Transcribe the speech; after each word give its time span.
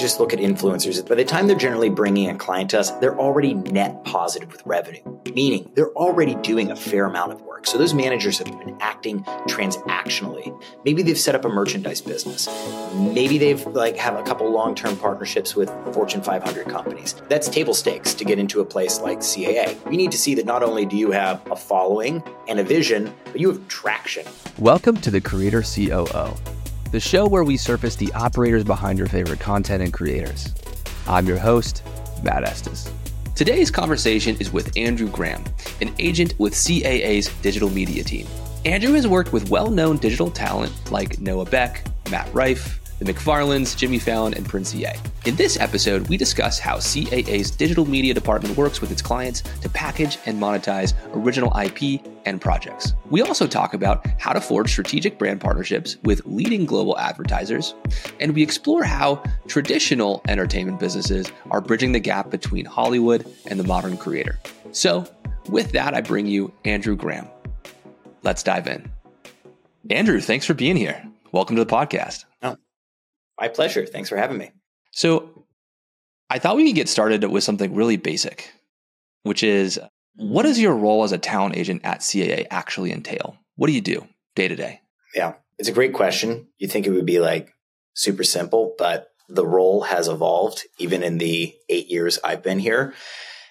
just 0.00 0.20
look 0.20 0.32
at 0.32 0.38
influencers. 0.38 1.06
By 1.06 1.14
the 1.14 1.24
time 1.24 1.46
they're 1.46 1.56
generally 1.56 1.90
bringing 1.90 2.28
a 2.28 2.34
client 2.34 2.70
to 2.70 2.80
us, 2.80 2.90
they're 2.92 3.18
already 3.18 3.54
net 3.54 4.04
positive 4.04 4.50
with 4.50 4.62
revenue, 4.66 5.02
meaning 5.32 5.70
they're 5.74 5.92
already 5.92 6.34
doing 6.36 6.70
a 6.70 6.76
fair 6.76 7.06
amount 7.06 7.32
of 7.32 7.42
work. 7.42 7.66
So 7.66 7.78
those 7.78 7.94
managers 7.94 8.38
have 8.38 8.46
been 8.46 8.76
acting 8.80 9.22
transactionally. 9.48 10.60
Maybe 10.84 11.02
they've 11.02 11.18
set 11.18 11.34
up 11.34 11.44
a 11.44 11.48
merchandise 11.48 12.00
business. 12.00 12.48
Maybe 12.94 13.38
they've 13.38 13.64
like 13.68 13.96
have 13.96 14.16
a 14.16 14.22
couple 14.22 14.50
long-term 14.50 14.96
partnerships 14.98 15.56
with 15.56 15.70
Fortune 15.94 16.22
500 16.22 16.68
companies. 16.68 17.14
That's 17.28 17.48
table 17.48 17.74
stakes 17.74 18.14
to 18.14 18.24
get 18.24 18.38
into 18.38 18.60
a 18.60 18.64
place 18.64 19.00
like 19.00 19.20
CAA. 19.20 19.82
We 19.86 19.96
need 19.96 20.12
to 20.12 20.18
see 20.18 20.34
that 20.34 20.44
not 20.44 20.62
only 20.62 20.84
do 20.84 20.96
you 20.96 21.10
have 21.12 21.40
a 21.50 21.56
following 21.56 22.22
and 22.48 22.60
a 22.60 22.64
vision, 22.64 23.14
but 23.26 23.40
you 23.40 23.48
have 23.48 23.66
traction. 23.68 24.26
Welcome 24.58 24.98
to 24.98 25.10
the 25.10 25.20
Creator 25.20 25.62
COO 25.62 26.34
the 26.94 27.00
show 27.00 27.26
where 27.26 27.42
we 27.42 27.56
surface 27.56 27.96
the 27.96 28.12
operators 28.12 28.62
behind 28.62 28.96
your 29.00 29.08
favorite 29.08 29.40
content 29.40 29.82
and 29.82 29.92
creators. 29.92 30.54
I'm 31.08 31.26
your 31.26 31.38
host, 31.38 31.82
Matt 32.22 32.44
Estes. 32.44 32.88
Today's 33.34 33.68
conversation 33.68 34.36
is 34.38 34.52
with 34.52 34.70
Andrew 34.76 35.08
Graham, 35.08 35.42
an 35.80 35.92
agent 35.98 36.38
with 36.38 36.54
CAA's 36.54 37.26
digital 37.42 37.68
media 37.68 38.04
team. 38.04 38.28
Andrew 38.64 38.92
has 38.92 39.08
worked 39.08 39.32
with 39.32 39.50
well 39.50 39.72
known 39.72 39.96
digital 39.96 40.30
talent 40.30 40.72
like 40.92 41.18
Noah 41.18 41.46
Beck, 41.46 41.84
Matt 42.12 42.32
Rife, 42.32 42.78
the 43.04 43.12
McFarlands, 43.12 43.76
Jimmy 43.76 43.98
Fallon, 43.98 44.34
and 44.34 44.46
Prince 44.46 44.74
EA. 44.74 44.92
In 45.26 45.36
this 45.36 45.58
episode, 45.58 46.08
we 46.08 46.16
discuss 46.16 46.58
how 46.58 46.76
CAA's 46.76 47.50
digital 47.50 47.86
media 47.86 48.14
department 48.14 48.56
works 48.56 48.80
with 48.80 48.90
its 48.90 49.02
clients 49.02 49.42
to 49.60 49.68
package 49.68 50.18
and 50.26 50.40
monetize 50.40 50.94
original 51.14 51.52
IP 51.58 52.00
and 52.24 52.40
projects. 52.40 52.94
We 53.10 53.22
also 53.22 53.46
talk 53.46 53.74
about 53.74 54.06
how 54.18 54.32
to 54.32 54.40
forge 54.40 54.70
strategic 54.70 55.18
brand 55.18 55.40
partnerships 55.40 55.98
with 56.04 56.24
leading 56.24 56.64
global 56.64 56.98
advertisers, 56.98 57.74
and 58.20 58.34
we 58.34 58.42
explore 58.42 58.84
how 58.84 59.22
traditional 59.46 60.22
entertainment 60.28 60.80
businesses 60.80 61.30
are 61.50 61.60
bridging 61.60 61.92
the 61.92 62.00
gap 62.00 62.30
between 62.30 62.64
Hollywood 62.64 63.26
and 63.46 63.60
the 63.60 63.64
modern 63.64 63.96
creator. 63.96 64.38
So, 64.72 65.06
with 65.48 65.72
that, 65.72 65.94
I 65.94 66.00
bring 66.00 66.26
you 66.26 66.52
Andrew 66.64 66.96
Graham. 66.96 67.28
Let's 68.22 68.42
dive 68.42 68.66
in. 68.66 68.90
Andrew, 69.90 70.20
thanks 70.20 70.46
for 70.46 70.54
being 70.54 70.76
here. 70.76 71.04
Welcome 71.32 71.56
to 71.56 71.64
the 71.64 71.70
podcast. 71.70 72.24
My 73.40 73.48
pleasure. 73.48 73.86
Thanks 73.86 74.08
for 74.08 74.16
having 74.16 74.38
me. 74.38 74.52
So, 74.92 75.46
I 76.30 76.38
thought 76.38 76.56
we 76.56 76.66
could 76.66 76.76
get 76.76 76.88
started 76.88 77.24
with 77.24 77.44
something 77.44 77.74
really 77.74 77.96
basic, 77.96 78.50
which 79.22 79.42
is 79.42 79.78
what 80.16 80.44
does 80.44 80.58
your 80.58 80.74
role 80.74 81.04
as 81.04 81.12
a 81.12 81.18
talent 81.18 81.56
agent 81.56 81.82
at 81.84 82.00
CAA 82.00 82.46
actually 82.50 82.92
entail? 82.92 83.36
What 83.56 83.66
do 83.66 83.72
you 83.72 83.80
do 83.80 84.06
day 84.34 84.48
to 84.48 84.56
day? 84.56 84.80
Yeah, 85.14 85.34
it's 85.58 85.68
a 85.68 85.72
great 85.72 85.92
question. 85.92 86.48
You 86.58 86.68
think 86.68 86.86
it 86.86 86.92
would 86.92 87.06
be 87.06 87.20
like 87.20 87.52
super 87.94 88.24
simple, 88.24 88.74
but 88.78 89.08
the 89.28 89.46
role 89.46 89.82
has 89.82 90.08
evolved 90.08 90.62
even 90.78 91.02
in 91.02 91.18
the 91.18 91.54
eight 91.68 91.88
years 91.88 92.18
I've 92.22 92.42
been 92.42 92.58
here 92.58 92.94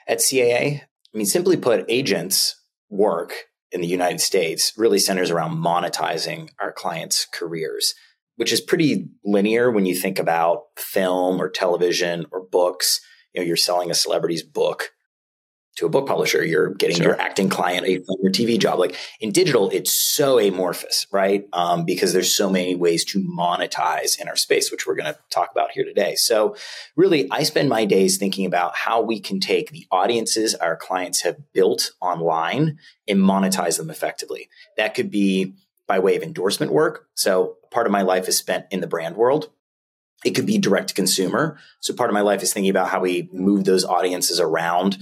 at 0.08 0.20
CAA. 0.20 0.82
I 0.82 1.18
mean, 1.18 1.26
simply 1.26 1.58
put, 1.58 1.86
agents 1.88 2.56
work 2.90 3.34
in 3.72 3.82
the 3.82 3.88
United 3.88 4.22
States 4.22 4.74
really 4.78 5.00
centers 5.00 5.32
around 5.32 5.58
monetizing 5.58 6.50
our 6.60 6.72
clients' 6.72 7.26
careers 7.26 7.96
which 8.36 8.52
is 8.52 8.62
pretty 8.62 9.10
linear 9.24 9.72
when 9.72 9.86
you 9.86 9.96
think 9.96 10.20
about 10.20 10.64
film 10.78 11.42
or 11.42 11.50
television 11.50 12.26
or 12.32 12.42
books. 12.42 13.02
You 13.34 13.42
know, 13.42 13.48
you're 13.48 13.58
selling 13.58 13.92
a 13.92 13.96
celebrity's 13.96 14.44
book 14.44 14.92
to 15.76 15.86
a 15.86 15.90
book 15.90 16.08
publisher. 16.08 16.46
You're 16.46 16.74
getting 16.74 16.98
sure. 16.98 17.08
your 17.08 17.22
acting 17.22 17.50
client 17.50 17.86
a 17.86 17.92
your 17.92 18.32
TV 18.32 18.60
job. 18.60 18.80
Like 18.80 18.96
in 19.20 19.32
digital, 19.32 19.70
it's 19.72 19.92
so 19.92 20.40
amorphous, 20.40 21.08
right? 21.12 21.46
Um, 21.54 21.84
because 21.86 22.14
there's 22.14 22.34
so 22.34 22.50
many 22.50 22.76
ways 22.76 23.04
to 23.06 23.24
monetize 23.24 24.20
in 24.20 24.28
our 24.28 24.36
space, 24.36 24.72
which 24.72 24.86
we're 24.86 24.96
going 24.96 25.12
to 25.12 25.20
talk 25.32 25.52
about 25.52 25.72
here 25.72 25.84
today. 25.84 26.16
So 26.16 26.56
really, 26.96 27.28
I 27.32 27.44
spend 27.44 27.70
my 27.70 27.86
days 27.86 28.18
thinking 28.18 28.46
about 28.46 28.76
how 28.76 29.02
we 29.02 29.20
can 29.20 29.40
take 29.40 29.72
the 29.72 29.88
audiences 29.92 30.54
our 30.56 30.76
clients 30.76 31.22
have 31.22 31.38
built 31.54 31.92
online 32.02 32.78
and 33.08 33.20
monetize 33.20 33.78
them 33.78 33.90
effectively. 33.90 34.50
That 34.78 34.94
could 34.94 35.10
be 35.10 35.54
by 35.88 36.00
way 36.00 36.16
of 36.16 36.24
endorsement 36.24 36.72
work. 36.72 37.08
So 37.16 37.58
part 37.74 37.86
of 37.86 37.92
my 37.92 38.02
life 38.02 38.28
is 38.28 38.38
spent 38.38 38.66
in 38.72 38.80
the 38.80 38.88
brand 38.88 39.18
world. 39.18 39.50
It 40.24 40.32
could 40.32 40.46
be 40.46 40.58
direct 40.58 40.90
to 40.90 40.94
consumer. 40.96 41.58
So 41.82 41.94
part 41.94 42.10
of 42.10 42.14
my 42.14 42.22
life 42.22 42.44
is 42.44 42.54
thinking 42.54 42.70
about 42.70 42.90
how 42.90 43.02
we 43.02 43.30
move 43.34 43.66
those 43.66 43.84
audiences 43.84 44.40
around 44.40 44.98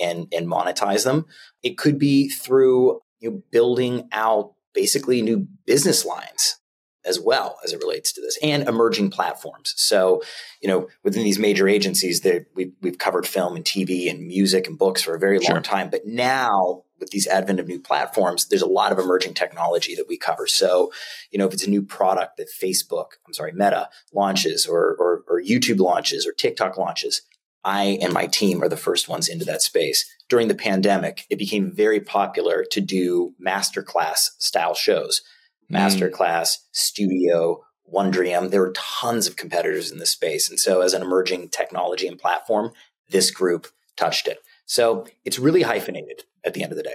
and, 0.00 0.28
and 0.32 0.46
monetize 0.46 1.04
them. 1.04 1.26
It 1.62 1.76
could 1.76 1.98
be 1.98 2.28
through 2.28 3.00
you 3.20 3.30
know, 3.30 3.42
building 3.50 4.08
out 4.12 4.54
basically 4.72 5.20
new 5.20 5.46
business 5.66 6.06
lines 6.06 6.58
as 7.04 7.20
well 7.20 7.58
as 7.64 7.72
it 7.72 7.80
relates 7.82 8.12
to 8.12 8.20
this 8.20 8.38
and 8.42 8.68
emerging 8.68 9.10
platforms. 9.10 9.74
So, 9.76 10.22
you 10.60 10.68
know, 10.68 10.88
within 11.02 11.24
these 11.24 11.38
major 11.38 11.68
agencies 11.68 12.20
that 12.20 12.46
we've, 12.54 12.72
we've 12.80 12.98
covered 12.98 13.26
film 13.26 13.56
and 13.56 13.64
TV 13.64 14.10
and 14.10 14.26
music 14.26 14.66
and 14.66 14.78
books 14.78 15.02
for 15.02 15.14
a 15.14 15.18
very 15.18 15.38
long 15.38 15.62
time. 15.62 15.90
But 15.90 16.06
now 16.06 16.84
with 17.00 17.10
these 17.10 17.26
advent 17.26 17.58
of 17.58 17.66
new 17.66 17.80
platforms, 17.80 18.46
there's 18.46 18.62
a 18.62 18.66
lot 18.66 18.92
of 18.92 18.98
emerging 18.98 19.34
technology 19.34 19.96
that 19.96 20.06
we 20.08 20.16
cover. 20.16 20.46
So, 20.46 20.92
you 21.30 21.38
know, 21.38 21.46
if 21.46 21.52
it's 21.52 21.66
a 21.66 21.70
new 21.70 21.82
product 21.82 22.36
that 22.36 22.48
Facebook, 22.48 23.06
I'm 23.26 23.34
sorry, 23.34 23.52
Meta 23.52 23.88
launches 24.12 24.66
or, 24.66 24.96
or, 24.98 25.24
or 25.28 25.42
YouTube 25.42 25.80
launches 25.80 26.26
or 26.26 26.32
TikTok 26.32 26.78
launches, 26.78 27.22
I 27.64 27.98
and 28.00 28.12
my 28.12 28.26
team 28.26 28.62
are 28.62 28.68
the 28.68 28.76
first 28.76 29.08
ones 29.08 29.28
into 29.28 29.44
that 29.44 29.62
space. 29.62 30.04
During 30.28 30.48
the 30.48 30.54
pandemic, 30.54 31.26
it 31.30 31.38
became 31.38 31.72
very 31.72 32.00
popular 32.00 32.64
to 32.70 32.80
do 32.80 33.34
masterclass 33.44 34.30
style 34.38 34.74
shows 34.74 35.22
Mm. 35.70 35.78
Masterclass, 35.78 36.58
Studio, 36.72 37.62
Wondrium. 37.92 38.50
There 38.50 38.60
were 38.60 38.74
tons 38.74 39.26
of 39.26 39.36
competitors 39.36 39.90
in 39.90 39.98
this 39.98 40.10
space. 40.10 40.48
And 40.48 40.58
so, 40.58 40.80
as 40.80 40.94
an 40.94 41.02
emerging 41.02 41.50
technology 41.50 42.06
and 42.06 42.18
platform, 42.18 42.72
this 43.08 43.30
group 43.30 43.68
touched 43.96 44.26
it. 44.28 44.38
So, 44.66 45.06
it's 45.24 45.38
really 45.38 45.62
hyphenated 45.62 46.24
at 46.44 46.54
the 46.54 46.62
end 46.62 46.72
of 46.72 46.76
the 46.76 46.84
day. 46.84 46.94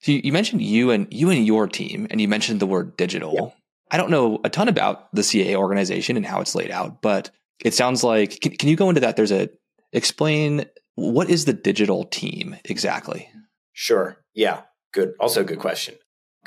So 0.00 0.12
you 0.12 0.32
mentioned 0.32 0.62
you 0.62 0.90
and 0.90 1.06
you 1.10 1.30
and 1.30 1.46
your 1.46 1.66
team, 1.66 2.06
and 2.10 2.20
you 2.20 2.28
mentioned 2.28 2.60
the 2.60 2.66
word 2.66 2.96
digital. 2.96 3.34
Yeah. 3.34 3.48
I 3.90 3.96
don't 3.96 4.10
know 4.10 4.40
a 4.44 4.50
ton 4.50 4.68
about 4.68 5.12
the 5.14 5.22
CAA 5.22 5.56
organization 5.56 6.16
and 6.16 6.24
how 6.24 6.40
it's 6.40 6.54
laid 6.54 6.70
out, 6.70 7.02
but 7.02 7.30
it 7.64 7.74
sounds 7.74 8.04
like 8.04 8.40
can, 8.40 8.56
can 8.56 8.68
you 8.68 8.76
go 8.76 8.88
into 8.88 9.00
that? 9.00 9.16
There's 9.16 9.32
a 9.32 9.48
explain 9.92 10.66
what 10.94 11.30
is 11.30 11.46
the 11.46 11.52
digital 11.52 12.04
team 12.04 12.56
exactly? 12.64 13.28
Sure. 13.72 14.18
Yeah. 14.34 14.62
Good. 14.92 15.14
Also, 15.20 15.42
good 15.44 15.58
question 15.58 15.96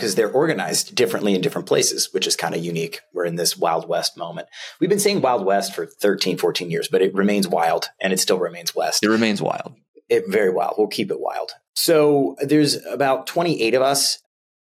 because 0.02 0.16
they're 0.16 0.32
organized 0.32 0.96
differently 0.96 1.36
in 1.36 1.42
different 1.42 1.68
places, 1.68 2.12
which 2.12 2.26
is 2.26 2.36
kind 2.36 2.56
of 2.56 2.66
unique. 2.66 3.02
We're 3.14 3.26
in 3.26 3.36
this 3.36 3.56
Wild 3.56 3.88
West 3.88 4.18
moment. 4.18 4.48
We've 4.80 4.90
been 4.90 4.98
saying 4.98 5.22
Wild 5.22 5.46
West 5.46 5.76
for 5.76 5.86
13, 5.86 6.40
14 6.40 6.72
years, 6.72 6.88
but 6.88 7.04
it 7.04 7.14
remains 7.14 7.48
wild 7.48 7.90
and 8.02 8.12
it 8.12 8.20
still 8.20 8.40
remains 8.40 8.74
West. 8.74 9.04
It 9.04 9.10
remains 9.10 9.44
wild. 9.44 9.76
It 10.10 10.24
very 10.28 10.50
wild. 10.50 10.74
We'll 10.76 10.88
keep 10.88 11.12
it 11.12 11.20
wild. 11.20 11.52
So 11.76 12.36
there's 12.40 12.84
about 12.88 13.28
28 13.28 13.76
of 13.76 13.84
us 13.84 14.18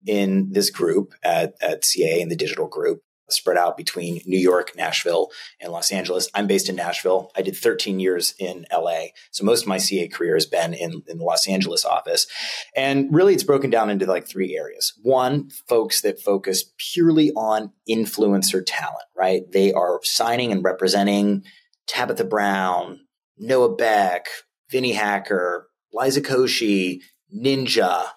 in 0.06 0.53
this 0.53 0.69
group 0.69 1.13
at, 1.22 1.56
at 1.62 1.84
CA 1.84 2.22
in 2.22 2.29
the 2.29 2.38
digital 2.38 2.69
group 2.69 3.02
spread 3.29 3.57
out 3.57 3.77
between 3.77 4.21
New 4.25 4.37
York, 4.39 4.73
Nashville, 4.75 5.29
and 5.59 5.71
Los 5.71 5.91
Angeles. 5.91 6.29
I'm 6.33 6.47
based 6.47 6.69
in 6.69 6.75
Nashville. 6.75 7.31
I 7.35 7.41
did 7.41 7.55
13 7.55 7.99
years 7.99 8.35
in 8.39 8.65
LA. 8.71 9.07
So 9.31 9.43
most 9.43 9.63
of 9.63 9.67
my 9.67 9.77
CA 9.77 10.07
career 10.07 10.35
has 10.35 10.45
been 10.45 10.73
in, 10.73 11.03
in 11.07 11.17
the 11.17 11.23
Los 11.23 11.47
Angeles 11.47 11.85
office. 11.85 12.27
And 12.75 13.13
really, 13.13 13.33
it's 13.33 13.43
broken 13.43 13.69
down 13.69 13.89
into 13.89 14.05
like 14.05 14.27
three 14.27 14.57
areas. 14.57 14.93
One, 15.01 15.49
folks 15.67 16.01
that 16.01 16.19
focus 16.19 16.65
purely 16.77 17.31
on 17.31 17.71
influencer 17.89 18.63
talent, 18.65 19.05
right? 19.15 19.43
They 19.51 19.73
are 19.73 19.99
signing 20.03 20.51
and 20.51 20.63
representing 20.63 21.43
Tabitha 21.87 22.25
Brown, 22.25 23.01
Noah 23.37 23.75
Beck, 23.75 24.27
Vinnie 24.69 24.93
Hacker, 24.93 25.67
Liza 25.93 26.21
Koshy, 26.21 27.01
Ninja, 27.35 28.07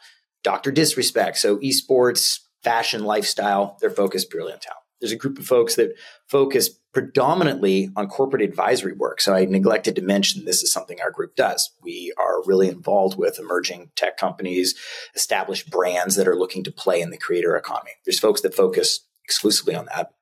Dr. 0.43 0.71
Disrespect. 0.71 1.39
So 1.39 1.59
esports, 1.59 2.41
fashion, 2.63 3.05
lifestyle, 3.05 3.77
they're 3.81 3.91
focused 3.91 4.31
purely 4.31 4.53
on 4.53 4.61
talent. 4.61 4.83
There's 5.01 5.13
a 5.13 5.17
group 5.17 5.39
of 5.39 5.47
folks 5.47 5.77
that 5.77 5.95
focus 6.27 6.71
predominantly 6.93 7.91
on 7.97 8.09
corporate 8.09 8.43
advisory 8.43 8.93
work. 8.93 9.21
So 9.21 9.35
I 9.35 9.45
neglected 9.45 9.95
to 9.97 10.03
mention 10.03 10.45
this 10.45 10.63
is 10.63 10.73
something 10.73 11.01
our 11.01 11.11
group 11.11 11.37
does. 11.37 11.71
We 11.83 12.13
are 12.19 12.43
really 12.45 12.69
involved 12.69 13.17
with 13.19 13.39
emerging 13.39 13.91
tech 13.95 14.17
companies, 14.17 14.75
established 15.15 15.71
brands 15.71 16.17
that 16.17 16.27
are 16.27 16.37
looking 16.37 16.65
to 16.65 16.73
play 16.73 17.01
in 17.01 17.11
the 17.11 17.19
creator 17.19 17.57
economy. 17.57 17.93
There's 18.05 18.19
folks 18.19 18.41
that 18.41 18.55
focus 18.55 19.01
exclusively 19.25 19.75
on 19.75 19.87
that. 19.95 20.13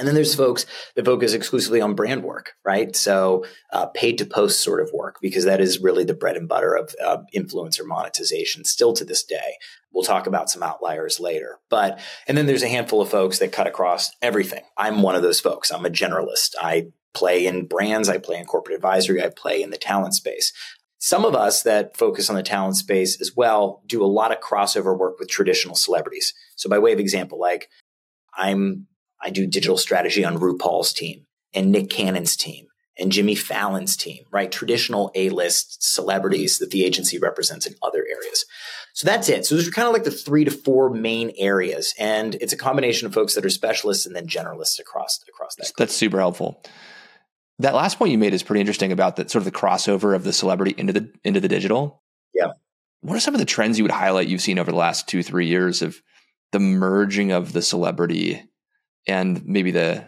And 0.00 0.08
then 0.08 0.14
there's 0.14 0.34
folks 0.34 0.64
that 0.96 1.04
focus 1.04 1.34
exclusively 1.34 1.82
on 1.82 1.94
brand 1.94 2.24
work, 2.24 2.54
right? 2.64 2.96
So 2.96 3.44
uh, 3.70 3.86
paid 3.86 4.16
to 4.16 4.24
post 4.24 4.64
sort 4.64 4.80
of 4.80 4.90
work, 4.94 5.16
because 5.20 5.44
that 5.44 5.60
is 5.60 5.78
really 5.78 6.04
the 6.04 6.14
bread 6.14 6.38
and 6.38 6.48
butter 6.48 6.74
of 6.74 6.94
uh, 7.04 7.18
influencer 7.36 7.84
monetization 7.84 8.64
still 8.64 8.94
to 8.94 9.04
this 9.04 9.22
day. 9.22 9.58
We'll 9.92 10.02
talk 10.02 10.26
about 10.26 10.48
some 10.48 10.62
outliers 10.62 11.20
later. 11.20 11.58
But, 11.68 12.00
and 12.26 12.38
then 12.38 12.46
there's 12.46 12.62
a 12.62 12.68
handful 12.68 13.02
of 13.02 13.10
folks 13.10 13.40
that 13.40 13.52
cut 13.52 13.66
across 13.66 14.10
everything. 14.22 14.62
I'm 14.78 15.02
one 15.02 15.16
of 15.16 15.22
those 15.22 15.38
folks. 15.38 15.70
I'm 15.70 15.84
a 15.84 15.90
generalist. 15.90 16.54
I 16.58 16.86
play 17.12 17.46
in 17.46 17.66
brands, 17.66 18.08
I 18.08 18.16
play 18.16 18.38
in 18.38 18.46
corporate 18.46 18.76
advisory, 18.76 19.22
I 19.22 19.28
play 19.28 19.62
in 19.62 19.70
the 19.70 19.76
talent 19.76 20.14
space. 20.14 20.52
Some 20.98 21.26
of 21.26 21.34
us 21.34 21.62
that 21.64 21.96
focus 21.96 22.30
on 22.30 22.36
the 22.36 22.42
talent 22.42 22.76
space 22.76 23.20
as 23.20 23.32
well 23.36 23.82
do 23.86 24.02
a 24.02 24.06
lot 24.06 24.32
of 24.32 24.40
crossover 24.40 24.96
work 24.96 25.18
with 25.18 25.28
traditional 25.28 25.74
celebrities. 25.74 26.32
So 26.56 26.70
by 26.70 26.78
way 26.78 26.92
of 26.92 27.00
example, 27.00 27.38
like 27.38 27.68
I'm 28.34 28.86
I 29.22 29.30
do 29.30 29.46
digital 29.46 29.76
strategy 29.76 30.24
on 30.24 30.38
RuPaul's 30.38 30.92
team 30.92 31.26
and 31.54 31.70
Nick 31.72 31.90
Cannon's 31.90 32.36
team 32.36 32.66
and 32.98 33.10
Jimmy 33.10 33.34
Fallon's 33.34 33.96
team, 33.96 34.24
right? 34.30 34.52
Traditional 34.52 35.10
A 35.14 35.30
list 35.30 35.82
celebrities 35.82 36.58
that 36.58 36.70
the 36.70 36.84
agency 36.84 37.18
represents 37.18 37.66
in 37.66 37.74
other 37.82 38.04
areas. 38.10 38.44
So 38.92 39.06
that's 39.06 39.28
it. 39.28 39.46
So 39.46 39.54
those 39.54 39.66
are 39.66 39.72
kind 39.72 39.88
of 39.88 39.94
like 39.94 40.04
the 40.04 40.10
three 40.10 40.44
to 40.44 40.50
four 40.50 40.90
main 40.90 41.32
areas. 41.38 41.94
And 41.98 42.34
it's 42.36 42.52
a 42.52 42.58
combination 42.58 43.06
of 43.06 43.14
folks 43.14 43.34
that 43.34 43.46
are 43.46 43.50
specialists 43.50 44.06
and 44.06 44.14
then 44.14 44.26
generalists 44.26 44.78
across, 44.78 45.20
across 45.28 45.54
that. 45.56 45.66
Group. 45.66 45.76
That's 45.76 45.94
super 45.94 46.18
helpful. 46.18 46.62
That 47.58 47.74
last 47.74 47.98
point 47.98 48.12
you 48.12 48.18
made 48.18 48.34
is 48.34 48.42
pretty 48.42 48.60
interesting 48.60 48.92
about 48.92 49.16
that 49.16 49.30
sort 49.30 49.40
of 49.40 49.44
the 49.44 49.58
crossover 49.58 50.14
of 50.14 50.24
the 50.24 50.32
celebrity 50.32 50.74
into 50.76 50.92
the 50.92 51.12
into 51.24 51.40
the 51.40 51.48
digital. 51.48 52.02
Yeah. 52.34 52.52
What 53.02 53.16
are 53.16 53.20
some 53.20 53.34
of 53.34 53.38
the 53.38 53.46
trends 53.46 53.78
you 53.78 53.84
would 53.84 53.90
highlight 53.90 54.28
you've 54.28 54.40
seen 54.40 54.58
over 54.58 54.70
the 54.70 54.76
last 54.76 55.08
two, 55.08 55.22
three 55.22 55.46
years 55.46 55.82
of 55.82 56.00
the 56.52 56.58
merging 56.58 57.32
of 57.32 57.52
the 57.52 57.62
celebrity 57.62 58.42
and 59.10 59.44
maybe 59.46 59.70
the 59.70 60.04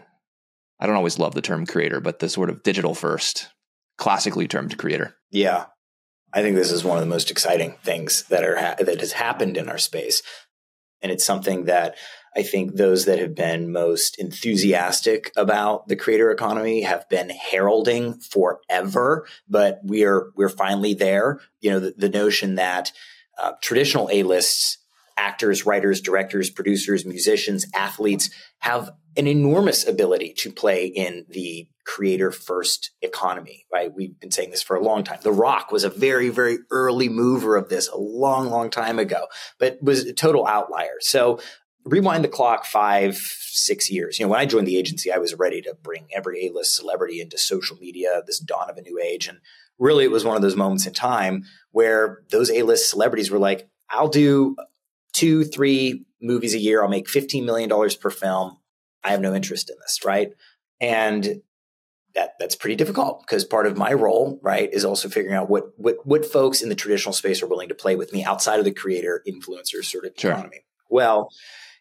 I 0.79 0.87
don't 0.87 0.95
always 0.95 1.19
love 1.19 1.33
the 1.33 1.41
term 1.41 1.65
creator, 1.65 2.01
but 2.01 2.19
the 2.19 2.29
sort 2.29 2.49
of 2.49 2.63
digital 2.63 2.95
first, 2.95 3.49
classically 3.97 4.47
termed 4.47 4.77
creator. 4.77 5.15
Yeah. 5.31 5.65
I 6.33 6.41
think 6.41 6.55
this 6.55 6.71
is 6.71 6.83
one 6.83 6.97
of 6.97 7.03
the 7.03 7.09
most 7.09 7.29
exciting 7.29 7.75
things 7.83 8.23
that 8.29 8.43
are 8.43 8.57
ha- 8.57 8.75
that 8.79 8.99
has 8.99 9.13
happened 9.13 9.55
in 9.55 9.69
our 9.69 9.77
space. 9.77 10.23
And 11.01 11.11
it's 11.11 11.25
something 11.25 11.65
that 11.65 11.95
I 12.35 12.41
think 12.41 12.75
those 12.75 13.05
that 13.05 13.19
have 13.19 13.35
been 13.35 13.71
most 13.71 14.19
enthusiastic 14.19 15.31
about 15.35 15.87
the 15.87 15.95
creator 15.95 16.31
economy 16.31 16.81
have 16.81 17.07
been 17.07 17.29
heralding 17.29 18.19
forever, 18.19 19.27
but 19.47 19.79
we're 19.83 20.31
we're 20.35 20.49
finally 20.49 20.95
there. 20.95 21.39
You 21.61 21.71
know, 21.71 21.79
the, 21.79 21.93
the 21.95 22.09
notion 22.09 22.55
that 22.55 22.91
uh, 23.37 23.53
traditional 23.61 24.09
A 24.11 24.23
lists 24.23 24.79
actors, 25.17 25.65
writers, 25.65 26.01
directors, 26.01 26.49
producers, 26.49 27.05
musicians, 27.05 27.65
athletes 27.73 28.29
have 28.59 28.91
an 29.15 29.27
enormous 29.27 29.87
ability 29.87 30.33
to 30.33 30.51
play 30.51 30.87
in 30.87 31.25
the 31.29 31.67
creator 31.85 32.31
first 32.31 32.91
economy, 33.01 33.65
right? 33.71 33.93
We've 33.93 34.19
been 34.19 34.31
saying 34.31 34.51
this 34.51 34.63
for 34.63 34.75
a 34.75 34.81
long 34.81 35.03
time. 35.03 35.19
The 35.21 35.31
Rock 35.31 35.71
was 35.71 35.83
a 35.83 35.89
very, 35.89 36.29
very 36.29 36.59
early 36.71 37.09
mover 37.09 37.55
of 37.55 37.69
this 37.69 37.87
a 37.89 37.97
long, 37.97 38.49
long 38.49 38.69
time 38.69 38.99
ago, 38.99 39.27
but 39.59 39.77
was 39.81 40.05
a 40.05 40.13
total 40.13 40.47
outlier. 40.47 40.95
So 41.01 41.39
rewind 41.85 42.23
the 42.23 42.29
clock 42.29 42.65
five, 42.65 43.17
six 43.17 43.91
years. 43.91 44.17
You 44.17 44.25
know, 44.25 44.31
when 44.31 44.39
I 44.39 44.45
joined 44.45 44.67
the 44.67 44.77
agency, 44.77 45.11
I 45.11 45.17
was 45.17 45.33
ready 45.35 45.61
to 45.63 45.75
bring 45.83 46.07
every 46.15 46.47
A-list 46.47 46.75
celebrity 46.75 47.21
into 47.21 47.37
social 47.37 47.77
media, 47.77 48.21
this 48.25 48.39
dawn 48.39 48.69
of 48.69 48.77
a 48.77 48.81
new 48.81 48.99
age. 48.99 49.27
And 49.27 49.39
really 49.77 50.05
it 50.05 50.11
was 50.11 50.23
one 50.23 50.35
of 50.35 50.41
those 50.41 50.55
moments 50.55 50.87
in 50.87 50.93
time 50.93 51.43
where 51.71 52.23
those 52.31 52.49
A-list 52.49 52.89
celebrities 52.89 53.29
were 53.29 53.39
like, 53.39 53.67
I'll 53.89 54.07
do 54.07 54.55
two, 55.13 55.43
three 55.43 56.05
movies 56.21 56.53
a 56.53 56.59
year. 56.59 56.83
I'll 56.83 56.89
make 56.89 57.07
$15 57.07 57.45
million 57.45 57.69
per 57.99 58.09
film. 58.09 58.57
I 59.03 59.11
have 59.11 59.21
no 59.21 59.33
interest 59.33 59.69
in 59.69 59.75
this, 59.81 59.99
right? 60.05 60.31
And 60.79 61.41
that 62.15 62.33
that's 62.39 62.55
pretty 62.55 62.75
difficult 62.75 63.21
because 63.21 63.43
part 63.43 63.65
of 63.65 63.77
my 63.77 63.91
role, 63.93 64.39
right, 64.43 64.71
is 64.71 64.85
also 64.85 65.09
figuring 65.09 65.35
out 65.35 65.49
what 65.49 65.71
what 65.77 66.05
what 66.05 66.25
folks 66.25 66.61
in 66.61 66.69
the 66.69 66.75
traditional 66.75 67.13
space 67.13 67.41
are 67.41 67.47
willing 67.47 67.69
to 67.69 67.75
play 67.75 67.95
with 67.95 68.13
me 68.13 68.23
outside 68.23 68.59
of 68.59 68.65
the 68.65 68.71
creator 68.71 69.23
influencer 69.27 69.83
sort 69.83 70.05
of 70.05 70.11
sure. 70.17 70.31
economy. 70.31 70.59
Well, 70.89 71.29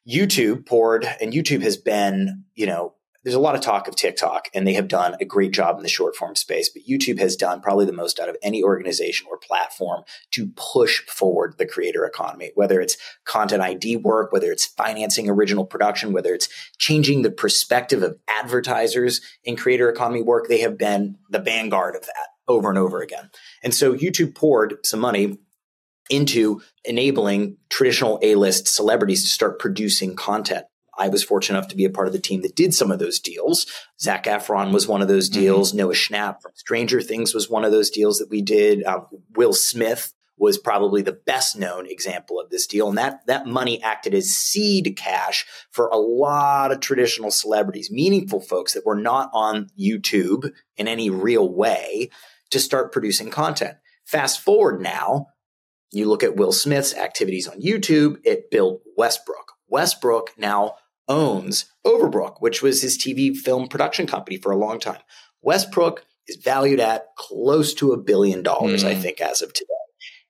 YouTube 0.09 0.67
poured, 0.67 1.07
and 1.21 1.33
YouTube 1.33 1.63
has 1.63 1.77
been, 1.77 2.45
you 2.55 2.67
know, 2.67 2.95
there's 3.23 3.35
a 3.35 3.41
lot 3.41 3.55
of 3.55 3.61
talk 3.61 3.89
of 3.89 3.97
TikTok, 3.97 4.49
and 4.53 4.67
they 4.67 4.73
have 4.75 4.89
done 4.89 5.17
a 5.21 5.25
great 5.25 5.53
job 5.53 5.77
in 5.77 5.83
the 5.83 5.89
short 5.89 6.17
form 6.17 6.35
space. 6.35 6.69
But 6.69 6.83
YouTube 6.89 7.19
has 7.19 7.37
done 7.37 7.61
probably 7.61 7.87
the 7.87 7.93
most 7.93 8.19
out 8.19 8.29
of 8.29 8.37
any 8.43 8.63
organization 8.63 9.27
or 9.31 9.39
platform 9.39 10.03
to 10.33 10.53
push 10.57 11.01
forward 11.07 11.55
the 11.59 11.67
creator 11.67 12.05
economy, 12.05 12.51
whether 12.55 12.81
it's 12.81 12.97
content 13.25 13.63
ID 13.63 13.99
work, 13.99 14.33
whether 14.33 14.51
it's 14.51 14.67
financing 14.67 15.29
original 15.29 15.65
production, 15.65 16.13
whether 16.13 16.35
it's 16.35 16.49
changing 16.79 17.23
the 17.23 17.31
perspective 17.31 18.03
of 18.03 18.19
advertisers 18.29 19.21
in 19.45 19.57
creator 19.57 19.89
economy 19.89 20.23
work. 20.23 20.49
They 20.49 20.61
have 20.61 20.77
been 20.77 21.19
the 21.31 21.39
vanguard 21.39 21.95
of 21.95 22.03
that 22.03 22.29
over 22.49 22.69
and 22.69 22.79
over 22.79 23.01
again. 23.01 23.31
And 23.63 23.73
so 23.73 23.95
YouTube 23.95 24.35
poured 24.35 24.85
some 24.85 25.01
money 25.01 25.39
into 26.11 26.61
enabling 26.85 27.57
traditional 27.71 28.19
A-list 28.23 28.67
celebrities 28.67 29.23
to 29.23 29.29
start 29.29 29.61
producing 29.61 30.17
content. 30.17 30.67
I 30.99 31.09
was 31.09 31.25
fortunate 31.25 31.59
enough 31.59 31.71
to 31.71 31.77
be 31.77 31.85
a 31.85 31.91
part 31.91 32.07
of 32.07 32.13
the 32.13 32.19
team 32.19 32.43
that 32.43 32.57
did 32.57 32.75
some 32.75 32.91
of 32.91 32.99
those 32.99 33.19
deals. 33.19 33.67
Zac 34.01 34.25
Efron 34.25 34.73
was 34.73 34.87
one 34.87 35.03
of 35.03 35.09
those 35.09 35.31
mm-hmm. 35.31 35.41
deals. 35.41 35.71
Mm-hmm. 35.71 35.79
Noah 35.79 35.95
Schnapp 35.95 36.43
from 36.43 36.53
Stranger 36.55 37.01
Things 37.01 37.35
was 37.35 37.49
one 37.49 37.65
of 37.65 37.73
those 37.73 37.91
deals 37.91 38.19
that 38.19 38.31
we 38.31 38.43
did. 38.43 38.85
Um, 38.85 39.07
Will 39.35 39.53
Smith 39.53 40.13
was 40.39 40.59
probably 40.59 41.03
the 41.03 41.13
best 41.13 41.57
known 41.57 41.87
example 41.87 42.41
of 42.41 42.51
this 42.51 42.67
deal. 42.67 42.89
And 42.89 42.99
that, 42.99 43.21
that 43.27 43.47
money 43.47 43.81
acted 43.83 44.13
as 44.13 44.31
seed 44.31 44.95
cash 44.97 45.47
for 45.71 45.87
a 45.89 45.97
lot 45.97 46.73
of 46.73 46.81
traditional 46.81 47.31
celebrities, 47.31 47.93
meaningful 47.93 48.41
folks 48.41 48.73
that 48.73 48.85
were 48.85 48.99
not 48.99 49.31
on 49.33 49.69
YouTube 49.79 50.51
in 50.77 50.89
any 50.89 51.11
real 51.11 51.49
way 51.49 52.11
to 52.51 52.59
start 52.59 52.93
producing 52.93 53.31
content. 53.31 53.77
Fast 54.05 54.41
forward 54.41 54.81
now, 54.81 55.29
you 55.93 56.09
look 56.09 56.25
at 56.25 56.37
Will 56.37 56.53
Smith's 56.53 56.97
activities 56.97 57.47
on 57.47 57.61
YouTube, 57.61 58.17
it 58.25 58.51
built 58.51 58.83
Westbrook. 58.97 59.53
Westbrook 59.69 60.31
now 60.37 60.75
owns 61.09 61.67
Overbrook, 61.87 62.37
which 62.41 62.63
was 62.63 62.83
his 62.83 62.99
TV 62.99 63.37
film 63.37 63.69
production 63.69 64.07
company 64.07 64.37
for 64.37 64.53
a 64.53 64.57
long 64.57 64.79
time. 64.79 65.01
Westbrook 65.43 66.05
is 66.29 66.37
valued 66.37 66.81
at 66.81 67.07
close 67.17 67.75
to 67.75 67.93
a 67.93 67.99
billion 67.99 68.43
dollars, 68.43 68.85
mm. 68.85 68.89
I 68.89 68.95
think, 68.95 69.21
as 69.21 69.43
of 69.43 69.53
today. 69.53 69.67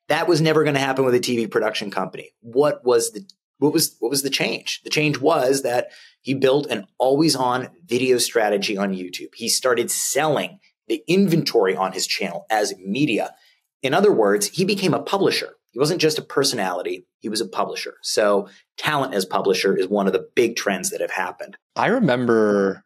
That 0.08 0.28
was 0.28 0.40
never 0.40 0.64
going 0.64 0.74
to 0.74 0.80
happen 0.80 1.04
with 1.04 1.14
a 1.14 1.20
TV 1.20 1.50
production 1.50 1.90
company. 1.90 2.30
What 2.40 2.84
was 2.84 3.12
the 3.12 3.24
what 3.58 3.72
was 3.72 3.96
what 4.00 4.10
was 4.10 4.22
the 4.22 4.30
change? 4.30 4.80
The 4.82 4.90
change 4.90 5.18
was 5.18 5.62
that 5.62 5.88
he 6.20 6.34
built 6.34 6.66
an 6.66 6.86
always 6.98 7.36
on 7.36 7.68
video 7.84 8.18
strategy 8.18 8.76
on 8.76 8.94
YouTube. 8.94 9.34
He 9.34 9.48
started 9.48 9.90
selling 9.90 10.58
the 10.88 11.02
inventory 11.06 11.76
on 11.76 11.92
his 11.92 12.06
channel 12.06 12.44
as 12.50 12.74
media. 12.78 13.34
In 13.82 13.94
other 13.94 14.12
words, 14.12 14.48
he 14.48 14.64
became 14.64 14.94
a 14.94 15.02
publisher. 15.02 15.54
He 15.72 15.78
wasn't 15.78 16.00
just 16.00 16.18
a 16.18 16.22
personality, 16.22 17.06
he 17.18 17.28
was 17.28 17.40
a 17.40 17.48
publisher. 17.48 17.96
So, 18.02 18.48
talent 18.76 19.14
as 19.14 19.24
publisher 19.24 19.76
is 19.76 19.88
one 19.88 20.06
of 20.06 20.12
the 20.12 20.28
big 20.34 20.56
trends 20.56 20.90
that 20.90 21.00
have 21.00 21.10
happened. 21.10 21.56
I 21.74 21.86
remember, 21.88 22.84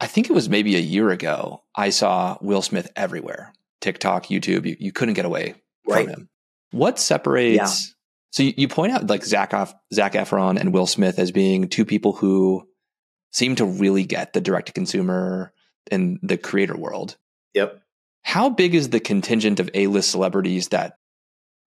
I 0.00 0.06
think 0.06 0.28
it 0.28 0.32
was 0.32 0.48
maybe 0.48 0.76
a 0.76 0.80
year 0.80 1.10
ago, 1.10 1.62
I 1.74 1.90
saw 1.90 2.36
Will 2.40 2.62
Smith 2.62 2.90
everywhere 2.96 3.52
TikTok, 3.80 4.26
YouTube. 4.26 4.66
You, 4.66 4.76
you 4.78 4.92
couldn't 4.92 5.14
get 5.14 5.24
away 5.24 5.54
right. 5.86 6.04
from 6.04 6.14
him. 6.14 6.28
What 6.72 6.98
separates? 6.98 7.56
Yeah. 7.56 7.94
So, 8.32 8.42
you, 8.42 8.54
you, 8.56 8.68
point 8.68 8.92
out 8.92 9.06
like 9.08 9.24
Zach, 9.24 9.52
Zac 9.94 10.12
Efron 10.12 10.58
and 10.58 10.72
Will 10.72 10.86
Smith 10.86 11.18
as 11.18 11.30
being 11.30 11.68
two 11.68 11.84
people 11.84 12.12
who 12.12 12.66
seem 13.32 13.54
to 13.56 13.64
really 13.64 14.04
get 14.04 14.32
the 14.32 14.40
direct 14.40 14.66
to 14.66 14.72
consumer 14.72 15.52
and 15.90 16.18
the 16.22 16.36
creator 16.36 16.76
world. 16.76 17.16
Yep. 17.54 17.80
How 18.22 18.50
big 18.50 18.74
is 18.74 18.90
the 18.90 19.00
contingent 19.00 19.60
of 19.60 19.70
A 19.74 19.86
list 19.86 20.10
celebrities 20.10 20.68
that 20.68 20.96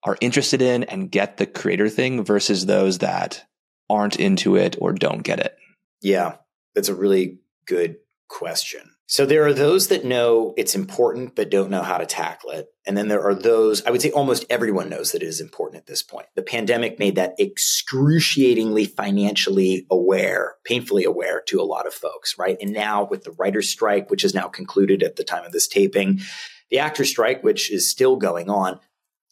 are 0.07 0.17
interested 0.21 0.63
in 0.63 0.85
and 0.85 1.11
get 1.11 1.37
the 1.37 1.47
creator 1.47 1.89
thing 1.89 2.25
versus 2.25 2.65
those 2.65 2.99
that 2.99 3.45
aren't 3.91 4.19
into 4.19 4.57
it 4.57 4.77
or 4.81 4.93
don't 4.93 5.23
get 5.23 5.41
it? 5.41 5.57
Yeah, 6.01 6.37
that's 6.75 6.89
a 6.89 6.95
really 6.95 7.41
good 7.67 7.97
question. 8.29 8.93
So 9.09 9.25
there 9.25 9.47
are 9.47 9.53
those 9.53 9.89
that 9.89 10.05
know 10.05 10.53
it's 10.57 10.75
important 10.75 11.37
but 11.37 11.51
don't 11.51 11.71
know 11.71 11.83
how 11.83 11.99
to 11.99 12.07
tackle 12.07 12.51
it. 12.51 12.69
And 12.87 12.97
then 12.97 13.09
there 13.09 13.23
are 13.23 13.35
those, 13.35 13.85
I 13.85 13.91
would 13.91 14.03
say 14.03 14.11
almost 14.11 14.45
everyone 14.51 14.89
knows 14.89 15.13
that 15.13 15.23
it 15.23 15.27
is 15.27 15.41
important 15.41 15.81
at 15.81 15.87
this 15.87 16.03
point. 16.03 16.27
The 16.35 16.43
pandemic 16.43 16.99
made 16.99 17.15
that 17.17 17.35
excruciatingly 17.39 18.87
financially 18.87 19.87
aware, 19.91 20.55
painfully 20.65 21.05
aware 21.05 21.41
to 21.47 21.61
a 21.61 21.63
lot 21.65 21.87
of 21.87 21.95
folks, 21.95 22.37
right? 22.37 22.57
And 22.61 22.73
now 22.73 23.05
with 23.05 23.23
the 23.25 23.33
writer's 23.33 23.69
strike, 23.69 24.11
which 24.11 24.25
is 24.25 24.35
now 24.35 24.49
concluded 24.49 25.05
at 25.05 25.17
the 25.17 25.25
time 25.25 25.45
of 25.45 25.53
this 25.53 25.69
taping, 25.69 26.21
the 26.71 26.81
actor 26.81 27.05
strike, 27.05 27.45
which 27.45 27.71
is 27.71 27.89
still 27.89 28.17
going 28.17 28.51
on, 28.51 28.81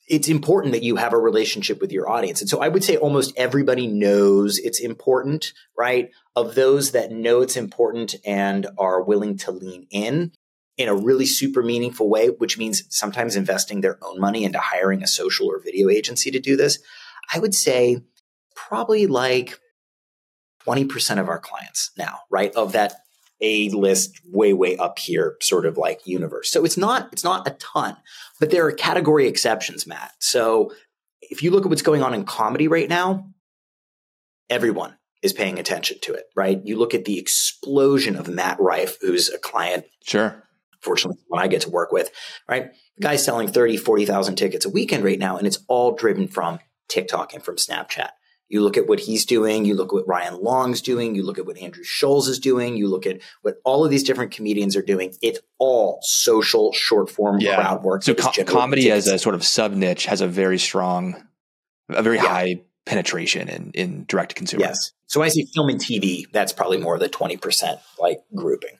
it's 0.06 0.28
important 0.28 0.72
that 0.72 0.82
you 0.82 0.96
have 0.96 1.12
a 1.12 1.18
relationship 1.18 1.80
with 1.80 1.90
your 1.90 2.08
audience. 2.08 2.40
And 2.40 2.50
so 2.50 2.60
I 2.60 2.68
would 2.68 2.84
say 2.84 2.96
almost 2.96 3.32
everybody 3.36 3.86
knows 3.86 4.58
it's 4.58 4.80
important, 4.80 5.52
right? 5.76 6.10
Of 6.36 6.54
those 6.54 6.92
that 6.92 7.10
know 7.10 7.40
it's 7.40 7.56
important 7.56 8.14
and 8.26 8.66
are 8.78 9.02
willing 9.02 9.36
to 9.38 9.50
lean 9.50 9.86
in 9.90 10.32
in 10.76 10.88
a 10.88 10.94
really 10.94 11.26
super 11.26 11.62
meaningful 11.62 12.10
way, 12.10 12.28
which 12.28 12.58
means 12.58 12.82
sometimes 12.90 13.36
investing 13.36 13.80
their 13.80 13.98
own 14.02 14.20
money 14.20 14.44
into 14.44 14.58
hiring 14.58 15.02
a 15.02 15.06
social 15.06 15.46
or 15.50 15.60
video 15.60 15.88
agency 15.88 16.30
to 16.32 16.40
do 16.40 16.56
this, 16.56 16.78
I 17.32 17.38
would 17.38 17.54
say 17.54 18.02
probably 18.56 19.06
like 19.06 19.58
20% 20.66 21.20
of 21.20 21.28
our 21.28 21.38
clients 21.38 21.92
now, 21.96 22.20
right? 22.30 22.52
Of 22.54 22.72
that 22.72 23.03
a 23.44 23.68
list 23.68 24.18
way 24.24 24.54
way 24.54 24.76
up 24.78 24.98
here 24.98 25.36
sort 25.42 25.66
of 25.66 25.76
like 25.76 26.06
universe. 26.06 26.50
So 26.50 26.64
it's 26.64 26.78
not 26.78 27.12
it's 27.12 27.24
not 27.24 27.46
a 27.46 27.50
ton 27.52 27.96
but 28.40 28.50
there 28.50 28.66
are 28.66 28.72
category 28.72 29.28
exceptions 29.28 29.86
matt. 29.86 30.12
So 30.18 30.72
if 31.20 31.42
you 31.42 31.50
look 31.50 31.64
at 31.64 31.70
what's 31.70 31.82
going 31.82 32.02
on 32.02 32.14
in 32.14 32.24
comedy 32.24 32.66
right 32.68 32.88
now 32.88 33.28
everyone 34.48 34.96
is 35.22 35.34
paying 35.34 35.58
attention 35.58 35.98
to 36.02 36.14
it 36.14 36.24
right? 36.34 36.60
You 36.64 36.78
look 36.78 36.94
at 36.94 37.04
the 37.04 37.18
explosion 37.18 38.16
of 38.16 38.28
matt 38.28 38.58
rife 38.58 38.96
who's 39.02 39.28
a 39.28 39.38
client 39.38 39.84
sure. 40.02 40.42
fortunately 40.80 41.22
when 41.28 41.42
i 41.42 41.46
get 41.46 41.62
to 41.62 41.70
work 41.70 41.92
with 41.92 42.10
right? 42.48 42.70
The 42.96 43.02
guy's 43.02 43.24
selling 43.24 43.48
30 43.48 43.76
40000 43.76 44.36
tickets 44.36 44.64
a 44.64 44.70
weekend 44.70 45.04
right 45.04 45.18
now 45.18 45.36
and 45.36 45.46
it's 45.46 45.58
all 45.68 45.94
driven 45.94 46.28
from 46.28 46.60
tiktok 46.88 47.34
and 47.34 47.42
from 47.42 47.56
snapchat 47.56 48.10
You 48.54 48.60
look 48.62 48.76
at 48.76 48.86
what 48.86 49.00
he's 49.00 49.24
doing, 49.26 49.64
you 49.64 49.74
look 49.74 49.88
at 49.88 49.94
what 49.94 50.06
Ryan 50.06 50.40
Long's 50.40 50.80
doing, 50.80 51.16
you 51.16 51.24
look 51.24 51.38
at 51.40 51.44
what 51.46 51.58
Andrew 51.58 51.82
Schulz 51.82 52.28
is 52.28 52.38
doing, 52.38 52.76
you 52.76 52.86
look 52.86 53.04
at 53.04 53.20
what 53.42 53.56
all 53.64 53.84
of 53.84 53.90
these 53.90 54.04
different 54.04 54.30
comedians 54.30 54.76
are 54.76 54.82
doing. 54.82 55.12
It's 55.22 55.40
all 55.58 55.98
social 56.02 56.72
short 56.72 57.10
form 57.10 57.40
Yeah. 57.40 57.56
crowd 57.56 57.82
work. 57.82 58.04
So 58.04 58.12
that 58.12 58.18
is 58.20 58.24
co- 58.26 58.30
generating 58.32 58.60
comedy 58.60 58.90
as 58.92 59.08
a 59.08 59.18
sort 59.18 59.34
of 59.34 59.44
sub 59.44 59.72
niche 59.72 60.06
has 60.06 60.20
a 60.20 60.28
very 60.28 60.60
strong, 60.60 61.16
a 61.88 62.00
very 62.02 62.16
Yeah. 62.18 62.26
high 62.28 62.62
penetration 62.86 63.48
in, 63.48 63.70
in 63.74 64.04
direct 64.06 64.30
to 64.30 64.34
consumer. 64.36 64.66
Yes. 64.66 64.92
So 65.06 65.18
when 65.18 65.26
I 65.26 65.30
say 65.30 65.46
film 65.52 65.68
and 65.70 65.80
TV, 65.80 66.24
that's 66.32 66.52
probably 66.52 66.76
more 66.78 66.94
of 66.94 67.00
the 67.00 67.08
20% 67.08 67.80
like 67.98 68.20
grouping. 68.36 68.78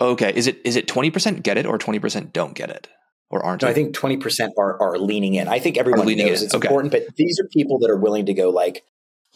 Okay. 0.00 0.32
Is 0.36 0.46
it 0.46 0.58
is 0.64 0.76
it 0.76 0.86
twenty 0.88 1.10
percent 1.10 1.42
get 1.42 1.58
it 1.58 1.66
or 1.66 1.76
twenty 1.78 1.98
percent 1.98 2.32
don't 2.32 2.54
get 2.54 2.70
it 2.70 2.86
or 3.28 3.44
aren't? 3.44 3.62
It? 3.62 3.66
I 3.66 3.74
think 3.74 3.94
20% 3.94 4.50
are, 4.56 4.80
are 4.80 4.98
leaning 4.98 5.34
in. 5.34 5.48
I 5.48 5.58
think 5.58 5.76
everyone 5.76 6.06
leaning 6.06 6.26
knows 6.28 6.40
in. 6.42 6.46
it's 6.46 6.54
Okay. 6.54 6.66
important, 6.68 6.92
but 6.92 7.02
these 7.16 7.40
are 7.40 7.48
people 7.48 7.78
that 7.80 7.90
are 7.90 7.96
willing 7.98 8.26
to 8.26 8.34
go 8.34 8.50
like, 8.50 8.84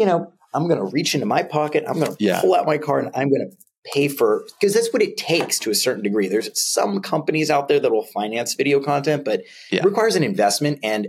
you 0.01 0.07
know, 0.07 0.33
I'm 0.53 0.67
going 0.67 0.79
to 0.81 0.87
reach 0.87 1.15
into 1.15 1.27
my 1.27 1.45
pocket. 1.45 1.85
I'm 1.87 2.01
going 2.01 2.11
to 2.11 2.17
Yeah. 2.19 2.41
pull 2.41 2.55
out 2.55 2.67
my 2.67 2.79
card 2.79 3.05
and 3.05 3.15
I'm 3.15 3.29
going 3.31 3.49
to 3.51 3.57
pay 3.93 4.09
for, 4.09 4.45
because 4.59 4.75
that's 4.75 4.93
what 4.93 5.03
it 5.03 5.17
takes 5.17 5.59
to 5.61 5.71
a 5.71 5.75
certain 5.75 6.03
degree. 6.03 6.27
There's 6.27 6.51
some 6.61 7.01
companies 7.01 7.51
out 7.51 7.69
there 7.69 7.79
that 7.79 7.93
will 7.93 8.05
finance 8.07 8.55
video 8.55 8.81
content, 8.81 9.25
but 9.25 9.43
Yeah. 9.71 9.81
it 9.81 9.85
requires 9.85 10.17
an 10.17 10.25
investment 10.25 10.81
and 10.83 11.09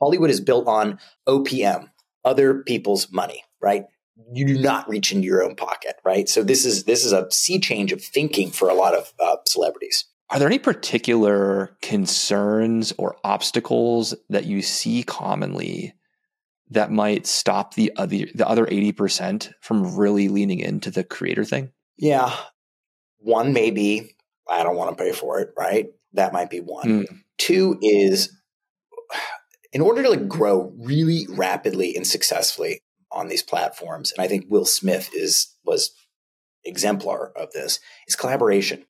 Hollywood 0.00 0.30
is 0.30 0.40
built 0.40 0.68
on 0.68 0.98
OPM, 1.26 1.88
other 2.24 2.62
people's 2.62 3.10
money, 3.10 3.42
right? 3.60 3.84
You 4.32 4.46
do 4.46 4.58
not 4.58 4.88
reach 4.88 5.12
into 5.12 5.26
your 5.26 5.42
own 5.42 5.56
pocket, 5.56 5.96
right? 6.04 6.28
So 6.28 6.42
this 6.42 6.64
is 6.64 6.84
this 6.84 7.04
is 7.04 7.12
a 7.12 7.26
sea 7.30 7.58
change 7.58 7.92
of 7.92 8.02
thinking 8.02 8.50
for 8.50 8.68
a 8.68 8.74
lot 8.74 8.94
of 8.94 9.12
uh, 9.20 9.36
celebrities. 9.46 10.04
Are 10.30 10.38
there 10.38 10.48
any 10.48 10.58
particular 10.58 11.76
concerns 11.82 12.92
or 12.98 13.16
obstacles 13.24 14.14
that 14.30 14.44
you 14.46 14.62
see 14.62 15.02
commonly 15.02 15.94
that 16.70 16.90
might 16.90 17.26
stop 17.26 17.74
the 17.74 17.92
other 17.96 18.26
the 18.34 18.48
other 18.48 18.66
eighty 18.70 18.92
percent 18.92 19.50
from 19.60 19.96
really 19.96 20.28
leaning 20.28 20.60
into 20.60 20.90
the 20.90 21.04
creator 21.04 21.44
thing? 21.44 21.72
Yeah. 21.96 22.34
One 23.18 23.52
may 23.52 23.70
be, 23.70 24.14
I 24.48 24.62
don't 24.62 24.76
want 24.76 24.96
to 24.96 25.02
pay 25.02 25.12
for 25.12 25.40
it, 25.40 25.50
right? 25.56 25.86
That 26.12 26.32
might 26.32 26.50
be 26.50 26.60
one. 26.60 26.88
Hmm. 26.88 27.16
Two 27.38 27.78
is, 27.82 28.34
in 29.72 29.80
order 29.80 30.02
to 30.02 30.10
like 30.10 30.28
grow 30.28 30.72
really 30.78 31.26
rapidly 31.30 31.96
and 31.96 32.06
successfully 32.06 32.80
on 33.10 33.28
these 33.28 33.42
platforms, 33.42 34.12
and 34.12 34.24
I 34.24 34.28
think 34.28 34.46
Will 34.48 34.64
Smith 34.64 35.10
is 35.14 35.54
was 35.64 35.92
exemplar 36.64 37.32
of 37.36 37.52
this, 37.52 37.80
is 38.06 38.16
collaboration. 38.16 38.84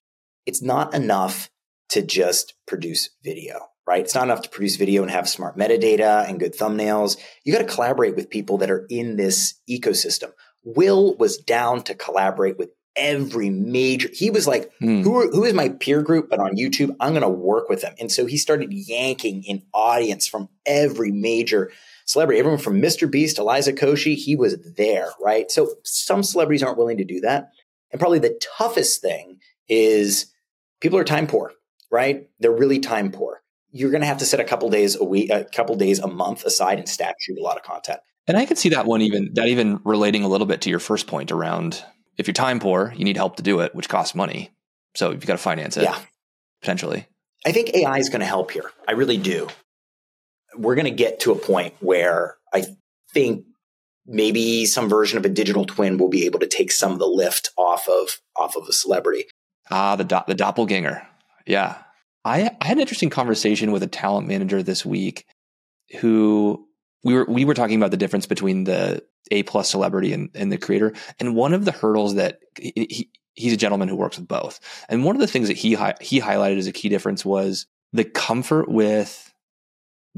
It's 0.45 0.61
not 0.61 0.93
enough 0.93 1.49
to 1.89 2.01
just 2.01 2.53
produce 2.65 3.09
video, 3.23 3.67
right? 3.87 4.03
It's 4.03 4.13
not 4.13 4.25
enough 4.25 4.41
to 4.43 4.49
produce 4.49 4.75
video 4.75 5.01
and 5.01 5.09
have 5.09 5.29
smart 5.29 5.57
metadata 5.57 6.27
and 6.27 6.39
good 6.39 6.53
thumbnails. 6.53 7.17
You 7.45 7.53
got 7.53 7.59
to 7.59 7.73
collaborate 7.73 8.15
with 8.15 8.29
people 8.29 8.57
that 8.59 8.69
are 8.69 8.85
in 8.89 9.15
this 9.15 9.55
ecosystem. 9.69 10.31
Will 10.63 11.15
was 11.15 11.37
down 11.37 11.83
to 11.83 11.95
collaborate 11.95 12.57
with 12.57 12.69
every 12.97 13.49
major. 13.49 14.09
He 14.11 14.29
was 14.29 14.47
like, 14.47 14.71
Hmm. 14.79 15.01
who, 15.03 15.15
are, 15.17 15.27
who 15.29 15.45
is 15.45 15.53
my 15.53 15.69
peer 15.69 16.01
group? 16.01 16.29
But 16.29 16.39
on 16.39 16.57
YouTube, 16.57 16.95
I'm 16.99 17.11
going 17.13 17.21
to 17.21 17.29
work 17.29 17.69
with 17.69 17.81
them. 17.81 17.93
And 17.99 18.11
so 18.11 18.25
he 18.25 18.37
started 18.37 18.73
yanking 18.73 19.43
in 19.43 19.63
audience 19.73 20.27
from 20.27 20.49
every 20.65 21.11
major 21.11 21.71
celebrity, 22.05 22.39
everyone 22.39 22.59
from 22.59 22.81
Mr. 22.81 23.09
Beast, 23.09 23.37
Liza 23.39 23.73
Koshy, 23.73 24.15
he 24.15 24.35
was 24.35 24.57
there, 24.75 25.09
right? 25.21 25.49
So 25.51 25.75
some 25.83 26.23
celebrities 26.23 26.63
aren't 26.63 26.77
willing 26.77 26.97
to 26.97 27.05
do 27.05 27.21
that. 27.21 27.51
And 27.91 27.99
probably 27.99 28.19
the 28.19 28.39
toughest 28.57 29.01
thing 29.01 29.39
is 29.69 30.27
people 30.81 30.97
are 30.97 31.03
time 31.03 31.27
poor, 31.27 31.51
right? 31.91 32.27
They're 32.39 32.51
really 32.51 32.79
time 32.79 33.11
poor. 33.11 33.41
You're 33.77 33.91
going 33.91 34.01
to 34.01 34.07
have 34.07 34.17
to 34.19 34.25
set 34.25 34.39
a 34.39 34.43
couple 34.43 34.69
days 34.69 34.95
a 34.95 35.03
week, 35.03 35.29
a 35.29 35.43
couple 35.45 35.75
days 35.75 35.99
a 35.99 36.07
month 36.07 36.43
aside 36.45 36.79
and 36.79 36.87
stack 36.89 37.15
shoot 37.19 37.37
a 37.37 37.43
lot 37.43 37.57
of 37.57 37.63
content. 37.63 37.99
And 38.27 38.35
I 38.37 38.45
could 38.45 38.57
see 38.57 38.69
that 38.69 38.85
one 38.85 39.01
even 39.01 39.31
that 39.35 39.47
even 39.47 39.79
relating 39.85 40.23
a 40.23 40.27
little 40.27 40.47
bit 40.47 40.61
to 40.61 40.69
your 40.69 40.79
first 40.79 41.07
point 41.07 41.31
around 41.31 41.83
if 42.17 42.27
you're 42.27 42.33
time 42.33 42.59
poor, 42.59 42.93
you 42.97 43.05
need 43.05 43.15
help 43.17 43.35
to 43.37 43.43
do 43.43 43.59
it, 43.59 43.75
which 43.75 43.87
costs 43.89 44.15
money. 44.15 44.49
So 44.95 45.11
you've 45.11 45.25
got 45.25 45.33
to 45.33 45.37
finance 45.37 45.77
it 45.77 45.83
Yeah. 45.83 45.97
potentially. 46.61 47.05
I 47.45 47.51
think 47.51 47.73
AI 47.75 47.99
is 47.99 48.09
going 48.09 48.21
to 48.21 48.25
help 48.25 48.51
here. 48.51 48.71
I 48.87 48.93
really 48.93 49.17
do. 49.17 49.47
We're 50.57 50.75
going 50.75 50.85
to 50.85 50.91
get 50.91 51.19
to 51.21 51.31
a 51.31 51.35
point 51.37 51.75
where 51.79 52.35
I 52.53 52.65
think 53.13 53.45
maybe 54.05 54.65
some 54.65 54.89
version 54.89 55.17
of 55.17 55.25
a 55.25 55.29
digital 55.29 55.65
twin 55.65 55.97
will 55.97 56.09
be 56.09 56.25
able 56.25 56.39
to 56.39 56.47
take 56.47 56.71
some 56.71 56.91
of 56.93 56.99
the 56.99 57.05
lift 57.07 57.51
off 57.57 57.87
of 57.87 58.19
off 58.35 58.55
of 58.55 58.67
a 58.67 58.73
celebrity. 58.73 59.25
Ah, 59.69 59.95
the 59.95 60.03
do- 60.03 60.21
the 60.27 60.33
doppelganger. 60.35 61.05
Yeah. 61.45 61.77
I 62.27 62.51
I 62.61 62.65
had 62.67 62.77
an 62.77 62.81
interesting 62.81 63.09
conversation 63.09 63.71
with 63.71 63.83
a 63.83 63.87
talent 63.87 64.27
manager 64.27 64.61
this 64.63 64.85
week 64.85 65.25
who 65.99 66.65
we 67.03 67.13
were 67.13 67.25
we 67.27 67.45
were 67.45 67.53
talking 67.53 67.77
about 67.77 67.91
the 67.91 67.97
difference 67.97 68.25
between 68.25 68.65
the 68.65 69.03
A 69.31 69.43
plus 69.43 69.69
celebrity 69.69 70.13
and, 70.13 70.29
and 70.35 70.51
the 70.51 70.57
creator. 70.57 70.93
And 71.19 71.35
one 71.35 71.53
of 71.53 71.65
the 71.65 71.71
hurdles 71.71 72.15
that 72.15 72.39
he, 72.59 72.73
he 72.89 73.09
he's 73.33 73.53
a 73.53 73.57
gentleman 73.57 73.87
who 73.87 73.95
works 73.95 74.17
with 74.17 74.27
both. 74.27 74.59
And 74.89 75.03
one 75.05 75.15
of 75.15 75.19
the 75.21 75.27
things 75.27 75.47
that 75.47 75.57
he 75.57 75.73
hi- 75.73 75.95
he 76.01 76.19
highlighted 76.19 76.57
as 76.57 76.67
a 76.67 76.71
key 76.73 76.89
difference 76.89 77.23
was 77.23 77.65
the 77.93 78.03
comfort 78.03 78.67
with 78.69 79.33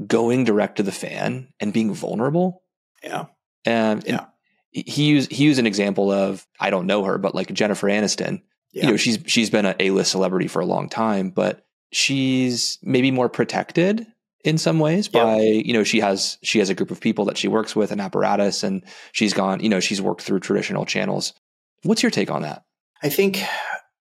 going 0.06 0.44
direct 0.44 0.76
to 0.76 0.82
the 0.82 0.92
fan 0.92 1.48
and 1.60 1.72
being 1.72 1.92
vulnerable. 1.94 2.62
Yeah. 3.02 3.26
And, 3.64 4.02
Yeah. 4.06 4.26
he 4.72 5.04
used 5.04 5.30
he 5.30 5.44
used 5.44 5.58
an 5.60 5.66
example 5.66 6.10
of 6.10 6.46
I 6.58 6.70
don't 6.70 6.86
know 6.86 7.04
her, 7.04 7.18
but 7.18 7.34
like 7.34 7.52
Jennifer 7.52 7.88
Aniston 7.88 8.42
Yeah. 8.72 8.86
you 8.86 8.90
know 8.92 8.96
she's 8.96 9.18
she's 9.26 9.50
been 9.50 9.66
an 9.66 9.76
A-list 9.78 10.10
celebrity 10.10 10.48
for 10.48 10.60
a 10.60 10.66
long 10.66 10.88
time 10.88 11.30
but 11.30 11.66
she's 11.92 12.78
maybe 12.82 13.10
more 13.10 13.28
protected 13.28 14.06
in 14.44 14.56
some 14.56 14.78
ways 14.78 15.08
by 15.08 15.38
you 15.40 15.72
know 15.72 15.84
she 15.84 16.00
has 16.00 16.38
she 16.42 16.58
has 16.58 16.70
a 16.70 16.74
group 16.74 16.90
of 16.90 17.00
people 17.00 17.26
that 17.26 17.36
she 17.36 17.48
works 17.48 17.76
with 17.76 17.92
an 17.92 18.00
apparatus 18.00 18.62
and 18.62 18.82
she's 19.12 19.34
gone 19.34 19.60
you 19.60 19.68
know 19.68 19.80
she's 19.80 20.00
worked 20.00 20.22
through 20.22 20.40
traditional 20.40 20.86
channels 20.86 21.34
what's 21.82 22.02
your 22.02 22.10
take 22.10 22.30
on 22.30 22.42
that 22.42 22.62
I 23.02 23.08
think, 23.08 23.42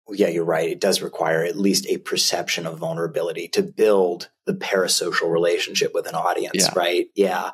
yeah, 0.10 0.28
you're 0.28 0.44
right. 0.44 0.70
It 0.70 0.82
does 0.82 1.02
require 1.02 1.46
at 1.46 1.56
least 1.58 1.86
a 1.88 2.00
perception 2.00 2.68
of 2.68 2.78
vulnerability 2.80 3.48
to 3.50 3.64
build 3.64 4.30
the 4.46 4.52
parasocial 4.54 5.32
relationship 5.32 5.94
with 5.94 6.06
an 6.06 6.16
audience, 6.16 6.56
Yeah. 6.66 6.74
right? 6.76 7.08
Yeah. 7.16 7.52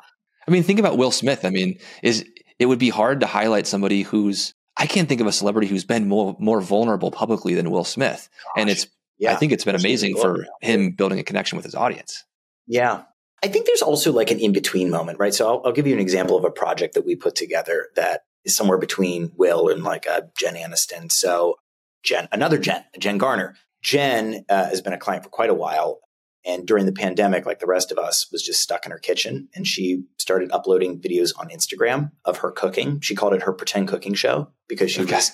i 0.48 0.50
mean 0.50 0.62
think 0.64 0.78
about 0.80 0.96
will 0.98 1.10
smith 1.12 1.44
i 1.44 1.50
mean 1.50 1.78
is 2.02 2.24
it 2.58 2.66
would 2.66 2.78
be 2.78 2.88
hard 2.88 3.20
to 3.20 3.26
highlight 3.26 3.66
somebody 3.66 4.02
who's 4.02 4.54
i 4.76 4.86
can't 4.86 5.08
think 5.08 5.20
of 5.20 5.26
a 5.26 5.32
celebrity 5.32 5.66
who's 5.68 5.84
been 5.84 6.08
more 6.08 6.36
more 6.38 6.60
vulnerable 6.60 7.10
publicly 7.10 7.54
than 7.54 7.70
will 7.70 7.84
smith 7.84 8.28
and 8.56 8.68
it's 8.70 8.86
Yeah. 9.18 9.32
i 9.32 9.36
think 9.36 9.52
it's 9.52 9.64
been 9.64 9.74
amazing 9.74 10.16
for 10.16 10.46
him 10.62 10.90
building 10.92 11.18
a 11.18 11.22
connection 11.24 11.56
with 11.56 11.64
his 11.64 11.74
audience 11.74 12.24
Yeah. 12.66 13.02
I 13.42 13.48
think 13.48 13.66
there's 13.66 13.82
also 13.82 14.12
like 14.12 14.30
an 14.30 14.40
in 14.40 14.52
between 14.54 14.88
moment, 14.90 15.18
right? 15.18 15.32
So 15.34 15.46
I'll, 15.46 15.62
I'll 15.66 15.72
give 15.72 15.86
you 15.86 15.92
an 15.92 16.00
example 16.00 16.38
of 16.38 16.44
a 16.44 16.50
project 16.50 16.94
that 16.94 17.04
we 17.04 17.14
put 17.16 17.34
together 17.36 17.88
that 17.94 18.22
is 18.46 18.56
somewhere 18.56 18.78
between 18.78 19.30
Will 19.36 19.68
and 19.68 19.84
like 19.84 20.06
a 20.06 20.30
Jen 20.38 20.54
Aniston. 20.54 21.12
So 21.12 21.56
Jen, 22.02 22.28
another 22.32 22.58
Jen, 22.58 22.82
Jen 22.98 23.18
Garner. 23.18 23.54
Jen 23.82 24.44
uh, 24.48 24.64
has 24.70 24.80
been 24.80 24.94
a 24.94 24.98
client 24.98 25.22
for 25.22 25.28
quite 25.30 25.50
a 25.50 25.54
while. 25.54 26.00
And 26.46 26.66
during 26.66 26.86
the 26.86 26.92
pandemic, 26.92 27.44
like 27.44 27.58
the 27.58 27.66
rest 27.66 27.92
of 27.92 27.98
us, 27.98 28.26
was 28.32 28.42
just 28.42 28.62
stuck 28.62 28.86
in 28.86 28.90
her 28.90 28.98
kitchen. 28.98 29.48
And 29.54 29.66
she 29.66 30.04
started 30.18 30.50
uploading 30.50 30.98
videos 31.00 31.32
on 31.38 31.50
Instagram 31.50 32.12
of 32.24 32.38
her 32.38 32.50
cooking. 32.50 33.00
She 33.00 33.14
called 33.14 33.34
it 33.34 33.42
her 33.42 33.52
pretend 33.52 33.86
cooking 33.88 34.14
show 34.14 34.48
because 34.66 34.90
she 34.90 35.02
Okay. 35.02 35.14
was 35.16 35.32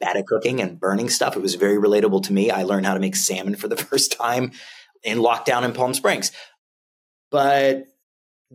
bad 0.00 0.16
at 0.16 0.26
cooking 0.26 0.60
and 0.60 0.78
burning 0.78 1.08
stuff. 1.08 1.36
It 1.36 1.42
was 1.42 1.54
very 1.54 1.76
relatable 1.76 2.24
to 2.24 2.32
me. 2.32 2.50
I 2.50 2.62
learned 2.62 2.86
how 2.86 2.94
to 2.94 3.00
make 3.00 3.16
salmon 3.16 3.56
for 3.56 3.68
the 3.68 3.76
first 3.84 4.12
time 4.12 4.52
in 5.02 5.18
lockdown 5.18 5.64
in 5.64 5.72
Palm 5.72 5.94
Springs. 5.94 6.32
But 7.30 7.86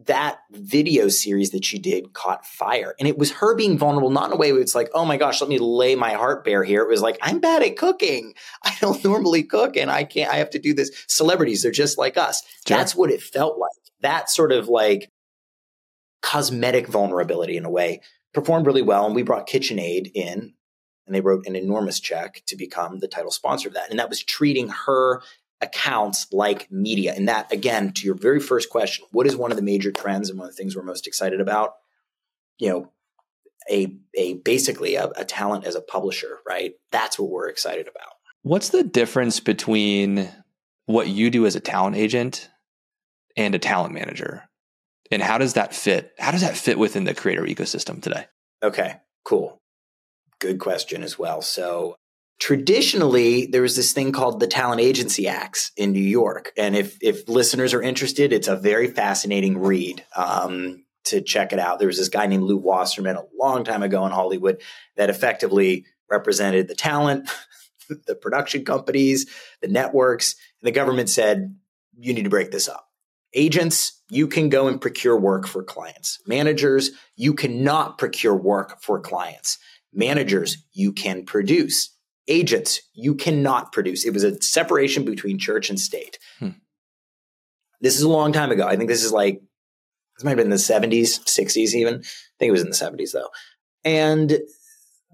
that 0.06 0.40
video 0.52 1.08
series 1.10 1.52
that 1.52 1.66
she 1.66 1.80
did 1.80 2.14
caught 2.14 2.46
fire. 2.46 2.96
And 3.00 3.08
it 3.08 3.18
was 3.18 3.32
her 3.34 3.56
being 3.56 3.78
vulnerable, 3.78 4.10
not 4.10 4.28
in 4.28 4.34
a 4.34 4.38
way 4.38 4.52
where 4.52 4.62
it's 4.62 4.76
like, 4.76 4.90
oh 4.94 5.06
my 5.06 5.18
gosh, 5.18 5.42
let 5.42 5.50
me 5.50 5.58
lay 5.58 5.96
my 5.96 6.12
heart 6.12 6.46
bare 6.46 6.64
here. 6.64 6.84
It 6.84 6.90
was 6.90 7.02
like, 7.02 7.18
I'm 7.22 7.40
bad 7.40 7.64
at 7.64 7.78
cooking. 7.78 8.34
I 8.64 8.76
don't 8.80 9.04
normally 9.04 9.44
cook 9.44 9.76
and 9.76 9.92
I 9.92 10.04
can't, 10.04 10.32
I 10.32 10.38
have 10.38 10.52
to 10.52 10.60
do 10.60 10.74
this. 10.74 10.92
Celebrities, 11.08 11.64
they're 11.64 11.72
just 11.72 11.98
like 11.98 12.18
us. 12.18 12.44
Sure. 12.68 12.78
That's 12.78 12.96
what 12.96 13.12
it 13.12 13.22
felt 13.22 13.58
like. 13.58 13.72
That 14.02 14.30
sort 14.30 14.52
of 14.52 14.70
like 14.70 15.10
cosmetic 16.22 16.88
vulnerability 16.88 17.58
in 17.58 17.66
a 17.66 17.70
way 17.70 18.02
performed 18.34 18.68
really 18.68 18.82
well. 18.82 19.06
And 19.06 19.16
we 19.16 19.24
brought 19.24 19.50
KitchenAid 19.50 20.12
in 20.14 20.54
and 21.10 21.16
they 21.16 21.22
wrote 21.22 21.48
an 21.48 21.56
enormous 21.56 22.00
check 22.00 22.44
to 22.46 22.56
become 22.56 23.00
the 23.00 23.08
title 23.08 23.32
sponsor 23.32 23.68
of 23.68 23.74
that. 23.74 23.90
And 23.90 23.98
that 23.98 24.10
was 24.10 24.24
treating 24.24 24.70
her 24.70 25.24
accounts 25.60 26.32
like 26.32 26.72
media. 26.72 27.16
And 27.16 27.28
that, 27.28 27.52
again, 27.52 27.94
to 27.94 28.06
your 28.06 28.14
very 28.14 28.40
first 28.40 28.70
question, 28.70 29.06
what 29.12 29.26
is 29.26 29.36
one 29.36 29.50
of 29.50 29.58
the 29.58 29.64
major 29.64 29.92
trends 29.92 30.30
and 30.30 30.38
one 30.38 30.48
of 30.48 30.54
the 30.54 30.58
things 30.58 30.76
we're 30.76 30.84
most 30.84 31.08
excited 31.08 31.42
about? 31.42 31.74
You 32.60 32.70
know, 32.70 32.92
a 33.72 33.92
a 34.16 34.36
basically 34.36 34.96
a, 34.96 35.08
a 35.16 35.26
talent 35.26 35.66
as 35.66 35.74
a 35.74 35.82
publisher, 35.82 36.38
right? 36.48 36.74
That's 36.92 37.18
what 37.18 37.32
we're 37.32 37.50
excited 37.50 37.88
about. 37.88 38.14
What's 38.44 38.70
the 38.70 38.84
difference 38.84 39.40
between 39.40 40.30
what 40.86 41.08
you 41.08 41.32
do 41.32 41.48
as 41.48 41.56
a 41.56 41.60
talent 41.60 41.96
agent 41.96 42.50
and 43.36 43.56
a 43.56 43.60
talent 43.60 43.96
manager? 43.96 44.44
And 45.10 45.24
how 45.24 45.40
does 45.40 45.54
that 45.54 45.74
fit? 45.74 46.14
How 46.20 46.30
does 46.30 46.42
that 46.42 46.56
fit 46.56 46.78
within 46.78 47.06
the 47.06 47.16
creator 47.16 47.44
ecosystem 47.44 48.00
today? 48.00 48.28
Okay, 48.62 48.98
cool. 49.24 49.60
Good 50.40 50.60
question 50.60 51.04
as 51.04 51.20
well. 51.20 51.42
So 51.42 51.96
traditionally 52.40 53.48
there 53.48 53.62
was 53.62 53.76
this 53.76 53.92
thing 53.92 54.12
called 54.12 54.40
the 54.40 54.48
talent 54.48 54.80
agency 54.80 55.28
acts 55.28 55.74
in 55.76 55.92
new 55.92 56.00
york 56.00 56.54
and 56.56 56.74
if 56.74 56.98
if 57.02 57.28
listeners 57.28 57.74
are 57.74 57.82
interested 57.82 58.32
it's 58.32 58.48
a 58.48 58.56
very 58.56 58.88
fascinating 58.88 59.58
read 59.58 60.06
um, 60.16 60.86
to 61.10 61.22
check 61.22 61.54
it 61.54 61.60
out. 61.60 61.80
There 61.80 61.88
was 61.88 61.98
this 61.98 62.10
guy 62.10 62.28
named 62.28 62.44
Lew 62.44 62.58
Wasserman 62.58 63.16
a 63.16 63.26
long 63.38 63.64
time 63.64 63.84
ago 63.84 64.06
in 64.06 64.12
Hollywood 64.12 64.62
that 64.96 65.10
effectively 65.10 65.86
represented 66.10 66.68
the 66.68 66.76
talent, 66.76 67.30
the 68.08 68.16
production 68.16 68.64
companies, 68.66 69.30
the 69.62 69.68
networks, 69.68 70.36
and 70.62 70.68
the 70.68 70.72
government 70.72 71.10
said, 71.10 71.56
you 71.98 72.14
need 72.14 72.24
to 72.24 72.30
break 72.30 72.52
this 72.52 72.68
up. 72.68 72.88
Agents, 73.34 74.02
you 74.10 74.28
can 74.28 74.50
go 74.50 74.68
and 74.68 74.82
procure 74.82 75.20
work 75.20 75.48
for 75.48 75.64
clients. 75.64 76.20
Managers, 76.26 76.92
you 77.16 77.34
cannot 77.34 77.98
procure 77.98 78.36
work 78.36 78.82
for 78.82 79.00
clients. 79.00 79.60
Managers, 79.94 80.58
you 80.74 80.92
can 80.92 81.26
produce. 81.26 81.96
Agents, 82.28 82.82
you 82.94 83.16
cannot 83.16 83.72
produce. 83.72 84.06
It 84.06 84.14
was 84.14 84.24
a 84.24 84.40
separation 84.42 85.04
between 85.04 85.40
church 85.40 85.70
and 85.70 85.80
state. 85.80 86.20
Hmm. 86.38 86.50
This 87.82 87.96
is 87.96 88.04
a 88.04 88.10
long 88.10 88.34
time 88.34 88.52
ago. 88.52 88.68
I 88.68 88.76
think 88.76 88.90
this 88.90 89.04
is 89.04 89.12
like, 89.12 89.42
this 90.16 90.24
might 90.24 90.32
have 90.32 90.38
been 90.38 90.48
in 90.48 90.52
the 90.52 90.58
70s, 90.58 91.24
60s 91.24 91.74
even. 91.74 91.96
I 91.96 92.38
think 92.38 92.50
it 92.50 92.52
was 92.52 92.62
in 92.62 92.70
the 92.70 92.76
70s 92.76 93.14
though. 93.14 93.30
And 93.84 94.40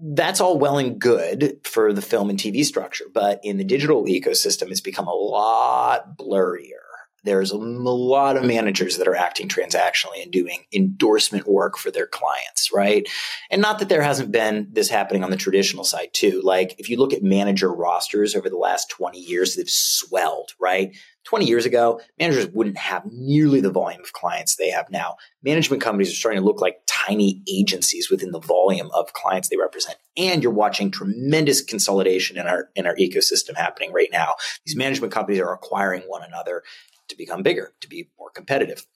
that's 0.00 0.40
all 0.40 0.58
well 0.58 0.78
and 0.78 0.98
good 0.98 1.60
for 1.64 1.92
the 1.92 2.02
film 2.02 2.28
and 2.28 2.38
TV 2.38 2.64
structure, 2.64 3.06
but 3.12 3.40
in 3.42 3.56
the 3.56 3.64
digital 3.64 4.04
ecosystem, 4.04 4.70
it's 4.70 4.80
become 4.80 5.06
a 5.06 5.14
lot 5.14 6.18
blurrier. 6.18 6.85
There's 7.26 7.50
a 7.50 7.56
lot 7.58 8.36
of 8.36 8.44
managers 8.44 8.96
that 8.96 9.08
are 9.08 9.16
acting 9.16 9.48
transactionally 9.48 10.22
and 10.22 10.32
doing 10.32 10.64
endorsement 10.72 11.46
work 11.46 11.76
for 11.76 11.90
their 11.90 12.06
clients, 12.06 12.72
right? 12.72 13.06
And 13.50 13.60
not 13.60 13.80
that 13.80 13.88
there 13.88 14.02
hasn't 14.02 14.32
been 14.32 14.68
this 14.72 14.88
happening 14.88 15.24
on 15.24 15.30
the 15.30 15.36
traditional 15.36 15.84
side 15.84 16.10
too. 16.14 16.40
Like 16.42 16.74
if 16.78 16.88
you 16.88 16.96
look 16.96 17.12
at 17.12 17.22
manager 17.22 17.70
rosters 17.70 18.34
over 18.34 18.48
the 18.48 18.56
last 18.56 18.88
20 18.90 19.18
years, 19.18 19.56
they've 19.56 19.68
swelled, 19.68 20.52
right? 20.60 20.96
20 21.26 21.44
years 21.44 21.66
ago, 21.66 22.00
managers 22.20 22.46
wouldn't 22.48 22.78
have 22.78 23.02
nearly 23.10 23.60
the 23.60 23.70
volume 23.70 24.00
of 24.00 24.12
clients 24.12 24.54
they 24.54 24.70
have 24.70 24.88
now. 24.90 25.16
Management 25.42 25.82
companies 25.82 26.12
are 26.12 26.14
starting 26.14 26.40
to 26.40 26.46
look 26.46 26.60
like 26.60 26.78
tiny 26.86 27.42
agencies 27.48 28.10
within 28.10 28.30
the 28.30 28.40
volume 28.40 28.90
of 28.94 29.12
clients 29.12 29.48
they 29.48 29.56
represent. 29.56 29.98
And 30.16 30.42
you're 30.42 30.52
watching 30.52 30.90
tremendous 30.90 31.62
consolidation 31.62 32.38
in 32.38 32.46
our 32.46 32.70
in 32.76 32.86
our 32.86 32.94
ecosystem 32.96 33.56
happening 33.56 33.92
right 33.92 34.08
now. 34.12 34.34
These 34.64 34.76
management 34.76 35.12
companies 35.12 35.40
are 35.40 35.52
acquiring 35.52 36.02
one 36.02 36.22
another 36.22 36.62
to 37.08 37.16
become 37.16 37.42
bigger, 37.42 37.72
to 37.80 37.88
be 37.88 38.08
more 38.18 38.30
competitive. 38.30 38.86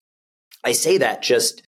I 0.64 0.72
say 0.72 0.98
that 0.98 1.22
just 1.22 1.62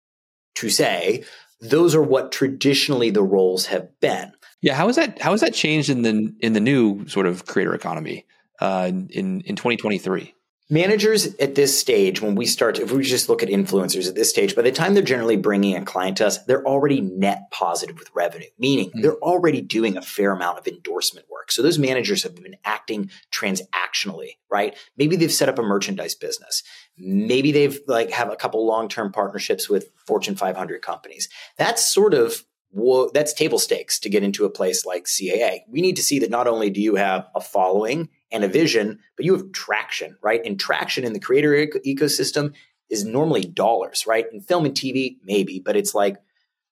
to 0.56 0.70
say 0.70 1.24
those 1.60 1.96
are 1.96 2.02
what 2.02 2.32
traditionally 2.32 3.12
the 3.12 3.24
roles 3.24 3.68
have 3.68 3.88
been. 4.00 4.34
Yeah, 4.62 4.76
how 4.76 4.90
is 4.90 4.96
that 4.96 5.20
how 5.20 5.32
has 5.32 5.42
that 5.42 5.54
changed 5.54 5.90
in 5.90 6.02
the 6.02 6.34
in 6.40 6.54
the 6.54 6.60
new 6.60 7.08
sort 7.08 7.26
of 7.26 7.46
creator 7.46 7.74
economy 7.74 8.26
uh, 8.60 8.88
in 8.90 9.42
in 9.42 9.56
2023? 9.56 10.34
Managers 10.72 11.36
at 11.36 11.56
this 11.56 11.78
stage, 11.78 12.22
when 12.22 12.34
we 12.34 12.46
start, 12.46 12.80
if 12.80 12.94
we 12.94 13.04
just 13.04 13.28
look 13.28 13.44
at 13.44 13.50
influencers 13.50 14.08
at 14.08 14.16
this 14.16 14.30
stage, 14.30 14.56
by 14.56 14.62
the 14.62 14.72
time 14.72 14.94
they're 14.94 15.04
generally 15.04 15.36
bringing 15.36 15.76
a 15.76 15.84
client 15.84 16.16
to 16.18 16.26
us, 16.26 16.42
they're 16.46 16.66
already 16.66 17.02
net 17.02 17.52
positive 17.52 18.00
with 18.00 18.10
revenue, 18.16 18.48
meaning 18.58 18.88
mm-hmm. 18.88 19.02
they're 19.02 19.18
already 19.18 19.60
doing 19.60 19.98
a 19.98 20.02
fair 20.02 20.32
amount 20.32 20.58
of 20.58 20.66
endorsement 20.66 21.30
work. 21.30 21.52
So 21.52 21.62
those 21.62 21.78
managers 21.78 22.24
have 22.24 22.36
been 22.36 22.56
acting 22.64 23.12
transactionally, 23.34 24.38
right? 24.50 24.74
Maybe 24.96 25.18
they've 25.18 25.30
set 25.30 25.50
up 25.50 25.60
a 25.60 25.62
merchandise 25.62 26.16
business. 26.16 26.64
Maybe 26.98 27.52
they've 27.52 27.78
like 27.86 28.10
have 28.12 28.32
a 28.32 28.38
couple 28.38 28.66
long-term 28.66 29.12
partnerships 29.12 29.68
with 29.68 29.92
Fortune 30.08 30.38
500 30.38 30.82
companies. 30.82 31.28
That's 31.58 31.86
sort 31.94 32.14
of 32.14 32.46
whoa, 32.70 33.10
that's 33.14 33.34
table 33.34 33.60
stakes 33.60 34.00
to 34.00 34.10
get 34.10 34.24
into 34.24 34.46
a 34.46 34.50
place 34.50 34.86
like 34.86 35.04
CAA. 35.04 35.64
We 35.68 35.82
need 35.82 35.98
to 35.98 36.02
see 36.02 36.20
that 36.20 36.30
not 36.30 36.48
only 36.48 36.70
do 36.70 36.80
you 36.80 36.96
have 36.96 37.28
a 37.36 37.42
following 37.42 38.08
and 38.32 38.44
a 38.44 38.48
vision, 38.48 39.00
but 39.16 39.26
you 39.26 39.34
have 39.34 39.52
traction, 39.52 40.18
right? 40.22 40.42
And 40.46 40.60
traction 40.60 41.04
in 41.04 41.14
the 41.14 41.20
creator 41.20 41.54
ecosystem 41.86 42.54
is 42.90 43.06
normally 43.06 43.42
dollars, 43.44 44.06
right? 44.06 44.26
In 44.32 44.42
film 44.42 44.66
and 44.66 44.76
TV, 44.76 45.18
maybe, 45.24 45.60
but 45.60 45.76
it's 45.76 45.96
like 45.96 46.18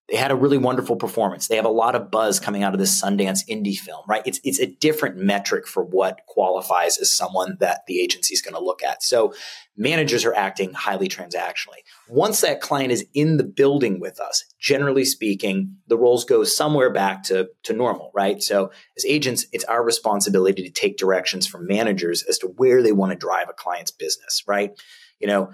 they 0.10 0.18
had 0.18 0.32
a 0.32 0.36
really 0.36 0.58
wonderful 0.58 0.96
performance. 0.96 1.48
They 1.48 1.56
have 1.56 1.66
a 1.66 1.70
lot 1.70 1.96
of 1.96 2.10
buzz 2.10 2.40
coming 2.40 2.64
out 2.64 2.74
of 2.74 2.80
this 2.80 3.00
Sundance 3.00 3.48
indie 3.48 3.78
film, 3.78 4.04
right? 4.08 4.24
It's 4.26 4.40
it's 4.44 4.60
a 4.60 4.66
different 4.66 5.18
metric 5.18 5.68
for 5.68 5.84
what 5.84 6.22
qualifies 6.28 6.98
as 6.98 7.16
someone 7.16 7.58
that 7.60 7.82
the 7.88 8.02
agency 8.02 8.34
is 8.34 8.42
going 8.42 8.56
to 8.56 8.64
look 8.64 8.84
at. 8.84 9.04
So 9.04 9.34
managers 9.78 10.26
are 10.26 10.34
acting 10.34 10.74
highly 10.74 11.08
transactionally. 11.08 11.84
Once 12.08 12.42
that 12.42 12.62
client 12.62 12.92
is 12.92 13.06
in 13.14 13.38
the 13.38 13.44
building 13.44 14.00
with 14.00 14.20
us, 14.20 14.46
generally 14.60 15.06
speaking, 15.06 15.78
the 15.88 15.98
roles 15.98 16.26
go 16.26 16.44
somewhere 16.44 16.92
back 16.92 17.24
to 17.24 17.50
to 17.64 17.74
normal, 17.74 18.12
right? 18.14 18.42
So 18.42 18.72
as 18.98 19.06
agents, 19.06 19.46
it's 19.52 19.66
our 19.66 19.84
responsibility 19.84 20.64
to 20.64 20.72
take 20.72 20.98
directions 20.98 21.46
from 21.46 21.68
managers 21.68 22.24
as 22.24 22.40
to 22.40 22.48
where 22.48 22.82
they 22.82 22.92
want 22.92 23.12
to 23.12 23.18
drive 23.18 23.50
a 23.50 23.54
client's 23.54 23.92
business, 23.92 24.44
right? 24.48 24.72
You 25.20 25.28
know, 25.28 25.52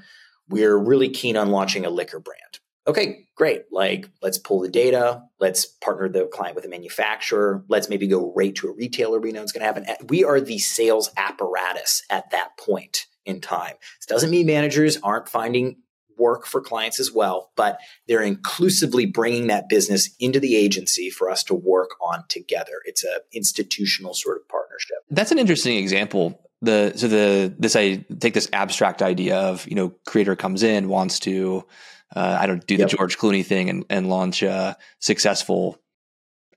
we're 0.47 0.77
really 0.77 1.09
keen 1.09 1.35
on 1.35 1.49
launching 1.49 1.85
a 1.85 1.89
liquor 1.89 2.19
brand 2.19 2.59
okay, 2.87 3.25
great. 3.35 3.63
Like, 3.71 4.09
let's 4.21 4.37
pull 4.37 4.61
the 4.61 4.69
data. 4.69 5.23
Let's 5.39 5.65
partner 5.65 6.09
the 6.09 6.27
client 6.27 6.55
with 6.55 6.65
a 6.65 6.69
manufacturer. 6.69 7.63
Let's 7.67 7.89
maybe 7.89 8.07
go 8.07 8.33
right 8.35 8.55
to 8.55 8.69
a 8.69 8.73
retailer 8.73 9.19
we 9.19 9.31
know 9.31 9.41
it's 9.41 9.51
going 9.51 9.61
to 9.61 9.65
happen. 9.65 9.85
Eh, 9.87 9.95
we 10.07 10.23
are 10.23 10.39
the 10.39 10.59
sales 10.59 11.11
apparatus 11.17 12.03
at 12.09 12.31
that 12.31 12.57
point 12.57 13.07
in 13.25 13.41
time. 13.41 13.75
This 13.99 14.05
doesn't 14.07 14.29
mean 14.29 14.45
managers 14.45 14.97
aren't 15.03 15.29
finding 15.29 15.77
work 16.17 16.45
for 16.45 16.61
clients 16.61 16.99
as 16.99 17.11
well, 17.11 17.51
but 17.55 17.79
they're 18.07 18.21
inclusively 18.21 19.05
bringing 19.05 19.47
that 19.47 19.67
business 19.67 20.15
into 20.19 20.39
the 20.39 20.55
agency 20.55 21.09
for 21.09 21.29
us 21.29 21.43
to 21.43 21.53
work 21.53 21.89
on 22.01 22.23
together. 22.29 22.73
It's 22.85 23.03
a 23.03 23.21
institutional 23.33 24.13
sort 24.13 24.37
of 24.37 24.47
partnership. 24.47 24.97
That's 25.09 25.31
an 25.31 25.39
interesting 25.39 25.77
example. 25.77 26.41
The 26.61 26.93
so 26.95 27.07
the 27.07 27.53
this 27.59 27.75
I 27.75 28.05
take 28.19 28.33
this 28.33 28.49
abstract 28.53 29.01
idea 29.01 29.37
of 29.37 29.67
you 29.67 29.75
know 29.75 29.89
creator 30.05 30.35
comes 30.35 30.63
in 30.63 30.87
wants 30.87 31.19
to 31.21 31.65
uh, 32.13 32.37
I 32.39 32.47
don't 32.47 32.65
do 32.65 32.77
the. 32.77 32.85
George 32.85 33.17
Clooney 33.17 33.45
thing 33.45 33.69
and, 33.69 33.85
and 33.89 34.09
launch 34.09 34.43
a 34.43 34.77
successful 34.99 35.79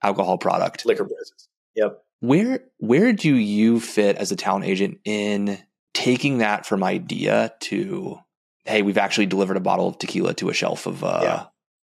alcohol 0.03 0.39
product. 0.39 0.85
Liquor 0.87 1.05
business. 1.05 1.49
Yep. 1.77 2.03
Where 2.21 2.65
where 2.79 3.13
do 3.13 3.35
you 3.35 3.79
fit 3.81 4.17
as 4.17 4.33
a 4.33 4.37
talent 4.37 4.65
agent 4.65 4.99
in 5.05 5.59
taking 5.95 6.39
that 6.39 6.67
from 6.67 6.83
idea 6.83 7.53
to 7.61 8.19
hey, 8.65 8.83
we've 8.83 8.99
actually 8.99 9.27
delivered 9.27 9.57
a 9.57 9.61
bottle 9.61 9.89
of 9.89 9.99
tequila 9.99 10.35
to 10.35 10.51
a 10.51 10.55
shelf 10.55 10.87
of 10.87 11.03
a 11.03 11.07
uh, 11.07 11.21
yeah. 11.23 11.45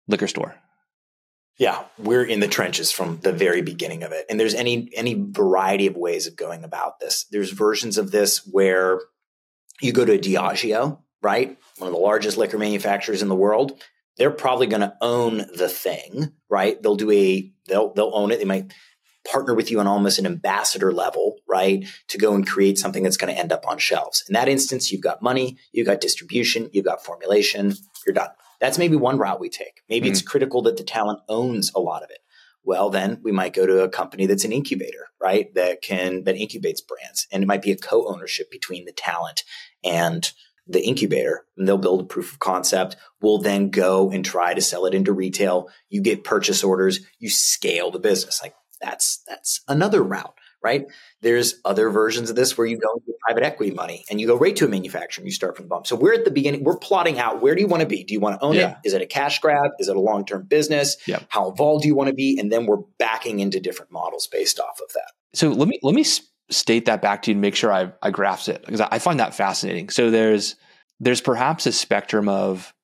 liquor 0.08 0.28
store? 0.28 0.54
Yeah, 1.58 1.84
we're 1.98 2.24
in 2.24 2.40
the 2.40 2.48
trenches 2.48 2.90
from 2.90 3.18
the 3.20 3.32
very 3.32 3.60
beginning 3.60 4.02
of 4.02 4.12
it. 4.12 4.24
And 4.30 4.40
there's 4.40 4.54
any 4.54 4.88
any 4.94 5.14
variety 5.14 5.86
of 5.86 5.96
ways 5.96 6.26
of 6.26 6.36
going 6.36 6.64
about 6.64 7.00
this. 7.00 7.26
There's 7.30 7.50
versions 7.50 7.98
of 7.98 8.10
this 8.10 8.46
where 8.46 9.00
you 9.80 9.92
go 9.92 10.04
to 10.04 10.12
a 10.12 10.18
Diageo 10.18 11.00
right? 11.22 11.56
One 11.78 11.88
of 11.88 11.94
the 11.94 12.00
largest 12.00 12.36
liquor 12.36 12.58
manufacturers 12.58 13.22
in 13.22 13.28
the 13.28 13.34
world. 13.34 13.82
They're 14.16 14.30
probably 14.30 14.66
going 14.66 14.82
to 14.82 14.94
own 15.00 15.38
the 15.54 15.68
thing, 15.68 16.32
right? 16.48 16.80
They'll 16.82 16.96
do 16.96 17.10
a 17.10 17.50
they'll 17.68 17.92
they'll 17.94 18.12
own 18.14 18.30
it. 18.32 18.38
They 18.38 18.44
might 18.44 18.72
partner 19.30 19.54
with 19.54 19.70
you 19.70 19.80
on 19.80 19.86
almost 19.86 20.18
an 20.18 20.26
ambassador 20.26 20.92
level, 20.92 21.36
right? 21.48 21.86
To 22.08 22.18
go 22.18 22.34
and 22.34 22.46
create 22.46 22.78
something 22.78 23.02
that's 23.02 23.16
going 23.16 23.32
to 23.32 23.38
end 23.38 23.52
up 23.52 23.66
on 23.68 23.78
shelves. 23.78 24.24
In 24.28 24.34
that 24.34 24.48
instance, 24.48 24.90
you've 24.90 25.02
got 25.02 25.22
money, 25.22 25.58
you've 25.72 25.86
got 25.86 26.00
distribution, 26.00 26.70
you've 26.72 26.84
got 26.84 27.04
formulation, 27.04 27.74
you're 28.06 28.14
done. 28.14 28.30
That's 28.60 28.78
maybe 28.78 28.96
one 28.96 29.18
route 29.18 29.40
we 29.40 29.48
take. 29.48 29.82
Maybe 29.88 30.06
mm-hmm. 30.06 30.12
it's 30.12 30.22
critical 30.22 30.62
that 30.62 30.76
the 30.76 30.84
talent 30.84 31.20
owns 31.28 31.70
a 31.74 31.80
lot 31.80 32.02
of 32.02 32.10
it. 32.10 32.18
Well, 32.62 32.90
then 32.90 33.20
we 33.22 33.32
might 33.32 33.54
go 33.54 33.66
to 33.66 33.82
a 33.82 33.88
company 33.88 34.26
that's 34.26 34.44
an 34.44 34.52
incubator, 34.52 35.08
right? 35.20 35.52
That 35.54 35.80
can 35.82 36.24
that 36.24 36.36
incubates 36.36 36.86
brands. 36.86 37.26
And 37.32 37.42
it 37.42 37.46
might 37.46 37.62
be 37.62 37.72
a 37.72 37.76
co-ownership 37.76 38.50
between 38.50 38.84
the 38.84 38.92
talent 38.92 39.44
and 39.82 40.30
the 40.70 40.84
incubator 40.84 41.44
and 41.56 41.66
they'll 41.66 41.78
build 41.78 42.00
a 42.00 42.04
proof 42.04 42.32
of 42.32 42.38
concept. 42.38 42.96
We'll 43.20 43.38
then 43.38 43.70
go 43.70 44.10
and 44.10 44.24
try 44.24 44.54
to 44.54 44.60
sell 44.60 44.86
it 44.86 44.94
into 44.94 45.12
retail. 45.12 45.68
You 45.88 46.02
get 46.02 46.24
purchase 46.24 46.62
orders, 46.62 47.00
you 47.18 47.28
scale 47.28 47.90
the 47.90 47.98
business. 47.98 48.40
Like 48.42 48.54
that's, 48.80 49.22
that's 49.26 49.60
another 49.68 50.02
route, 50.02 50.34
right? 50.62 50.86
There's 51.22 51.56
other 51.64 51.90
versions 51.90 52.30
of 52.30 52.36
this 52.36 52.56
where 52.56 52.66
you 52.66 52.78
go 52.78 52.94
into 52.94 53.12
private 53.26 53.42
equity 53.42 53.72
money 53.74 54.04
and 54.08 54.20
you 54.20 54.26
go 54.26 54.36
right 54.36 54.56
to 54.56 54.64
a 54.64 54.68
manufacturer 54.68 55.22
and 55.22 55.28
you 55.28 55.34
start 55.34 55.56
from 55.56 55.66
the 55.66 55.68
bottom. 55.68 55.84
So 55.84 55.96
we're 55.96 56.14
at 56.14 56.24
the 56.24 56.30
beginning, 56.30 56.64
we're 56.64 56.78
plotting 56.78 57.18
out 57.18 57.42
where 57.42 57.54
do 57.54 57.60
you 57.60 57.68
want 57.68 57.82
to 57.82 57.88
be? 57.88 58.04
Do 58.04 58.14
you 58.14 58.20
want 58.20 58.40
to 58.40 58.44
own 58.44 58.54
yeah. 58.54 58.70
it? 58.70 58.76
Is 58.84 58.92
it 58.94 59.02
a 59.02 59.06
cash 59.06 59.40
grab? 59.40 59.72
Is 59.78 59.88
it 59.88 59.96
a 59.96 60.00
long 60.00 60.24
term 60.24 60.46
business? 60.46 60.96
Yeah. 61.06 61.20
How 61.28 61.50
involved 61.50 61.82
do 61.82 61.88
you 61.88 61.94
want 61.94 62.08
to 62.08 62.14
be? 62.14 62.38
And 62.38 62.50
then 62.50 62.66
we're 62.66 62.82
backing 62.98 63.40
into 63.40 63.60
different 63.60 63.92
models 63.92 64.26
based 64.26 64.58
off 64.58 64.80
of 64.80 64.92
that. 64.94 65.12
So 65.34 65.50
let 65.50 65.68
me, 65.68 65.78
let 65.82 65.94
me 65.94 66.04
state 66.50 66.86
that 66.86 67.02
back 67.02 67.22
to 67.22 67.30
you 67.30 67.34
and 67.34 67.40
make 67.40 67.54
sure 67.54 67.72
I, 67.72 67.92
I 68.02 68.10
grasp 68.10 68.48
it 68.48 68.62
because 68.64 68.80
I 68.80 68.98
find 68.98 69.20
that 69.20 69.34
fascinating. 69.34 69.88
So 69.88 70.10
there's 70.10 70.56
there's 70.98 71.20
perhaps 71.20 71.66
a 71.66 71.72
spectrum 71.72 72.28
of 72.28 72.74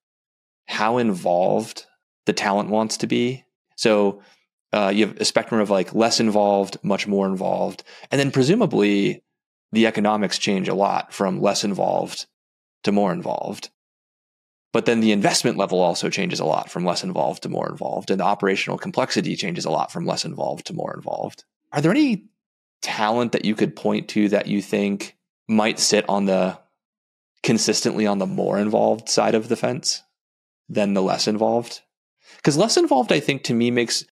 how 0.66 0.98
involved 0.98 1.87
the 2.24 2.33
talent 2.33 2.70
wants 2.70 2.98
to 2.98 3.07
be. 3.07 3.44
So 3.76 4.22
uh, 4.72 4.90
you 4.94 5.07
have 5.07 5.16
a 5.18 5.24
spectrum 5.24 5.61
of 5.61 5.70
like 5.70 5.94
less 5.94 6.18
involved, 6.20 6.79
much 6.83 7.07
more 7.07 7.26
involved, 7.26 7.85
and 8.11 8.18
then 8.18 8.31
presumably 8.31 9.22
the 9.72 9.87
economics 9.87 10.38
change 10.38 10.68
a 10.68 10.74
lot 10.74 11.12
from 11.12 11.40
less 11.40 11.64
involved 11.64 12.26
to 12.85 12.92
more 12.92 13.12
involved. 13.12 13.70
But 14.72 14.85
then 14.85 15.00
the 15.00 15.12
investment 15.12 15.57
level 15.57 15.81
also 15.81 16.11
changes 16.11 16.40
a 16.40 16.44
lot 16.44 16.70
from 16.70 16.85
less 16.85 17.02
involved 17.02 17.42
to 17.44 17.48
more 17.48 17.68
involved, 17.68 18.11
and 18.11 18.20
the 18.20 18.24
operational 18.24 18.79
complexity 18.79 19.37
changes 19.37 19.64
a 19.64 19.70
lot 19.70 19.90
from 19.90 20.05
less 20.05 20.24
involved 20.24 20.66
to 20.66 20.74
more 20.74 20.94
involved. 20.94 21.44
Are 21.72 21.81
there 21.81 21.90
any 21.90 22.26
talent 22.87 23.33
that 23.33 23.44
you 23.44 23.55
could 23.55 23.77
point 23.77 24.09
to 24.09 24.29
that 24.31 24.46
you 24.46 24.62
think 24.62 25.16
might 25.49 25.79
sit 25.79 26.05
on 26.09 26.27
the 26.27 26.59
consistently 27.42 28.07
on 28.07 28.18
the 28.18 28.27
more 28.27 28.59
involved 28.59 29.09
side 29.09 29.35
of 29.35 29.49
the 29.49 29.57
fence? 29.57 30.03
than 30.68 30.94
the 30.94 31.03
less 31.03 31.29
involved? 31.29 31.81
Because 32.37 32.57
less 32.57 32.77
involved, 32.77 33.12
I 33.12 33.20
think, 33.20 33.44
to 33.44 33.55
me 33.55 33.70
makes 33.70 34.05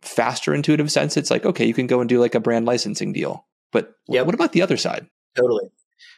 faster 0.00 0.54
intuitive 0.54 0.90
sense. 0.90 1.16
It's 1.16 1.30
like, 1.30 1.44
okay, 1.44 1.64
you 1.64 1.74
can 1.74 1.86
go 1.86 2.00
and 2.00 2.08
do 2.08 2.20
like 2.20 2.34
a 2.34 2.40
brand 2.40 2.66
licensing 2.66 3.12
deal. 3.12 3.46
But 3.72 3.94
yep. 4.08 4.26
what 4.26 4.34
about 4.34 4.52
the 4.52 4.62
other 4.62 4.76
side? 4.76 5.06
Totally. 5.36 5.70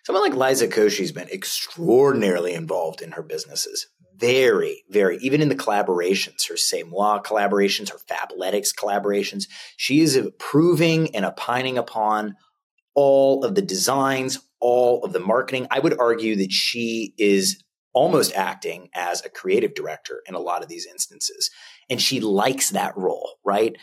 Someone 0.04 0.22
like 0.22 0.34
Liza 0.34 0.68
Koshy's 0.68 1.12
been 1.12 1.28
extraordinarily 1.28 2.52
involved 2.52 3.00
in 3.00 3.12
her 3.12 3.22
businesses. 3.22 3.86
Very, 4.24 4.84
very, 4.88 5.18
even 5.18 5.42
in 5.42 5.48
the 5.48 5.54
collaborations, 5.54 6.48
her 6.48 6.56
C'est 6.56 6.82
Moi 6.84 7.20
collaborations, 7.20 7.90
her 7.90 7.98
Fabletics 7.98 8.74
collaborations, 8.74 9.48
she 9.76 10.00
is 10.00 10.16
approving 10.16 11.14
and 11.14 11.24
opining 11.24 11.76
upon 11.76 12.36
all 12.94 13.44
of 13.44 13.54
the 13.54 13.62
designs, 13.62 14.38
all 14.60 15.04
of 15.04 15.12
the 15.12 15.20
marketing. 15.20 15.66
I 15.70 15.80
would 15.80 15.98
argue 15.98 16.36
that 16.36 16.52
she 16.52 17.12
is 17.18 17.62
almost 17.92 18.34
acting 18.34 18.88
as 18.94 19.24
a 19.24 19.28
creative 19.28 19.74
director 19.74 20.22
in 20.26 20.34
a 20.34 20.40
lot 20.40 20.62
of 20.62 20.68
these 20.68 20.86
instances. 20.86 21.50
And 21.88 22.00
she 22.00 22.20
likes 22.20 22.70
that 22.70 22.96
role, 22.96 23.34
right? 23.44 23.76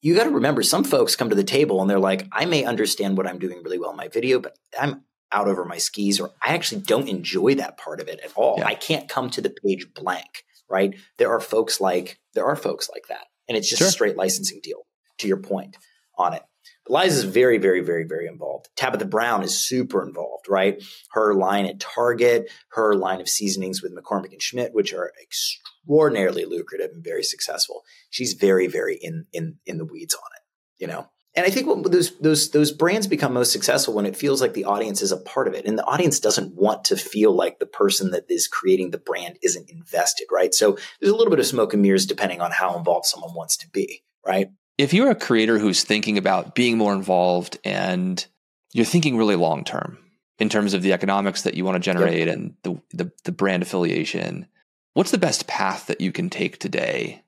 You 0.00 0.16
got 0.16 0.24
to 0.24 0.30
remember 0.30 0.62
some 0.62 0.84
folks 0.84 1.16
come 1.16 1.30
to 1.30 1.36
the 1.36 1.44
table 1.44 1.80
and 1.80 1.88
they're 1.88 2.00
like, 2.00 2.26
I 2.32 2.44
may 2.44 2.64
understand 2.64 3.16
what 3.16 3.26
I'm 3.26 3.38
doing 3.38 3.62
really 3.62 3.78
well 3.78 3.90
in 3.90 3.96
my 3.96 4.08
video, 4.08 4.40
but 4.40 4.56
I'm 4.78 5.04
out 5.32 5.48
over 5.48 5.64
my 5.64 5.78
skis, 5.78 6.20
or 6.20 6.30
I 6.42 6.54
actually 6.54 6.82
don't 6.82 7.08
enjoy 7.08 7.54
that 7.56 7.78
part 7.78 8.00
of 8.00 8.08
it 8.08 8.20
at 8.24 8.32
all. 8.36 8.56
Yeah. 8.58 8.66
I 8.66 8.74
can't 8.74 9.08
come 9.08 9.30
to 9.30 9.40
the 9.40 9.50
page 9.64 9.86
blank, 9.94 10.44
right? 10.68 10.94
There 11.18 11.30
are 11.30 11.40
folks 11.40 11.80
like, 11.80 12.18
there 12.34 12.46
are 12.46 12.56
folks 12.56 12.88
like 12.90 13.06
that. 13.08 13.26
And 13.48 13.56
it's 13.56 13.68
just 13.68 13.80
sure. 13.80 13.88
a 13.88 13.92
straight 13.92 14.16
licensing 14.16 14.60
deal 14.62 14.86
to 15.18 15.28
your 15.28 15.38
point 15.38 15.76
on 16.16 16.34
it. 16.34 16.42
But 16.86 17.04
Liza 17.04 17.18
is 17.18 17.24
very, 17.24 17.58
very, 17.58 17.80
very, 17.80 18.04
very 18.04 18.26
involved. 18.26 18.68
Tabitha 18.76 19.04
Brown 19.04 19.42
is 19.42 19.56
super 19.56 20.06
involved, 20.06 20.46
right? 20.48 20.82
Her 21.12 21.34
line 21.34 21.66
at 21.66 21.80
Target, 21.80 22.50
her 22.72 22.94
line 22.94 23.20
of 23.20 23.28
seasonings 23.28 23.82
with 23.82 23.96
McCormick 23.96 24.32
and 24.32 24.42
Schmidt, 24.42 24.74
which 24.74 24.92
are 24.92 25.12
extraordinarily 25.20 26.44
lucrative 26.44 26.90
and 26.92 27.04
very 27.04 27.22
successful. 27.22 27.82
She's 28.10 28.32
very, 28.34 28.66
very 28.66 28.98
in 29.00 29.26
in 29.32 29.58
in 29.64 29.78
the 29.78 29.84
weeds 29.84 30.14
on 30.14 30.30
it, 30.36 30.42
you 30.82 30.88
know. 30.88 31.08
And 31.34 31.46
I 31.46 31.50
think 31.50 31.66
what 31.66 31.90
those 31.90 32.16
those 32.18 32.50
those 32.50 32.72
brands 32.72 33.06
become 33.06 33.32
most 33.32 33.52
successful 33.52 33.94
when 33.94 34.06
it 34.06 34.16
feels 34.16 34.42
like 34.42 34.52
the 34.52 34.66
audience 34.66 35.00
is 35.00 35.12
a 35.12 35.16
part 35.16 35.48
of 35.48 35.54
it, 35.54 35.64
and 35.64 35.78
the 35.78 35.84
audience 35.84 36.20
doesn't 36.20 36.54
want 36.54 36.84
to 36.86 36.96
feel 36.96 37.32
like 37.34 37.58
the 37.58 37.66
person 37.66 38.10
that 38.10 38.26
is 38.28 38.46
creating 38.46 38.90
the 38.90 38.98
brand 38.98 39.38
isn't 39.42 39.70
invested, 39.70 40.26
right? 40.30 40.52
So 40.52 40.76
there's 41.00 41.12
a 41.12 41.16
little 41.16 41.30
bit 41.30 41.38
of 41.38 41.46
smoke 41.46 41.72
and 41.72 41.82
mirrors 41.82 42.06
depending 42.06 42.40
on 42.40 42.50
how 42.50 42.76
involved 42.76 43.06
someone 43.06 43.34
wants 43.34 43.56
to 43.58 43.70
be, 43.70 44.02
right? 44.26 44.48
if 44.78 44.92
you're 44.92 45.10
a 45.10 45.14
creator 45.14 45.58
who's 45.58 45.84
thinking 45.84 46.18
about 46.18 46.54
being 46.54 46.78
more 46.78 46.92
involved 46.92 47.58
and 47.64 48.26
you're 48.72 48.84
thinking 48.84 49.16
really 49.16 49.36
long 49.36 49.64
term 49.64 49.98
in 50.38 50.48
terms 50.48 50.74
of 50.74 50.82
the 50.82 50.92
economics 50.92 51.42
that 51.42 51.54
you 51.54 51.64
want 51.64 51.76
to 51.76 51.80
generate 51.80 52.26
yep. 52.26 52.36
and 52.36 52.54
the, 52.62 52.80
the, 52.92 53.12
the 53.24 53.32
brand 53.32 53.62
affiliation, 53.62 54.46
what's 54.94 55.10
the 55.10 55.18
best 55.18 55.46
path 55.46 55.86
that 55.86 56.00
you 56.00 56.10
can 56.10 56.30
take 56.30 56.58
today 56.58 57.22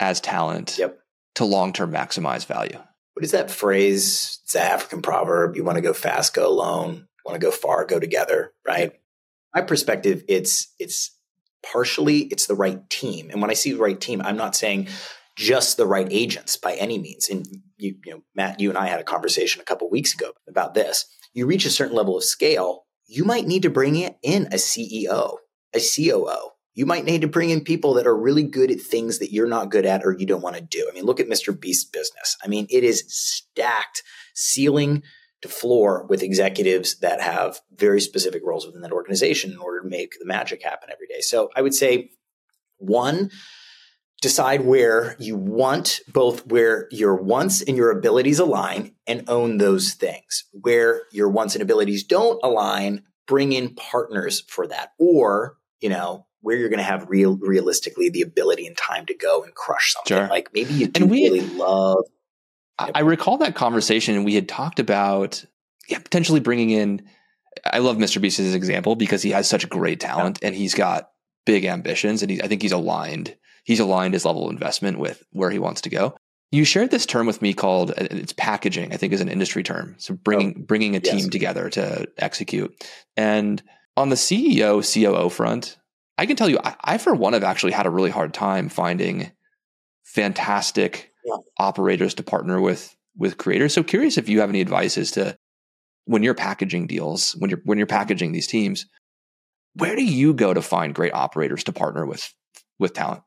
as 0.00 0.20
talent 0.20 0.76
yep. 0.78 0.98
To 1.34 1.44
long 1.44 1.72
term 1.72 1.92
maximize 1.92 2.46
value? 2.46 2.78
What 3.14 3.24
is 3.24 3.30
that 3.30 3.50
phrase? 3.50 4.40
It's 4.44 4.54
an 4.54 4.62
African 4.62 5.02
proverb. 5.02 5.56
You 5.56 5.64
want 5.64 5.76
to 5.76 5.82
go 5.82 5.92
fast, 5.92 6.34
go 6.34 6.48
alone. 6.48 7.06
Want 7.24 7.40
to 7.40 7.44
go 7.44 7.50
far, 7.50 7.86
go 7.86 7.98
together. 7.98 8.52
Right. 8.66 8.92
My 9.54 9.62
perspective, 9.62 10.24
it's 10.28 10.74
it's 10.78 11.16
partially 11.64 12.22
it's 12.24 12.46
the 12.46 12.54
right 12.54 12.88
team. 12.90 13.30
And 13.30 13.40
when 13.40 13.50
I 13.50 13.54
see 13.54 13.72
the 13.72 13.78
right 13.78 14.00
team, 14.00 14.20
I'm 14.22 14.36
not 14.36 14.56
saying 14.56 14.88
just 15.36 15.76
the 15.76 15.86
right 15.86 16.08
agents 16.10 16.56
by 16.56 16.74
any 16.74 16.98
means. 16.98 17.28
And 17.28 17.46
you, 17.76 17.96
you 18.04 18.12
know, 18.12 18.22
Matt, 18.34 18.60
you 18.60 18.68
and 18.68 18.78
I 18.78 18.86
had 18.86 19.00
a 19.00 19.04
conversation 19.04 19.60
a 19.60 19.64
couple 19.64 19.88
weeks 19.90 20.14
ago 20.14 20.32
about 20.48 20.74
this. 20.74 21.06
You 21.32 21.46
reach 21.46 21.66
a 21.66 21.70
certain 21.70 21.96
level 21.96 22.16
of 22.16 22.24
scale, 22.24 22.84
you 23.06 23.24
might 23.24 23.46
need 23.46 23.62
to 23.62 23.70
bring 23.70 23.96
in 23.96 24.46
a 24.46 24.56
CEO, 24.56 25.38
a 25.74 25.80
COO. 25.80 26.50
You 26.74 26.86
might 26.86 27.04
need 27.04 27.20
to 27.20 27.28
bring 27.28 27.50
in 27.50 27.62
people 27.62 27.94
that 27.94 28.06
are 28.06 28.16
really 28.16 28.42
good 28.42 28.70
at 28.70 28.80
things 28.80 29.18
that 29.20 29.32
you're 29.32 29.46
not 29.46 29.70
good 29.70 29.86
at 29.86 30.04
or 30.04 30.12
you 30.12 30.26
don't 30.26 30.42
want 30.42 30.56
to 30.56 30.62
do. 30.62 30.88
I 30.90 30.94
mean, 30.94 31.04
look 31.04 31.20
at 31.20 31.28
Mr. 31.28 31.58
Beast's 31.58 31.88
business. 31.88 32.36
I 32.42 32.48
mean, 32.48 32.66
it 32.68 32.82
is 32.82 33.04
stacked 33.08 34.02
ceiling 34.34 35.02
to 35.42 35.48
floor 35.48 36.06
with 36.08 36.22
executives 36.22 36.98
that 37.00 37.20
have 37.20 37.60
very 37.76 38.00
specific 38.00 38.42
roles 38.44 38.66
within 38.66 38.82
that 38.82 38.92
organization 38.92 39.52
in 39.52 39.58
order 39.58 39.82
to 39.82 39.88
make 39.88 40.18
the 40.18 40.26
magic 40.26 40.62
happen 40.62 40.88
every 40.90 41.06
day. 41.06 41.20
So 41.20 41.50
I 41.54 41.62
would 41.62 41.74
say 41.74 42.10
one, 42.78 43.30
decide 44.20 44.62
where 44.62 45.16
you 45.18 45.36
want 45.36 46.00
both 46.08 46.46
where 46.46 46.88
your 46.90 47.14
wants 47.14 47.60
and 47.60 47.76
your 47.76 47.90
abilities 47.90 48.38
align 48.38 48.94
and 49.06 49.28
own 49.28 49.58
those 49.58 49.92
things. 49.92 50.44
Where 50.52 51.02
your 51.12 51.28
wants 51.28 51.54
and 51.54 51.62
abilities 51.62 52.04
don't 52.04 52.40
align, 52.42 53.02
bring 53.26 53.52
in 53.52 53.74
partners 53.74 54.42
for 54.48 54.66
that. 54.68 54.92
Or, 54.98 55.58
you 55.80 55.90
know, 55.90 56.26
where 56.44 56.56
you're 56.56 56.68
going 56.68 56.78
to 56.78 56.84
have 56.84 57.08
real 57.08 57.36
realistically 57.38 58.10
the 58.10 58.22
ability 58.22 58.66
and 58.66 58.76
time 58.76 59.06
to 59.06 59.14
go 59.14 59.42
and 59.42 59.54
crush 59.54 59.94
something. 59.94 60.16
Sure. 60.16 60.28
Like 60.28 60.50
maybe 60.52 60.74
you 60.74 60.88
do 60.88 61.02
and 61.02 61.10
we, 61.10 61.22
really 61.22 61.40
love. 61.40 62.04
I 62.78 63.00
recall 63.00 63.38
that 63.38 63.54
conversation 63.54 64.16
and 64.16 64.24
we 64.24 64.34
had 64.34 64.48
talked 64.48 64.78
about 64.80 65.44
yeah, 65.88 65.98
potentially 65.98 66.40
bringing 66.40 66.70
in. 66.70 67.08
I 67.64 67.78
love 67.78 67.96
Mr. 67.96 68.20
Beast 68.20 68.40
as 68.40 68.50
an 68.50 68.56
example 68.56 68.96
because 68.96 69.22
he 69.22 69.30
has 69.30 69.48
such 69.48 69.68
great 69.68 70.00
talent 70.00 70.40
yeah. 70.42 70.48
and 70.48 70.56
he's 70.56 70.74
got 70.74 71.10
big 71.46 71.64
ambitions 71.64 72.22
and 72.22 72.30
he, 72.30 72.42
I 72.42 72.48
think 72.48 72.62
he's 72.62 72.72
aligned 72.72 73.36
he's 73.64 73.80
aligned 73.80 74.14
his 74.14 74.24
level 74.24 74.44
of 74.46 74.52
investment 74.52 74.98
with 74.98 75.22
where 75.32 75.50
he 75.50 75.58
wants 75.58 75.80
to 75.82 75.90
go. 75.90 76.16
You 76.52 76.64
shared 76.64 76.90
this 76.90 77.06
term 77.06 77.26
with 77.26 77.42
me 77.42 77.54
called 77.54 77.92
it's 77.96 78.32
packaging. 78.32 78.92
I 78.92 78.96
think 78.96 79.12
is 79.12 79.20
an 79.20 79.28
industry 79.28 79.62
term. 79.62 79.96
So 79.98 80.14
bringing 80.14 80.56
oh, 80.58 80.62
bringing 80.62 80.94
a 80.94 81.00
yes. 81.02 81.14
team 81.14 81.30
together 81.30 81.70
to 81.70 82.06
execute. 82.18 82.74
And 83.16 83.62
on 83.96 84.10
the 84.10 84.16
CEO 84.16 84.82
COO 84.82 85.30
front, 85.30 85.76
I 86.16 86.26
can 86.26 86.36
tell 86.36 86.48
you, 86.48 86.58
I, 86.62 86.76
I 86.82 86.98
for 86.98 87.14
one 87.14 87.32
have 87.32 87.44
actually 87.44 87.72
had 87.72 87.86
a 87.86 87.90
really 87.90 88.10
hard 88.10 88.34
time 88.34 88.68
finding 88.68 89.32
fantastic 90.04 91.12
yeah. 91.24 91.36
operators 91.58 92.14
to 92.14 92.22
partner 92.22 92.60
with 92.60 92.94
with 93.16 93.38
creators. 93.38 93.72
So 93.72 93.82
curious 93.82 94.18
if 94.18 94.28
you 94.28 94.40
have 94.40 94.50
any 94.50 94.60
advice 94.60 94.98
as 94.98 95.12
to 95.12 95.36
when 96.04 96.22
you're 96.22 96.34
packaging 96.34 96.86
deals, 96.86 97.32
when 97.38 97.50
you're 97.50 97.60
when 97.64 97.78
you're 97.78 97.86
packaging 97.86 98.32
these 98.32 98.46
teams, 98.46 98.86
where 99.74 99.96
do 99.96 100.04
you 100.04 100.34
go 100.34 100.54
to 100.54 100.62
find 100.62 100.94
great 100.94 101.14
operators 101.14 101.64
to 101.64 101.72
partner 101.72 102.06
with 102.06 102.32
with 102.78 102.92
talent? 102.92 103.22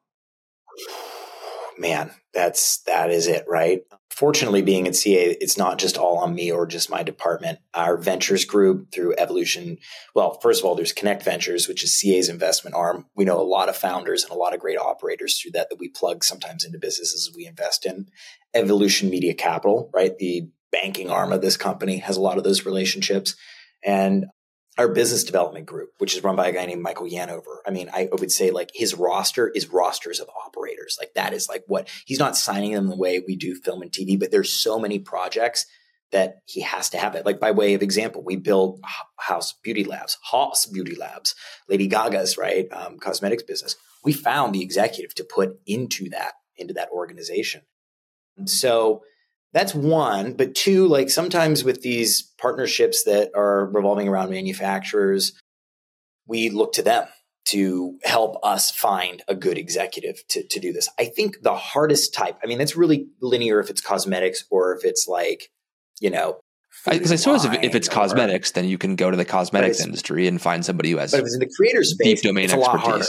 man, 1.78 2.12
that's 2.34 2.80
that 2.84 3.10
is 3.12 3.28
it, 3.28 3.46
right? 3.48 3.82
Fortunately, 4.18 4.64
being 4.64 4.88
at 4.88 4.96
CA, 4.96 5.38
it's 5.40 5.60
not 5.60 5.78
just 5.78 5.96
all 5.96 6.18
on 6.18 6.34
me 6.34 6.52
or 6.52 6.66
just 6.66 6.90
my 6.90 7.04
department. 7.04 7.60
Our 7.76 7.98
ventures 7.98 8.46
group 8.46 8.92
through 8.92 9.14
Evolution. 9.16 9.78
Well, 10.16 10.40
first 10.42 10.60
of 10.60 10.66
all, 10.66 10.74
there's 10.74 10.92
Connect 10.92 11.22
Ventures, 11.22 11.68
which 11.68 11.84
is 11.84 11.96
CA's 12.02 12.28
investment 12.28 12.76
arm. 12.76 13.06
We 13.16 13.26
know 13.26 13.40
a 13.40 13.44
lot 13.44 13.70
of 13.70 13.78
founders 13.78 14.24
and 14.24 14.32
a 14.32 14.36
lot 14.36 14.56
of 14.56 14.60
great 14.60 14.80
operators 14.80 15.40
through 15.40 15.52
that 15.52 15.70
that 15.70 15.78
we 15.78 15.90
plug 15.90 16.24
sometimes 16.24 16.66
into 16.66 16.80
businesses 16.80 17.32
we 17.36 17.46
invest 17.46 17.86
in. 17.86 18.08
Evolution 18.56 19.12
Media 19.12 19.36
Capital, 19.36 19.92
right? 19.94 20.18
The 20.18 20.50
banking 20.72 21.12
arm 21.12 21.32
of 21.32 21.44
this 21.44 21.56
company 21.56 21.98
has 22.00 22.18
a 22.18 22.22
lot 22.22 22.40
of 22.40 22.44
those 22.44 22.66
relationships. 22.66 23.36
And 23.86 24.26
our 24.78 24.88
business 24.88 25.24
development 25.24 25.66
group, 25.66 25.90
which 25.98 26.16
is 26.16 26.24
run 26.24 26.36
by 26.36 26.48
a 26.48 26.52
guy 26.52 26.66
named 26.66 26.82
Michael 26.82 27.08
Yanover. 27.08 27.58
I 27.66 27.72
mean, 27.72 27.90
I 27.92 28.10
would 28.12 28.32
say 28.32 28.52
like 28.52 28.70
his 28.74 28.94
roster 28.94 29.50
is 29.50 29.72
rosters 29.72 30.20
of 30.20 30.30
operators. 30.46 30.98
Like 31.00 31.14
that 31.16 31.34
is 31.34 31.50
like 31.50 31.64
what 31.68 31.90
he's 32.06 32.20
not 32.20 32.38
signing 32.38 32.74
them 32.74 32.88
the 32.88 32.96
way 32.96 33.20
we 33.26 33.36
do 33.36 33.56
film 33.56 33.82
and 33.82 33.92
TV, 33.92 34.20
but 34.20 34.32
there's 34.32 34.54
so 34.54 34.78
many 34.78 35.00
projects 35.00 35.66
that 36.12 36.38
he 36.46 36.62
has 36.62 36.90
to 36.92 36.98
have 36.98 37.16
it. 37.16 37.26
Like 37.26 37.40
by 37.40 37.52
way 37.52 37.74
of 37.74 37.82
example, 37.82 38.24
we 38.24 38.36
build 38.36 38.80
House 39.18 39.54
Beauty 39.64 39.84
Labs, 39.84 40.18
Haus 40.22 40.66
Beauty 40.66 40.96
Labs, 40.96 41.36
Lady 41.68 41.88
Gaga's 41.88 42.38
right 42.38 42.68
um, 42.72 42.98
cosmetics 42.98 43.44
business. 43.44 43.76
We 44.04 44.14
found 44.14 44.54
the 44.54 44.62
executive 44.62 45.16
to 45.16 45.24
put 45.24 45.60
into 45.66 46.10
that 46.10 46.34
into 46.56 46.74
that 46.76 46.90
organization. 46.92 47.62
So 48.46 49.02
that's 49.54 49.74
one. 49.74 50.34
But 50.34 50.56
two, 50.56 50.88
like 50.88 51.10
sometimes 51.10 51.64
with 51.64 51.82
these 51.82 52.22
partnerships 52.40 53.04
that 53.04 53.32
are 53.36 53.66
revolving 53.68 54.08
around 54.08 54.30
manufacturers, 54.30 55.34
we 56.28 56.50
look 56.50 56.74
to 56.74 56.84
them 56.84 57.08
to 57.50 57.98
help 58.04 58.38
us 58.44 58.72
find 58.72 59.24
a 59.28 59.36
good 59.36 59.58
executive 59.58 60.22
to, 60.30 60.46
to 60.48 60.60
do 60.60 60.74
this. 60.74 60.90
I 61.00 61.06
think 61.06 61.42
the 61.42 61.56
hardest 61.56 62.14
type, 62.14 62.38
I 62.44 62.48
mean, 62.48 62.58
that's 62.58 62.76
really 62.76 63.08
linear 63.22 63.62
if 63.62 63.70
it's 63.70 63.80
cosmetics 63.80 64.44
or 64.52 64.76
if 64.76 64.84
it's 64.84 65.08
like, 65.08 65.50
you 66.02 66.10
know, 66.10 66.40
because 66.86 67.12
I, 67.12 67.16
I, 67.16 67.18
suppose 67.18 67.46
if, 67.46 67.54
if 67.64 67.74
it's 67.74 67.88
or, 67.88 67.92
cosmetics, 67.92 68.52
then 68.52 68.66
you 68.66 68.78
can 68.78 68.96
go 68.96 69.10
to 69.10 69.18
the 69.18 69.26
cosmetics 69.26 69.80
industry 69.80 70.28
and 70.28 70.42
find 70.42 70.64
somebody 70.64 70.92
who 70.92 70.98
has. 70.98 71.12
But 71.12 71.22
if 71.22 71.26
it's 71.26 71.34
in 71.34 71.40
the 71.40 71.50
creator 71.58 71.84
space, 71.84 72.22
deep 72.22 72.22
domain 72.22 72.46
it's 72.46 72.54
expertise. 72.54 72.74
a 72.74 72.78
lot 72.78 72.86
harder. 72.86 73.06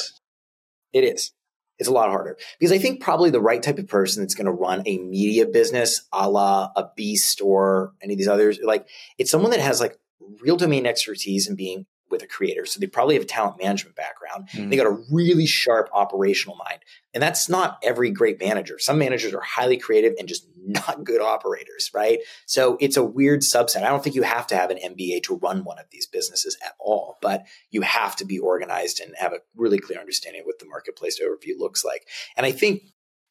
It 0.93 1.05
is 1.05 1.33
it's 1.79 1.89
a 1.89 1.93
lot 1.93 2.11
harder. 2.11 2.37
Because 2.59 2.73
I 2.73 2.79
think 2.79 3.01
probably 3.01 3.31
the 3.31 3.41
right 3.41 3.63
type 3.63 3.79
of 3.79 3.87
person 3.87 4.23
that's 4.23 4.35
going 4.35 4.47
to 4.47 4.53
run 4.53 4.83
a 4.87 4.99
media 4.99 5.47
business 5.47 6.03
a 6.13 6.29
la 6.29 6.71
a 6.77 6.91
beast 6.97 7.41
or 7.41 7.93
any 8.03 8.15
of 8.15 8.19
these 8.19 8.29
others, 8.29 8.59
like 8.63 8.89
it's 9.17 9.31
someone 9.31 9.51
that 9.53 9.61
has 9.61 9.81
like 9.81 9.99
real 10.43 10.57
domain 10.57 10.87
expertise 10.87 11.49
and 11.49 11.57
being 11.57 11.87
with 12.19 12.29
a 12.29 12.33
creator. 12.33 12.67
So 12.67 12.81
they 12.81 12.87
probably 12.87 13.15
have 13.15 13.23
a 13.23 13.27
talent 13.27 13.63
management 13.63 13.97
background. 13.97 14.49
Mm. 14.53 14.71
They 14.71 14.77
got 14.77 14.87
a 14.87 14.99
really 15.11 15.47
sharp 15.47 15.89
operational 15.93 16.57
mind. 16.57 16.81
And 17.15 17.23
that's 17.23 17.49
not 17.49 17.79
every 17.83 18.11
great 18.11 18.41
manager. 18.41 18.79
Some 18.79 18.99
managers 18.99 19.33
are 19.33 19.41
highly 19.41 19.77
creative 19.77 20.15
and 20.19 20.29
just 20.29 20.47
not 20.57 21.05
good 21.05 21.21
operators, 21.21 21.91
right? 21.95 22.19
So 22.47 22.77
it's 22.81 22.97
a 22.97 23.05
weird 23.05 23.41
subset. 23.41 23.83
I 23.83 23.89
don't 23.89 24.03
think 24.03 24.17
you 24.17 24.23
have 24.23 24.47
to 24.49 24.57
have 24.57 24.71
an 24.71 24.79
MBA 24.79 25.23
to 25.25 25.37
run 25.37 25.65
one 25.65 25.79
of 25.79 25.87
these 25.91 26.07
businesses 26.07 26.59
at 26.65 26.75
all, 26.79 27.19
but 27.23 27.45
you 27.71 27.83
have 27.83 28.17
to 28.17 28.25
be 28.25 28.39
organized 28.39 29.01
and 29.01 29.15
have 29.17 29.33
a 29.33 29.41
really 29.57 29.79
clear 29.79 29.99
understanding 30.01 30.41
of 30.41 30.47
what 30.47 30.59
the 30.59 30.67
marketplace 30.67 31.21
overview 31.21 31.59
looks 31.59 31.85
like. 31.85 32.07
And 32.37 32.45
I 32.45 32.53
think, 32.53 32.83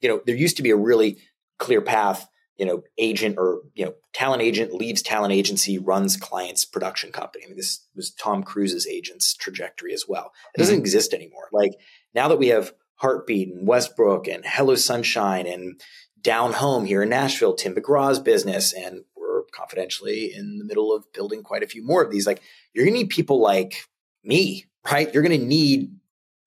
you 0.02 0.10
know, 0.10 0.21
there 0.26 0.36
used 0.36 0.58
to 0.58 0.63
be 0.63 0.71
a 0.71 0.78
really 0.78 1.17
clear 1.60 1.82
path 1.82 2.28
you 2.58 2.65
know, 2.65 2.84
agent 2.98 3.36
or, 3.38 3.62
you 3.76 3.86
know, 3.86 3.93
talent 4.13 4.41
agent 4.41 4.74
leaves 4.74 5.02
talent 5.02 5.34
agency, 5.34 5.78
runs 5.78 6.17
client's 6.17 6.65
production 6.65 7.12
company. 7.12 7.43
I 7.46 7.48
mean, 7.48 7.58
this 7.58 7.86
was 7.96 8.12
Tom 8.12 8.43
Cruise's 8.43 8.88
agent's 8.88 9.36
trajectory 9.36 9.93
as 9.93 10.06
well. 10.08 10.32
It 10.56 10.60
doesn't 10.60 10.76
mm-hmm. 10.76 10.82
exist 10.82 11.13
anymore. 11.13 11.50
Like 11.52 11.74
now 12.15 12.28
that 12.30 12.39
we 12.39 12.48
have 12.48 12.74
Hartbeat 12.96 13.54
and 13.54 13.67
Westbrook 13.67 14.28
and 14.28 14.43
Hello 14.46 14.76
Sunshine 14.76 15.46
and 15.46 15.80
Down 16.22 16.54
Home 16.54 16.86
here 16.86 17.04
in 17.04 17.10
Nashville, 17.10 17.54
Tim 17.54 17.76
McGraw's 17.76 18.20
business, 18.20 18.74
and 18.74 19.04
we're 19.15 19.43
confidentially 19.54 20.34
in 20.34 20.58
the 20.58 20.65
middle 20.65 20.93
of 20.93 21.06
building 21.13 21.43
quite 21.43 21.62
a 21.62 21.67
few 21.67 21.86
more 21.86 22.04
of 22.04 22.12
these. 22.12 22.26
Like 22.26 22.41
you're 22.74 22.86
going 22.86 22.96
to 22.96 23.02
need 23.04 23.10
people 23.10 23.39
like 23.39 23.84
me, 24.24 24.65
right? 24.91 25.13
You're 25.13 25.24
going 25.24 25.39
to 25.39 25.46
need 25.46 25.91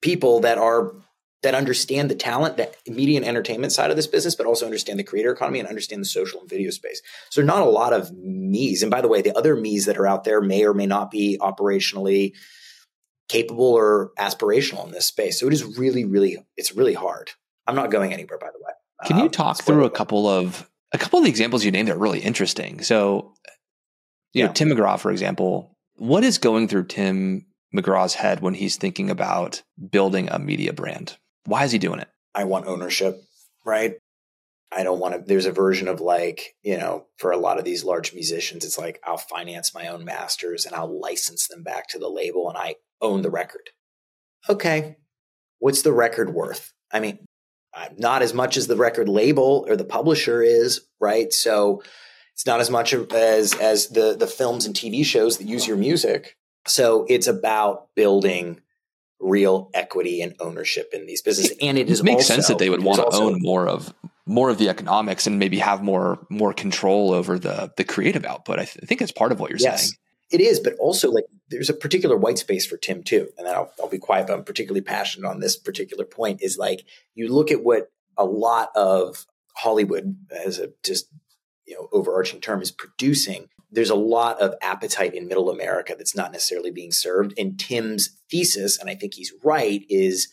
people 0.03 0.41
that 0.41 0.59
are 0.59 0.93
that 1.43 1.55
understand 1.55 2.11
the 2.11 2.15
talent, 2.15 2.57
the 2.57 2.71
media 2.87 3.17
and 3.17 3.27
entertainment 3.27 3.73
side 3.73 3.91
of 3.91 3.97
this 3.97 4.07
business, 4.07 4.35
but 4.35 4.47
also 4.47 4.67
understand 4.67 4.99
the 4.99 5.05
creator 5.05 5.33
economy 5.33 5.59
and 5.59 5.69
understand 5.69 6.03
the 6.03 6.07
social 6.07 6.41
and 6.41 6.51
video 6.51 6.71
space. 6.71 7.01
So 7.31 7.43
not 7.43 7.63
a 7.63 7.67
lot 7.67 7.93
of 7.93 8.13
me's. 8.13 8.83
And 8.83 8.91
by 8.91 9.01
the 9.01 9.09
way, 9.09 9.23
the 9.23 9.37
other 9.37 9.57
me's 9.57 9.87
that 9.87 9.97
are 9.97 10.07
out 10.07 10.25
there 10.25 10.41
may 10.41 10.65
or 10.65 10.75
may 10.75 10.87
not 10.87 11.11
be 11.11 11.39
operationally 11.41 12.35
capable 13.29 13.73
or 13.73 14.11
aspirational 14.19 14.85
in 14.85 14.93
this 14.93 15.07
space. 15.07 15.41
So 15.41 15.47
it 15.47 15.53
is 15.53 15.79
really, 15.79 16.05
really, 16.05 16.45
it's 16.57 16.75
really 16.75 16.95
hard. 16.95 17.31
I'm 17.67 17.77
not 17.77 17.91
going 17.91 18.13
anywhere, 18.13 18.39
by 18.39 18.49
the 18.49 18.59
way. 18.59 18.73
Can 19.07 19.17
you 19.17 19.25
um, 19.25 19.31
talk 19.31 19.63
through 19.63 19.85
a 19.85 19.91
couple 19.91 20.29
of 20.29 20.69
a 20.93 20.99
couple 20.99 21.19
of 21.19 21.25
the 21.25 21.31
examples 21.31 21.65
you 21.65 21.71
named 21.71 21.89
that 21.89 21.97
are 21.97 22.01
really 22.01 22.21
interesting? 22.21 22.83
So, 22.83 23.33
you 24.33 24.41
yeah. 24.41 24.47
know, 24.47 24.53
Tim 24.53 24.69
McGraw, 24.69 24.99
for 24.99 25.11
example, 25.11 25.77
what 25.95 26.25
is 26.25 26.39
going 26.39 26.69
through 26.69 26.87
Tim 26.87 27.47
McGraw's 27.75 28.15
head 28.15 28.41
when 28.41 28.55
he's 28.55 28.77
thinking 28.77 29.09
about 29.09 29.63
building 29.91 30.29
a 30.29 30.39
media 30.39 30.73
brand? 30.73 31.17
Why 31.47 31.65
is 31.65 31.73
he 31.73 31.79
doing 31.79 32.01
it? 32.01 32.09
I 32.35 32.45
want 32.45 32.67
ownership, 32.67 33.23
right? 33.65 33.95
I 34.73 34.85
don't 34.85 35.01
want 35.01 35.15
to. 35.15 35.21
There's 35.21 35.47
a 35.47 35.53
version 35.53 35.89
of 35.89 36.01
like, 36.01 36.55
you 36.63 36.79
know, 36.79 37.07
for 37.19 37.33
a 37.33 37.37
lot 37.37 37.59
of 37.59 37.65
these 37.65 37.85
large 37.85 38.15
musicians, 38.15 38.65
it's 38.65 38.79
like 38.79 39.01
I'll 39.05 39.17
finance 39.17 39.75
my 39.75 39.89
own 39.89 40.05
masters 40.05 40.65
and 40.65 40.75
I'll 40.75 41.01
license 41.01 41.49
them 41.49 41.63
back 41.63 41.89
to 41.89 41.99
the 41.99 42.09
label 42.09 42.49
and 42.49 42.57
I 42.57 42.77
own 43.01 43.23
the 43.23 43.31
record. 43.31 43.71
Okay. 44.49 44.97
What's 45.59 45.83
the 45.83 45.93
record 45.93 46.33
worth? 46.33 46.73
I 46.93 47.01
mean, 47.01 47.19
uh, 47.75 47.89
not 47.99 48.23
as 48.23 48.33
much 48.33 48.57
as 48.57 48.67
the 48.67 48.77
record 48.77 49.09
label 49.09 49.65
or 49.69 49.77
the 49.77 49.85
publisher 49.85 50.43
is, 50.43 50.83
right? 51.01 51.33
So 51.33 51.83
it's 52.35 52.47
not 52.47 52.61
as 52.61 52.71
much 52.71 52.95
as 52.95 53.55
as 53.55 53.89
the 53.89 54.17
the 54.17 54.27
films 54.27 54.67
and 54.67 54.75
TV 54.75 55.05
shows 55.05 55.39
that 55.39 55.47
use 55.47 55.67
your 55.67 55.77
music. 55.77 56.37
So 56.67 57.07
it's 57.09 57.27
about 57.27 57.89
building 57.97 58.61
real 59.21 59.71
equity 59.75 60.23
and 60.23 60.35
ownership 60.41 60.91
in 60.93 61.07
these 61.07 61.23
businesses. 61.23 61.57
And 61.61 61.79
it, 61.79 61.91
it 61.91 62.03
makes 62.03 62.23
also, 62.23 62.35
sense 62.35 62.49
that 62.49 62.59
they 62.59 62.71
would 62.71 62.83
want 62.83 62.99
to 62.99 63.17
own 63.17 63.39
more 63.41 63.69
of 63.69 63.95
more 64.27 64.49
of 64.49 64.59
the 64.59 64.69
economics 64.69 65.27
and 65.27 65.39
maybe 65.39 65.59
have 65.59 65.83
more 65.83 66.25
more 66.31 66.53
control 66.53 67.13
over 67.13 67.39
the 67.39 67.73
the 67.77 67.85
creative 67.85 68.25
output. 68.25 68.59
I, 68.59 68.65
th- 68.65 68.79
I 68.83 68.87
think 68.87 69.01
that's 69.01 69.13
part 69.13 69.33
of 69.33 69.41
what 69.41 69.51
you're 69.51 69.59
yes, 69.59 69.83
saying. 69.83 69.93
It 70.31 70.41
is, 70.41 70.61
but 70.61 70.75
also 70.79 71.11
like 71.11 71.25
there's 71.49 71.71
a 71.71 71.75
particular 71.75 72.17
white 72.17 72.39
space 72.39 72.65
for 72.65 72.77
Tim 72.77 73.03
too, 73.03 73.29
and 73.37 73.47
then 73.47 73.55
I'll, 73.55 73.73
I'll 73.81 73.89
be 73.89 73.99
quiet. 73.99 74.29
But 74.29 74.35
I'm 74.35 74.45
particularly 74.45 74.83
passionate 74.83 75.29
on 75.29 75.41
this 75.41 75.57
particular 75.57 76.05
point. 76.05 76.43
Is 76.43 76.57
like 76.57 76.85
you 77.15 77.33
look 77.33 77.51
at 77.51 77.63
what 77.63 77.91
a 78.17 78.25
lot 78.25 78.71
of 78.75 79.27
Hollywood 79.57 80.17
as 80.45 80.59
a 80.59 80.71
just 80.85 81.09
you 81.67 81.75
know 81.75 81.89
overarching 81.93 82.41
term 82.41 82.63
is 82.63 82.71
producing 82.71 83.49
there's 83.71 83.91
a 83.91 83.95
lot 83.95 84.41
of 84.41 84.55
appetite 84.63 85.15
in 85.15 85.29
middle 85.29 85.51
America 85.51 85.95
that's 85.97 86.17
not 86.17 86.33
necessarily 86.33 86.71
being 86.71 86.93
served. 86.93 87.35
And 87.39 87.59
Tim's 87.59 88.11
thesis, 88.31 88.79
and 88.79 88.91
I 88.91 88.95
think 88.95 89.15
he's 89.15 89.33
right, 89.45 89.85
is 89.89 90.29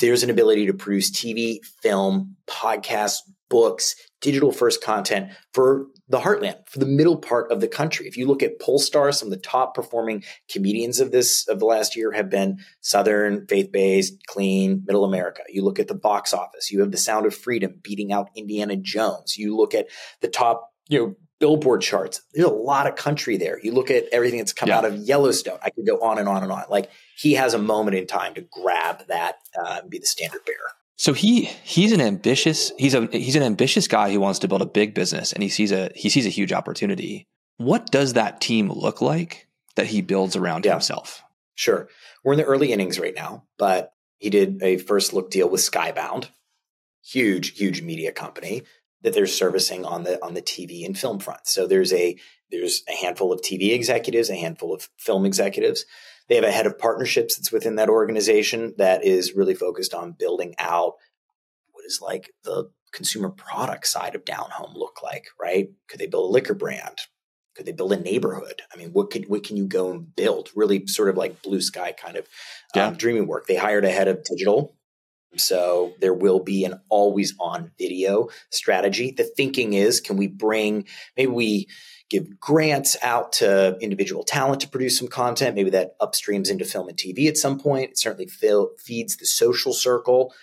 there's 0.00 0.22
an 0.22 0.30
ability 0.30 0.66
to 0.66 0.74
produce 0.74 1.10
TV, 1.10 1.58
film, 1.82 2.36
podcasts, 2.46 3.18
books, 3.50 3.94
digital 4.22 4.50
first 4.50 4.82
content 4.82 5.30
for 5.52 5.88
the 6.08 6.20
heartland, 6.20 6.56
for 6.66 6.78
the 6.78 6.86
middle 6.86 7.18
part 7.18 7.52
of 7.52 7.60
the 7.60 7.68
country. 7.68 8.06
If 8.08 8.16
you 8.16 8.26
look 8.26 8.42
at 8.42 8.58
Pollstar, 8.58 9.12
some 9.14 9.28
of 9.28 9.32
the 9.32 9.36
top 9.36 9.74
performing 9.74 10.24
comedians 10.50 11.00
of 11.00 11.12
this 11.12 11.46
of 11.48 11.58
the 11.58 11.66
last 11.66 11.94
year 11.94 12.12
have 12.12 12.30
been 12.30 12.60
Southern, 12.80 13.46
faith-based, 13.46 14.26
clean, 14.26 14.82
middle 14.86 15.04
America. 15.04 15.42
You 15.50 15.62
look 15.64 15.78
at 15.78 15.88
the 15.88 15.94
box 15.94 16.32
office, 16.32 16.70
you 16.70 16.80
have 16.80 16.92
the 16.92 16.96
Sound 16.96 17.26
of 17.26 17.34
Freedom 17.34 17.74
beating 17.82 18.10
out 18.10 18.30
Indiana 18.34 18.76
Jones. 18.76 19.36
You 19.36 19.54
look 19.54 19.74
at 19.74 19.88
the 20.22 20.28
top, 20.28 20.70
you 20.88 20.98
know, 20.98 21.14
billboard 21.42 21.82
charts. 21.82 22.22
There's 22.32 22.46
a 22.46 22.52
lot 22.52 22.86
of 22.86 22.94
country 22.94 23.36
there. 23.36 23.58
You 23.64 23.72
look 23.72 23.90
at 23.90 24.04
everything 24.12 24.38
that's 24.38 24.52
come 24.52 24.68
yeah. 24.68 24.78
out 24.78 24.84
of 24.84 24.94
Yellowstone. 24.94 25.58
I 25.60 25.70
could 25.70 25.84
go 25.84 26.00
on 26.00 26.20
and 26.20 26.28
on 26.28 26.44
and 26.44 26.52
on. 26.52 26.62
Like 26.70 26.88
he 27.16 27.32
has 27.32 27.52
a 27.52 27.58
moment 27.58 27.96
in 27.96 28.06
time 28.06 28.34
to 28.34 28.42
grab 28.42 29.04
that 29.08 29.38
uh, 29.60 29.80
and 29.82 29.90
be 29.90 29.98
the 29.98 30.06
standard 30.06 30.42
bearer. 30.46 30.70
So 30.94 31.12
he 31.12 31.46
he's 31.64 31.90
an 31.90 32.00
ambitious 32.00 32.70
he's 32.78 32.94
a 32.94 33.06
he's 33.06 33.34
an 33.34 33.42
ambitious 33.42 33.88
guy 33.88 34.12
who 34.12 34.20
wants 34.20 34.38
to 34.38 34.48
build 34.48 34.62
a 34.62 34.66
big 34.66 34.94
business 34.94 35.32
and 35.32 35.42
he 35.42 35.48
sees 35.48 35.72
a 35.72 35.90
he 35.96 36.10
sees 36.10 36.26
a 36.26 36.28
huge 36.28 36.52
opportunity. 36.52 37.26
What 37.56 37.90
does 37.90 38.12
that 38.12 38.40
team 38.40 38.70
look 38.70 39.00
like 39.02 39.48
that 39.74 39.86
he 39.86 40.00
builds 40.00 40.36
around 40.36 40.64
yeah. 40.64 40.72
himself? 40.72 41.24
Sure. 41.56 41.88
We're 42.22 42.34
in 42.34 42.38
the 42.38 42.44
early 42.44 42.70
innings 42.70 43.00
right 43.00 43.16
now, 43.16 43.42
but 43.58 43.94
he 44.18 44.30
did 44.30 44.62
a 44.62 44.76
first 44.76 45.12
look 45.12 45.32
deal 45.32 45.48
with 45.48 45.60
Skybound, 45.60 46.28
huge, 47.02 47.58
huge 47.58 47.82
media 47.82 48.12
company 48.12 48.62
that 49.02 49.14
they're 49.14 49.26
servicing 49.26 49.84
on 49.84 50.04
the 50.04 50.22
on 50.24 50.34
the 50.34 50.42
TV 50.42 50.84
and 50.86 50.98
film 50.98 51.18
front. 51.18 51.46
So 51.46 51.66
there's 51.66 51.92
a 51.92 52.16
there's 52.50 52.82
a 52.88 52.92
handful 52.92 53.32
of 53.32 53.40
TV 53.40 53.72
executives, 53.72 54.30
a 54.30 54.36
handful 54.36 54.74
of 54.74 54.88
film 54.96 55.24
executives. 55.24 55.84
They 56.28 56.36
have 56.36 56.44
a 56.44 56.52
head 56.52 56.66
of 56.66 56.78
partnerships 56.78 57.36
that's 57.36 57.52
within 57.52 57.76
that 57.76 57.88
organization 57.88 58.74
that 58.78 59.04
is 59.04 59.34
really 59.34 59.54
focused 59.54 59.94
on 59.94 60.16
building 60.18 60.54
out 60.58 60.94
what 61.72 61.84
is 61.84 62.00
like 62.00 62.32
the 62.44 62.70
consumer 62.92 63.30
product 63.30 63.86
side 63.86 64.14
of 64.14 64.24
down 64.24 64.50
home 64.50 64.74
look 64.74 65.02
like, 65.02 65.26
right? 65.40 65.70
Could 65.88 65.98
they 65.98 66.06
build 66.06 66.30
a 66.30 66.32
liquor 66.32 66.54
brand? 66.54 66.98
Could 67.56 67.66
they 67.66 67.72
build 67.72 67.92
a 67.92 68.00
neighborhood? 68.00 68.62
I 68.72 68.76
mean, 68.76 68.90
what 68.90 69.10
could 69.10 69.28
what 69.28 69.44
can 69.44 69.56
you 69.56 69.66
go 69.66 69.90
and 69.90 70.14
build? 70.14 70.50
Really, 70.54 70.86
sort 70.86 71.08
of 71.08 71.16
like 71.16 71.42
blue 71.42 71.60
sky 71.60 71.92
kind 71.92 72.16
of 72.16 72.26
um, 72.74 72.94
dreaming 72.94 73.26
work. 73.26 73.46
They 73.46 73.56
hired 73.56 73.84
a 73.84 73.90
head 73.90 74.08
of 74.08 74.24
digital 74.24 74.76
so 75.36 75.94
there 76.00 76.14
will 76.14 76.40
be 76.40 76.64
an 76.64 76.80
always 76.88 77.34
on 77.40 77.70
video 77.78 78.28
strategy. 78.50 79.10
The 79.10 79.24
thinking 79.24 79.72
is 79.72 80.00
can 80.00 80.16
we 80.16 80.26
bring, 80.26 80.86
maybe 81.16 81.32
we 81.32 81.68
give 82.12 82.38
grants 82.38 82.94
out 83.02 83.32
to 83.32 83.76
individual 83.80 84.22
talent 84.22 84.60
to 84.60 84.68
produce 84.68 84.98
some 84.98 85.08
content. 85.08 85.56
Maybe 85.56 85.70
that 85.70 85.98
upstreams 85.98 86.50
into 86.50 86.66
film 86.66 86.88
and 86.88 86.96
TV 86.96 87.26
at 87.26 87.38
some 87.38 87.58
point. 87.58 87.92
It 87.92 87.98
certainly 87.98 88.28
feeds 88.28 89.16
the 89.16 89.26
social 89.26 89.72
circle 89.72 90.34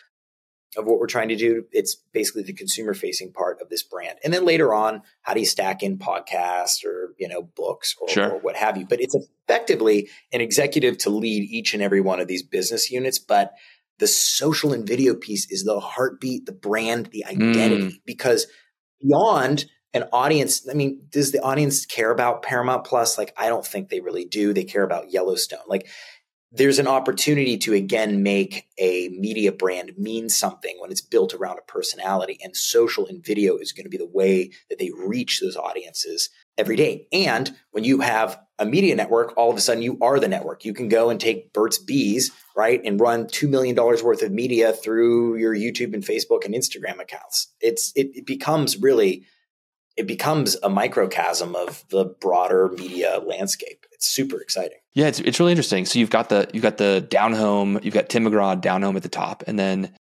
of 0.77 0.85
what 0.85 0.99
we're 0.99 1.07
trying 1.07 1.29
to 1.29 1.35
do. 1.35 1.65
It's 1.71 1.95
basically 2.11 2.43
the 2.43 2.53
consumer 2.53 2.95
facing 2.95 3.33
part 3.33 3.61
of 3.61 3.69
this 3.69 3.83
brand. 3.83 4.17
And 4.23 4.33
then 4.33 4.45
later 4.45 4.73
on, 4.73 5.03
how 5.21 5.33
do 5.33 5.39
you 5.39 5.45
stack 5.45 5.83
in 5.83 5.99
podcasts 5.99 6.83
or, 6.83 7.13
you 7.19 7.27
know, 7.27 7.43
books 7.43 7.95
or, 8.01 8.09
sure. 8.09 8.31
or 8.31 8.39
what 8.39 8.55
have 8.55 8.77
you? 8.77 8.85
But 8.85 9.01
it's 9.01 9.15
effectively 9.15 10.09
an 10.31 10.41
executive 10.41 10.97
to 10.99 11.11
lead 11.11 11.43
each 11.49 11.73
and 11.73 11.83
every 11.83 12.01
one 12.01 12.19
of 12.19 12.27
these 12.27 12.43
business 12.43 12.91
units. 12.91 13.19
But 13.19 13.53
the 13.99 14.07
social 14.07 14.73
and 14.73 14.87
video 14.87 15.13
piece 15.13 15.49
is 15.51 15.63
the 15.63 15.79
heartbeat, 15.79 16.45
the 16.45 16.51
brand, 16.51 17.07
the 17.07 17.25
identity. 17.25 17.95
Mm. 17.95 18.01
Because 18.05 18.47
beyond 19.01 19.65
an 19.93 20.05
audience, 20.13 20.67
I 20.69 20.73
mean, 20.73 21.01
does 21.09 21.31
the 21.31 21.41
audience 21.41 21.85
care 21.85 22.11
about 22.11 22.43
Paramount 22.43 22.85
Plus? 22.85 23.17
Like, 23.17 23.33
I 23.37 23.49
don't 23.49 23.65
think 23.65 23.89
they 23.89 23.99
really 23.99 24.25
do. 24.25 24.53
They 24.53 24.63
care 24.63 24.83
about 24.83 25.11
Yellowstone. 25.11 25.59
Like, 25.67 25.87
there's 26.51 26.79
an 26.79 26.87
opportunity 26.87 27.57
to 27.59 27.73
again 27.73 28.23
make 28.23 28.67
a 28.79 29.09
media 29.09 29.51
brand 29.51 29.93
mean 29.97 30.29
something 30.29 30.75
when 30.79 30.91
it's 30.91 31.01
built 31.01 31.33
around 31.33 31.59
a 31.59 31.71
personality 31.71 32.39
and 32.41 32.55
social 32.55 33.05
and 33.05 33.23
video 33.23 33.57
is 33.57 33.71
going 33.71 33.83
to 33.83 33.89
be 33.89 33.97
the 33.97 34.07
way 34.07 34.49
that 34.69 34.79
they 34.79 34.89
reach 35.05 35.39
those 35.39 35.55
audiences 35.55 36.29
every 36.59 36.75
day. 36.75 37.07
And 37.11 37.49
when 37.71 37.83
you 37.83 38.01
have 38.01 38.39
a 38.59 38.65
media 38.65 38.93
network 38.95 39.33
all 39.37 39.49
of 39.49 39.57
a 39.57 39.61
sudden 39.61 39.81
you 39.81 39.97
are 40.01 40.19
the 40.19 40.27
network. 40.27 40.65
You 40.65 40.73
can 40.73 40.89
go 40.89 41.09
and 41.09 41.19
take 41.19 41.53
burt's 41.53 41.79
bees 41.79 42.31
right 42.55 42.81
and 42.83 42.99
run 42.99 43.25
$2 43.25 43.49
million 43.49 43.75
worth 43.75 44.21
of 44.21 44.31
media 44.31 44.73
through 44.73 45.37
your 45.37 45.55
youtube 45.55 45.93
and 45.93 46.03
facebook 46.03 46.43
and 46.45 46.53
instagram 46.53 46.99
accounts. 46.99 47.53
It's 47.61 47.93
it, 47.95 48.09
it 48.13 48.25
becomes 48.25 48.77
really 48.77 49.25
it 49.95 50.07
becomes 50.07 50.55
a 50.63 50.69
microcosm 50.69 51.55
of 51.55 51.83
the 51.89 52.05
broader 52.05 52.69
media 52.69 53.19
landscape. 53.25 53.85
It's 53.91 54.07
super 54.07 54.39
exciting. 54.39 54.77
Yeah, 54.93 55.07
it's 55.07 55.19
it's 55.19 55.39
really 55.39 55.51
interesting. 55.51 55.85
So 55.85 55.99
you've 55.99 56.09
got 56.09 56.29
the 56.29 56.49
you've 56.53 56.63
got 56.63 56.77
the 56.77 57.01
down 57.01 57.33
home, 57.33 57.79
you've 57.83 57.93
got 57.93 58.07
Tim 58.07 58.23
McGraw 58.23 58.59
down 58.59 58.81
home 58.81 58.95
at 58.95 59.03
the 59.03 59.09
top, 59.09 59.43
and 59.45 59.59
then 59.59 59.93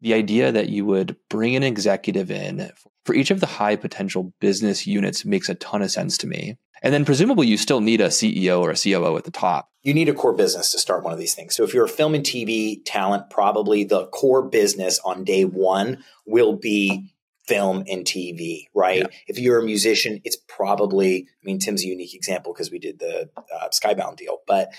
the 0.00 0.14
idea 0.14 0.52
that 0.52 0.68
you 0.68 0.84
would 0.84 1.16
bring 1.28 1.56
an 1.56 1.62
executive 1.62 2.30
in 2.30 2.70
for 3.04 3.14
each 3.14 3.30
of 3.30 3.40
the 3.40 3.46
high 3.46 3.76
potential 3.76 4.32
business 4.40 4.86
units 4.86 5.24
makes 5.24 5.48
a 5.48 5.54
ton 5.54 5.82
of 5.82 5.90
sense 5.90 6.18
to 6.18 6.26
me. 6.26 6.58
And 6.82 6.92
then 6.92 7.04
presumably 7.04 7.46
you 7.46 7.56
still 7.56 7.80
need 7.80 8.00
a 8.00 8.08
CEO 8.08 8.60
or 8.60 8.70
a 8.70 8.76
COO 8.76 9.16
at 9.16 9.24
the 9.24 9.30
top. 9.30 9.70
You 9.82 9.94
need 9.94 10.08
a 10.08 10.14
core 10.14 10.34
business 10.34 10.72
to 10.72 10.78
start 10.78 11.04
one 11.04 11.12
of 11.12 11.18
these 11.18 11.34
things. 11.34 11.54
So 11.54 11.62
if 11.62 11.72
you're 11.72 11.84
a 11.84 11.88
film 11.88 12.14
and 12.14 12.24
TV 12.24 12.80
talent, 12.84 13.30
probably 13.30 13.84
the 13.84 14.06
core 14.08 14.42
business 14.42 14.98
on 15.04 15.24
day 15.24 15.44
one 15.44 16.04
will 16.26 16.56
be 16.56 17.12
film 17.46 17.84
and 17.88 18.04
TV, 18.04 18.66
right? 18.74 18.98
Yeah. 18.98 19.16
If 19.28 19.38
you're 19.38 19.60
a 19.60 19.64
musician, 19.64 20.20
it's 20.24 20.36
probably, 20.48 21.28
I 21.28 21.44
mean, 21.44 21.60
Tim's 21.60 21.84
a 21.84 21.86
unique 21.86 22.14
example 22.14 22.52
because 22.52 22.70
we 22.70 22.80
did 22.80 22.98
the 22.98 23.30
uh, 23.36 23.68
Skybound 23.68 24.16
deal, 24.16 24.38
but 24.46 24.72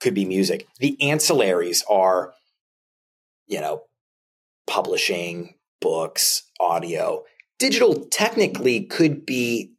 could 0.00 0.14
be 0.14 0.26
music. 0.26 0.66
The 0.78 0.96
ancillaries 1.00 1.82
are, 1.88 2.34
you 3.46 3.60
know, 3.60 3.82
publishing, 4.66 5.54
books, 5.80 6.42
audio. 6.60 7.24
Digital 7.58 8.06
technically 8.10 8.84
could 8.84 9.24
be 9.24 9.72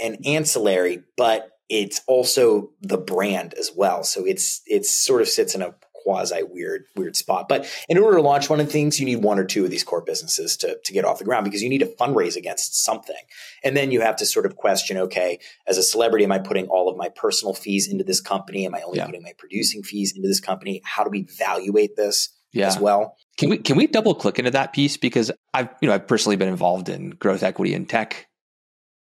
an 0.00 0.18
ancillary, 0.24 1.02
but 1.16 1.50
it's 1.68 2.00
also 2.06 2.70
the 2.82 2.98
brand 2.98 3.54
as 3.54 3.70
well. 3.74 4.04
So 4.04 4.24
it's 4.24 4.62
it's 4.66 4.90
sort 4.90 5.22
of 5.22 5.28
sits 5.28 5.54
in 5.54 5.62
a 5.62 5.74
quasi 6.04 6.42
weird 6.42 6.84
weird 6.94 7.16
spot. 7.16 7.48
But 7.48 7.66
in 7.88 7.98
order 7.98 8.18
to 8.18 8.22
launch 8.22 8.50
one 8.50 8.60
of 8.60 8.66
the 8.66 8.72
things, 8.72 9.00
you 9.00 9.06
need 9.06 9.22
one 9.22 9.38
or 9.38 9.44
two 9.44 9.64
of 9.64 9.70
these 9.70 9.82
core 9.82 10.02
businesses 10.02 10.56
to 10.58 10.78
to 10.84 10.92
get 10.92 11.04
off 11.04 11.18
the 11.18 11.24
ground 11.24 11.44
because 11.44 11.62
you 11.62 11.68
need 11.68 11.78
to 11.78 11.94
fundraise 11.98 12.36
against 12.36 12.84
something. 12.84 13.16
And 13.64 13.76
then 13.76 13.90
you 13.90 14.02
have 14.02 14.16
to 14.16 14.26
sort 14.26 14.46
of 14.46 14.56
question, 14.56 14.98
okay, 14.98 15.40
as 15.66 15.78
a 15.78 15.82
celebrity, 15.82 16.24
am 16.24 16.32
I 16.32 16.38
putting 16.38 16.66
all 16.66 16.88
of 16.88 16.96
my 16.96 17.08
personal 17.08 17.54
fees 17.54 17.90
into 17.90 18.04
this 18.04 18.20
company? 18.20 18.66
Am 18.66 18.74
I 18.74 18.82
only 18.82 18.98
yeah. 18.98 19.06
putting 19.06 19.22
my 19.22 19.32
producing 19.38 19.82
fees 19.82 20.14
into 20.14 20.28
this 20.28 20.40
company? 20.40 20.82
How 20.84 21.04
do 21.04 21.10
we 21.10 21.20
evaluate 21.20 21.96
this 21.96 22.28
yeah. 22.54 22.68
as 22.68 22.78
well? 22.78 23.16
Can 23.36 23.50
we 23.50 23.58
can 23.58 23.76
we 23.76 23.86
double 23.86 24.14
click 24.14 24.38
into 24.38 24.52
that 24.52 24.72
piece 24.72 24.96
because 24.96 25.30
I've 25.52 25.68
you 25.80 25.88
know 25.88 25.94
I've 25.94 26.06
personally 26.06 26.36
been 26.36 26.48
involved 26.48 26.88
in 26.88 27.10
growth 27.10 27.42
equity 27.42 27.74
in 27.74 27.86
tech 27.86 28.28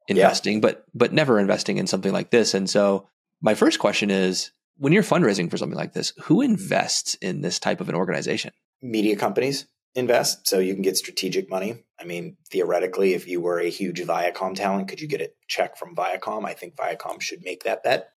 investing, 0.09 0.55
yeah. 0.55 0.61
but 0.61 0.85
but 0.95 1.13
never 1.13 1.39
investing 1.39 1.79
in 1.79 1.87
something 1.87 2.13
like 2.13 2.31
this. 2.31 2.55
And 2.55 2.71
so 2.71 3.09
my 3.41 3.55
first 3.55 3.79
question 3.79 4.11
is 4.11 4.53
when 4.79 4.93
you're 4.93 5.03
fundraising 5.03 5.51
for 5.51 5.57
something 5.57 5.77
like 5.77 5.93
this, 5.93 6.13
who 6.23 6.41
invests 6.41 7.15
in 7.17 7.41
this 7.41 7.59
type 7.59 7.81
of 7.81 7.89
an 7.89 7.95
organization? 7.95 8.53
Media 8.81 9.17
companies 9.17 9.67
invest 9.95 10.49
so 10.49 10.59
you 10.59 10.75
can 10.75 10.83
get 10.83 10.97
strategic 10.97 11.51
money. 11.51 11.85
I 12.01 12.05
mean, 12.05 12.37
theoretically, 12.51 13.15
if 13.15 13.29
you 13.29 13.41
were 13.41 13.61
a 13.61 13.69
huge 13.69 14.01
Viacom 14.01 14.55
talent, 14.55 14.89
could 14.89 15.01
you 15.01 15.09
get 15.09 15.21
a 15.21 15.31
check 15.49 15.77
from 15.77 15.95
Viacom? 15.95 16.45
I 16.45 16.55
think 16.55 16.77
Viacom 16.77 17.21
should 17.21 17.43
make 17.45 17.65
that 17.65 17.83
bet. 17.83 18.12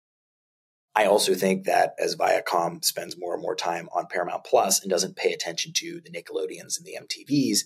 I 0.95 1.05
also 1.05 1.33
think 1.33 1.65
that 1.65 1.95
as 1.97 2.15
Viacom 2.15 2.83
spends 2.85 3.17
more 3.17 3.33
and 3.33 3.41
more 3.41 3.55
time 3.55 3.89
on 3.95 4.05
Paramount 4.07 4.43
Plus 4.43 4.81
and 4.81 4.89
doesn't 4.89 5.15
pay 5.15 5.33
attention 5.33 5.73
to 5.73 6.01
the 6.01 6.11
Nickelodeons 6.11 6.77
and 6.77 6.85
the 6.85 6.97
MTVs, 7.01 7.61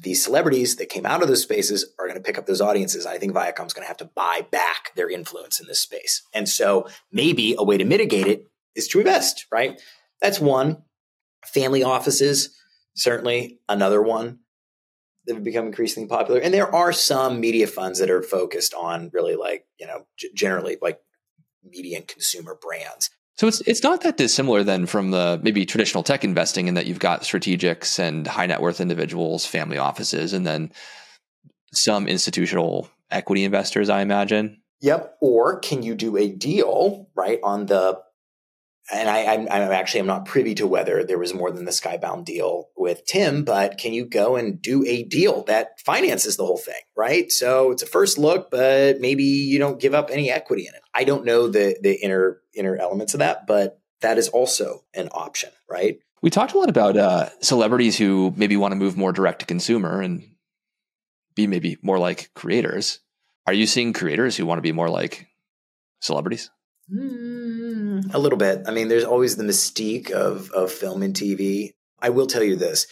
these 0.00 0.22
celebrities 0.22 0.76
that 0.76 0.88
came 0.88 1.06
out 1.06 1.22
of 1.22 1.28
those 1.28 1.42
spaces 1.42 1.92
are 1.98 2.06
going 2.06 2.16
to 2.18 2.22
pick 2.22 2.38
up 2.38 2.46
those 2.46 2.60
audiences. 2.60 3.06
I 3.06 3.18
think 3.18 3.32
Viacom's 3.32 3.72
going 3.72 3.84
to 3.84 3.88
have 3.88 3.96
to 3.98 4.10
buy 4.14 4.46
back 4.50 4.94
their 4.94 5.10
influence 5.10 5.60
in 5.60 5.66
this 5.66 5.80
space. 5.80 6.22
And 6.32 6.48
so 6.48 6.88
maybe 7.12 7.54
a 7.58 7.64
way 7.64 7.78
to 7.78 7.84
mitigate 7.84 8.26
it 8.26 8.44
is 8.74 8.88
to 8.88 9.00
invest, 9.00 9.46
right? 9.52 9.80
That's 10.20 10.40
one. 10.40 10.82
Family 11.46 11.82
offices, 11.82 12.56
certainly 12.94 13.60
another 13.68 14.02
one 14.02 14.40
that 15.26 15.34
have 15.34 15.44
become 15.44 15.66
increasingly 15.66 16.08
popular. 16.08 16.40
And 16.40 16.52
there 16.52 16.74
are 16.74 16.92
some 16.92 17.40
media 17.40 17.66
funds 17.66 17.98
that 18.00 18.10
are 18.10 18.22
focused 18.22 18.74
on 18.74 19.10
really 19.12 19.36
like, 19.36 19.66
you 19.78 19.86
know, 19.86 20.06
g- 20.16 20.30
generally 20.34 20.78
like 20.80 21.00
media 21.70 21.98
and 21.98 22.08
consumer 22.08 22.56
brands. 22.60 23.10
So 23.36 23.46
it's 23.46 23.60
it's 23.62 23.84
not 23.84 24.02
that 24.02 24.16
dissimilar 24.16 24.64
then 24.64 24.86
from 24.86 25.12
the 25.12 25.38
maybe 25.42 25.64
traditional 25.64 26.02
tech 26.02 26.24
investing 26.24 26.66
in 26.66 26.74
that 26.74 26.86
you've 26.86 26.98
got 26.98 27.22
strategics 27.22 27.98
and 27.98 28.26
high 28.26 28.46
net 28.46 28.60
worth 28.60 28.80
individuals, 28.80 29.46
family 29.46 29.78
offices, 29.78 30.32
and 30.32 30.46
then 30.46 30.72
some 31.72 32.08
institutional 32.08 32.88
equity 33.10 33.44
investors, 33.44 33.88
I 33.88 34.02
imagine. 34.02 34.60
Yep. 34.80 35.18
Or 35.20 35.58
can 35.60 35.82
you 35.82 35.94
do 35.94 36.16
a 36.16 36.28
deal 36.28 37.08
right 37.14 37.40
on 37.42 37.66
the 37.66 38.00
and 38.92 39.08
I, 39.08 39.34
I'm, 39.34 39.40
I'm, 39.50 39.72
actually 39.72 40.00
I'm 40.00 40.06
not 40.06 40.24
privy 40.24 40.54
to 40.56 40.66
whether 40.66 41.04
there 41.04 41.18
was 41.18 41.34
more 41.34 41.50
than 41.50 41.64
the 41.64 41.70
Skybound 41.70 42.24
deal 42.24 42.68
with 42.76 43.04
Tim, 43.06 43.44
but 43.44 43.78
can 43.78 43.92
you 43.92 44.06
go 44.06 44.36
and 44.36 44.60
do 44.60 44.84
a 44.86 45.04
deal 45.04 45.44
that 45.44 45.80
finances 45.80 46.36
the 46.36 46.46
whole 46.46 46.58
thing, 46.58 46.80
right? 46.96 47.30
So 47.30 47.70
it's 47.70 47.82
a 47.82 47.86
first 47.86 48.18
look, 48.18 48.50
but 48.50 49.00
maybe 49.00 49.24
you 49.24 49.58
don't 49.58 49.80
give 49.80 49.94
up 49.94 50.10
any 50.10 50.30
equity 50.30 50.66
in 50.66 50.74
it. 50.74 50.82
I 50.94 51.04
don't 51.04 51.24
know 51.24 51.48
the 51.48 51.78
the 51.82 51.94
inner 51.94 52.40
inner 52.54 52.76
elements 52.76 53.14
of 53.14 53.20
that, 53.20 53.46
but 53.46 53.80
that 54.00 54.18
is 54.18 54.28
also 54.28 54.84
an 54.94 55.08
option, 55.12 55.50
right? 55.68 55.98
We 56.22 56.30
talked 56.30 56.54
a 56.54 56.58
lot 56.58 56.68
about 56.68 56.96
uh, 56.96 57.28
celebrities 57.40 57.96
who 57.96 58.32
maybe 58.36 58.56
want 58.56 58.72
to 58.72 58.76
move 58.76 58.96
more 58.96 59.12
direct 59.12 59.40
to 59.40 59.46
consumer 59.46 60.00
and 60.00 60.24
be 61.34 61.46
maybe 61.46 61.78
more 61.82 61.98
like 61.98 62.30
creators. 62.34 63.00
Are 63.46 63.52
you 63.52 63.66
seeing 63.66 63.92
creators 63.92 64.36
who 64.36 64.44
want 64.44 64.58
to 64.58 64.62
be 64.62 64.72
more 64.72 64.90
like 64.90 65.28
celebrities? 66.00 66.50
Mm, 66.92 67.47
a 68.12 68.18
little 68.18 68.38
bit. 68.38 68.62
I 68.66 68.70
mean, 68.70 68.88
there's 68.88 69.04
always 69.04 69.36
the 69.36 69.44
mystique 69.44 70.10
of 70.10 70.50
of 70.50 70.72
film 70.72 71.02
and 71.02 71.14
TV. 71.14 71.72
I 72.00 72.10
will 72.10 72.26
tell 72.26 72.42
you 72.42 72.56
this: 72.56 72.86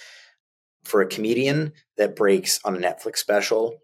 for 0.85 1.01
a 1.01 1.07
comedian 1.07 1.73
that 1.97 2.17
breaks 2.17 2.61
on 2.65 2.77
a 2.77 2.79
Netflix 2.79 3.19
special, 3.19 3.79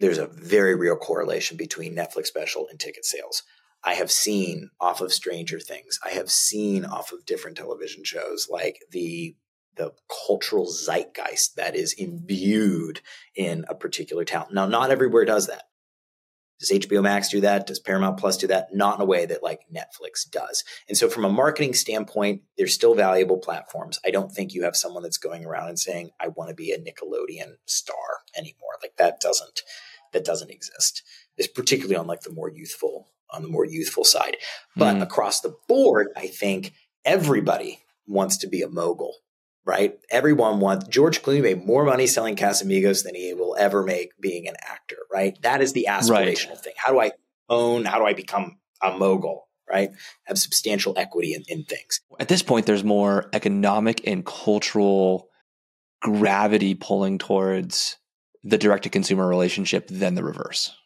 there's 0.00 0.18
a 0.18 0.26
very 0.26 0.74
real 0.74 0.96
correlation 0.96 1.56
between 1.56 1.94
Netflix 1.94 2.26
special 2.26 2.66
and 2.68 2.78
ticket 2.78 3.04
sales. 3.04 3.42
I 3.84 3.94
have 3.94 4.10
seen 4.10 4.70
off 4.80 5.00
of 5.00 5.12
Stranger 5.12 5.60
Things. 5.60 5.98
I 6.04 6.10
have 6.10 6.30
seen 6.30 6.84
off 6.84 7.12
of 7.12 7.26
different 7.26 7.56
television 7.56 8.02
shows 8.04 8.48
like 8.50 8.78
the 8.90 9.36
the 9.76 9.92
cultural 10.26 10.66
zeitgeist 10.66 11.56
that 11.56 11.74
is 11.74 11.92
imbued 11.94 13.00
in 13.34 13.64
a 13.68 13.74
particular 13.74 14.24
talent. 14.24 14.54
Now, 14.54 14.66
not 14.66 14.90
everywhere 14.90 15.24
does 15.24 15.48
that. 15.48 15.64
Does 16.60 16.70
HBO 16.70 17.02
Max 17.02 17.28
do 17.28 17.40
that? 17.40 17.66
Does 17.66 17.80
Paramount 17.80 18.18
Plus 18.18 18.36
do 18.36 18.46
that? 18.46 18.74
Not 18.74 18.96
in 18.96 19.02
a 19.02 19.06
way 19.06 19.26
that 19.26 19.42
like 19.42 19.62
Netflix 19.74 20.28
does. 20.28 20.64
And 20.88 20.96
so 20.96 21.08
from 21.08 21.24
a 21.24 21.28
marketing 21.28 21.74
standpoint, 21.74 22.42
they're 22.56 22.66
still 22.66 22.94
valuable 22.94 23.38
platforms. 23.38 23.98
I 24.04 24.10
don't 24.10 24.32
think 24.32 24.54
you 24.54 24.62
have 24.62 24.76
someone 24.76 25.02
that's 25.02 25.18
going 25.18 25.44
around 25.44 25.68
and 25.68 25.78
saying, 25.78 26.10
I 26.20 26.28
want 26.28 26.50
to 26.50 26.54
be 26.54 26.72
a 26.72 26.78
Nickelodeon 26.78 27.56
star 27.66 27.96
anymore. 28.36 28.78
Like 28.82 28.96
that 28.98 29.20
doesn't 29.20 29.62
that 30.12 30.24
doesn't 30.24 30.50
exist. 30.50 31.02
It's 31.36 31.48
particularly 31.48 31.96
on 31.96 32.06
like 32.06 32.20
the 32.20 32.32
more 32.32 32.50
youthful 32.50 33.08
on 33.30 33.42
the 33.42 33.48
more 33.48 33.66
youthful 33.66 34.04
side. 34.04 34.36
But 34.76 34.96
mm. 34.96 35.02
across 35.02 35.40
the 35.40 35.56
board, 35.68 36.08
I 36.16 36.28
think 36.28 36.72
everybody 37.04 37.80
wants 38.06 38.38
to 38.38 38.46
be 38.46 38.62
a 38.62 38.68
mogul 38.68 39.16
right? 39.64 39.98
Everyone 40.10 40.60
wants 40.60 40.88
George 40.88 41.22
Clooney 41.22 41.42
made 41.42 41.66
more 41.66 41.84
money 41.84 42.06
selling 42.06 42.36
Casamigos 42.36 43.04
than 43.04 43.14
he 43.14 43.34
will 43.34 43.56
ever 43.58 43.82
make 43.82 44.10
being 44.20 44.46
an 44.46 44.56
actor, 44.62 44.98
right? 45.12 45.40
That 45.42 45.60
is 45.60 45.72
the 45.72 45.86
aspirational 45.88 46.50
right. 46.50 46.58
thing. 46.58 46.74
How 46.76 46.92
do 46.92 47.00
I 47.00 47.12
own? 47.48 47.84
How 47.84 47.98
do 47.98 48.04
I 48.04 48.12
become 48.12 48.58
a 48.82 48.96
mogul? 48.96 49.48
Right? 49.70 49.90
Have 50.24 50.38
substantial 50.38 50.92
equity 50.98 51.32
in, 51.32 51.42
in 51.48 51.64
things. 51.64 52.00
At 52.20 52.28
this 52.28 52.42
point, 52.42 52.66
there's 52.66 52.84
more 52.84 53.30
economic 53.32 54.06
and 54.06 54.24
cultural 54.24 55.30
gravity 56.02 56.74
pulling 56.74 57.16
towards 57.16 57.96
the 58.42 58.58
direct 58.58 58.82
to 58.82 58.90
consumer 58.90 59.26
relationship 59.26 59.88
than 59.88 60.14
the 60.14 60.22
reverse. 60.22 60.76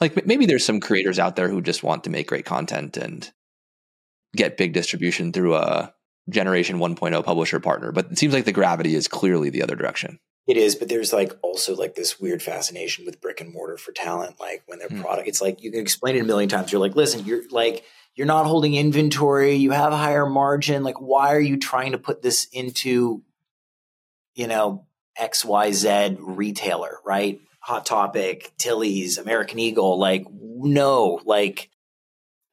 Like 0.00 0.26
maybe 0.26 0.46
there's 0.46 0.64
some 0.64 0.80
creators 0.80 1.20
out 1.20 1.36
there 1.36 1.48
who 1.48 1.62
just 1.62 1.84
want 1.84 2.04
to 2.04 2.10
make 2.10 2.26
great 2.26 2.44
content 2.44 2.96
and 2.96 3.30
get 4.34 4.56
big 4.56 4.72
distribution 4.72 5.32
through 5.32 5.54
a 5.54 5.94
generation 6.28 6.78
1.0 6.78 7.24
publisher 7.24 7.60
partner, 7.60 7.92
but 7.92 8.12
it 8.12 8.18
seems 8.18 8.34
like 8.34 8.44
the 8.44 8.52
gravity 8.52 8.94
is 8.94 9.08
clearly 9.08 9.50
the 9.50 9.62
other 9.62 9.76
direction. 9.76 10.18
It 10.46 10.56
is, 10.56 10.76
but 10.76 10.88
there's 10.88 11.12
like 11.12 11.32
also 11.42 11.74
like 11.74 11.96
this 11.96 12.20
weird 12.20 12.42
fascination 12.42 13.04
with 13.04 13.20
brick 13.20 13.40
and 13.40 13.52
mortar 13.52 13.76
for 13.76 13.92
talent. 13.92 14.38
Like 14.38 14.62
when 14.66 14.78
their 14.78 14.88
mm. 14.88 15.00
product, 15.00 15.26
it's 15.26 15.40
like 15.40 15.62
you 15.62 15.72
can 15.72 15.80
explain 15.80 16.16
it 16.16 16.20
a 16.20 16.24
million 16.24 16.48
times. 16.48 16.70
You're 16.70 16.80
like, 16.80 16.94
listen, 16.94 17.24
you're 17.24 17.42
like, 17.50 17.84
you're 18.14 18.28
not 18.28 18.46
holding 18.46 18.74
inventory. 18.74 19.54
You 19.56 19.72
have 19.72 19.92
a 19.92 19.96
higher 19.96 20.26
margin. 20.26 20.84
Like, 20.84 21.00
why 21.00 21.34
are 21.34 21.40
you 21.40 21.58
trying 21.58 21.92
to 21.92 21.98
put 21.98 22.22
this 22.22 22.46
into, 22.52 23.22
you 24.34 24.46
know, 24.46 24.86
XYZ 25.20 26.16
retailer, 26.20 26.98
right? 27.04 27.40
Hot 27.60 27.84
Topic, 27.84 28.52
Tilly's, 28.56 29.18
American 29.18 29.58
Eagle. 29.58 29.98
Like, 29.98 30.26
no, 30.30 31.20
like 31.24 31.70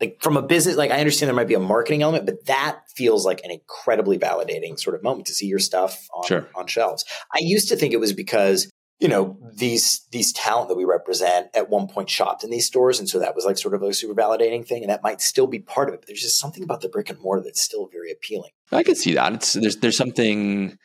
like 0.03 0.21
from 0.21 0.37
a 0.37 0.41
business 0.41 0.75
like 0.75 0.91
i 0.91 0.99
understand 0.99 1.27
there 1.27 1.35
might 1.35 1.47
be 1.47 1.53
a 1.53 1.59
marketing 1.59 2.01
element 2.01 2.25
but 2.25 2.45
that 2.45 2.81
feels 2.95 3.25
like 3.25 3.41
an 3.43 3.51
incredibly 3.51 4.19
validating 4.19 4.79
sort 4.79 4.95
of 4.95 5.03
moment 5.03 5.25
to 5.25 5.33
see 5.33 5.47
your 5.47 5.59
stuff 5.59 6.07
on, 6.13 6.25
sure. 6.25 6.47
on 6.55 6.67
shelves 6.67 7.05
i 7.33 7.39
used 7.39 7.69
to 7.69 7.75
think 7.75 7.93
it 7.93 7.99
was 7.99 8.13
because 8.13 8.69
you 8.99 9.07
know 9.07 9.37
these 9.53 10.05
these 10.11 10.33
talent 10.33 10.69
that 10.69 10.75
we 10.75 10.83
represent 10.83 11.47
at 11.53 11.69
one 11.69 11.87
point 11.87 12.09
shopped 12.09 12.43
in 12.43 12.49
these 12.49 12.65
stores 12.65 12.99
and 12.99 13.07
so 13.07 13.19
that 13.19 13.35
was 13.35 13.45
like 13.45 13.57
sort 13.57 13.73
of 13.73 13.81
a 13.81 13.93
super 13.93 14.13
validating 14.13 14.65
thing 14.65 14.83
and 14.83 14.89
that 14.89 15.03
might 15.03 15.21
still 15.21 15.47
be 15.47 15.59
part 15.59 15.87
of 15.87 15.93
it 15.93 16.01
but 16.01 16.07
there's 16.07 16.21
just 16.21 16.39
something 16.39 16.63
about 16.63 16.81
the 16.81 16.89
brick 16.89 17.09
and 17.09 17.19
mortar 17.19 17.43
that's 17.43 17.61
still 17.61 17.87
very 17.91 18.11
appealing 18.11 18.51
i 18.71 18.83
can 18.83 18.95
see 18.95 19.13
that 19.13 19.33
it's 19.33 19.53
there's 19.53 19.77
there's 19.77 19.97
something 19.97 20.77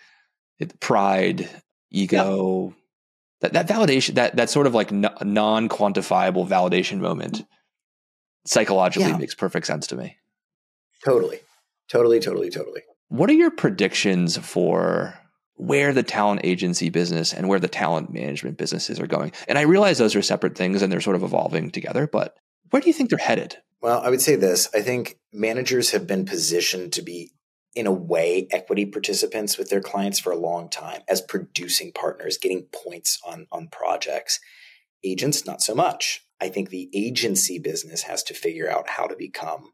pride 0.80 1.48
ego 1.90 2.68
yeah. 2.68 2.74
that 3.40 3.52
that 3.52 3.68
validation 3.68 4.14
that 4.14 4.36
that 4.36 4.50
sort 4.50 4.66
of 4.66 4.74
like 4.74 4.90
non 4.92 5.68
quantifiable 5.68 6.46
validation 6.46 6.98
moment 6.98 7.44
psychologically 8.46 9.10
yeah. 9.10 9.16
makes 9.16 9.34
perfect 9.34 9.66
sense 9.66 9.86
to 9.88 9.96
me. 9.96 10.16
Totally. 11.04 11.40
Totally, 11.88 12.20
totally, 12.20 12.50
totally. 12.50 12.82
What 13.08 13.30
are 13.30 13.34
your 13.34 13.50
predictions 13.50 14.36
for 14.36 15.18
where 15.58 15.92
the 15.92 16.04
talent 16.04 16.40
agency 16.44 16.88
business 16.88 17.34
and 17.34 17.48
where 17.48 17.58
the 17.58 17.68
talent 17.68 18.12
management 18.12 18.56
businesses 18.56 19.00
are 19.00 19.08
going. 19.08 19.32
And 19.48 19.58
I 19.58 19.62
realize 19.62 19.98
those 19.98 20.14
are 20.14 20.22
separate 20.22 20.56
things 20.56 20.80
and 20.80 20.90
they're 20.90 21.00
sort 21.00 21.16
of 21.16 21.24
evolving 21.24 21.70
together, 21.70 22.06
but 22.06 22.36
where 22.70 22.80
do 22.80 22.86
you 22.86 22.92
think 22.92 23.10
they're 23.10 23.18
headed? 23.18 23.56
Well, 23.82 24.00
I 24.00 24.08
would 24.08 24.20
say 24.20 24.36
this. 24.36 24.68
I 24.72 24.82
think 24.82 25.18
managers 25.32 25.90
have 25.90 26.06
been 26.06 26.24
positioned 26.24 26.92
to 26.92 27.02
be, 27.02 27.32
in 27.74 27.88
a 27.88 27.92
way, 27.92 28.46
equity 28.52 28.86
participants 28.86 29.58
with 29.58 29.68
their 29.68 29.80
clients 29.80 30.20
for 30.20 30.32
a 30.32 30.38
long 30.38 30.68
time 30.68 31.02
as 31.08 31.20
producing 31.20 31.92
partners, 31.92 32.38
getting 32.38 32.66
points 32.72 33.20
on, 33.26 33.46
on 33.50 33.68
projects. 33.68 34.38
Agents, 35.02 35.44
not 35.44 35.60
so 35.60 35.74
much. 35.74 36.24
I 36.40 36.48
think 36.48 36.70
the 36.70 36.88
agency 36.94 37.58
business 37.58 38.02
has 38.02 38.22
to 38.24 38.34
figure 38.34 38.70
out 38.70 38.88
how 38.88 39.06
to 39.06 39.16
become 39.16 39.72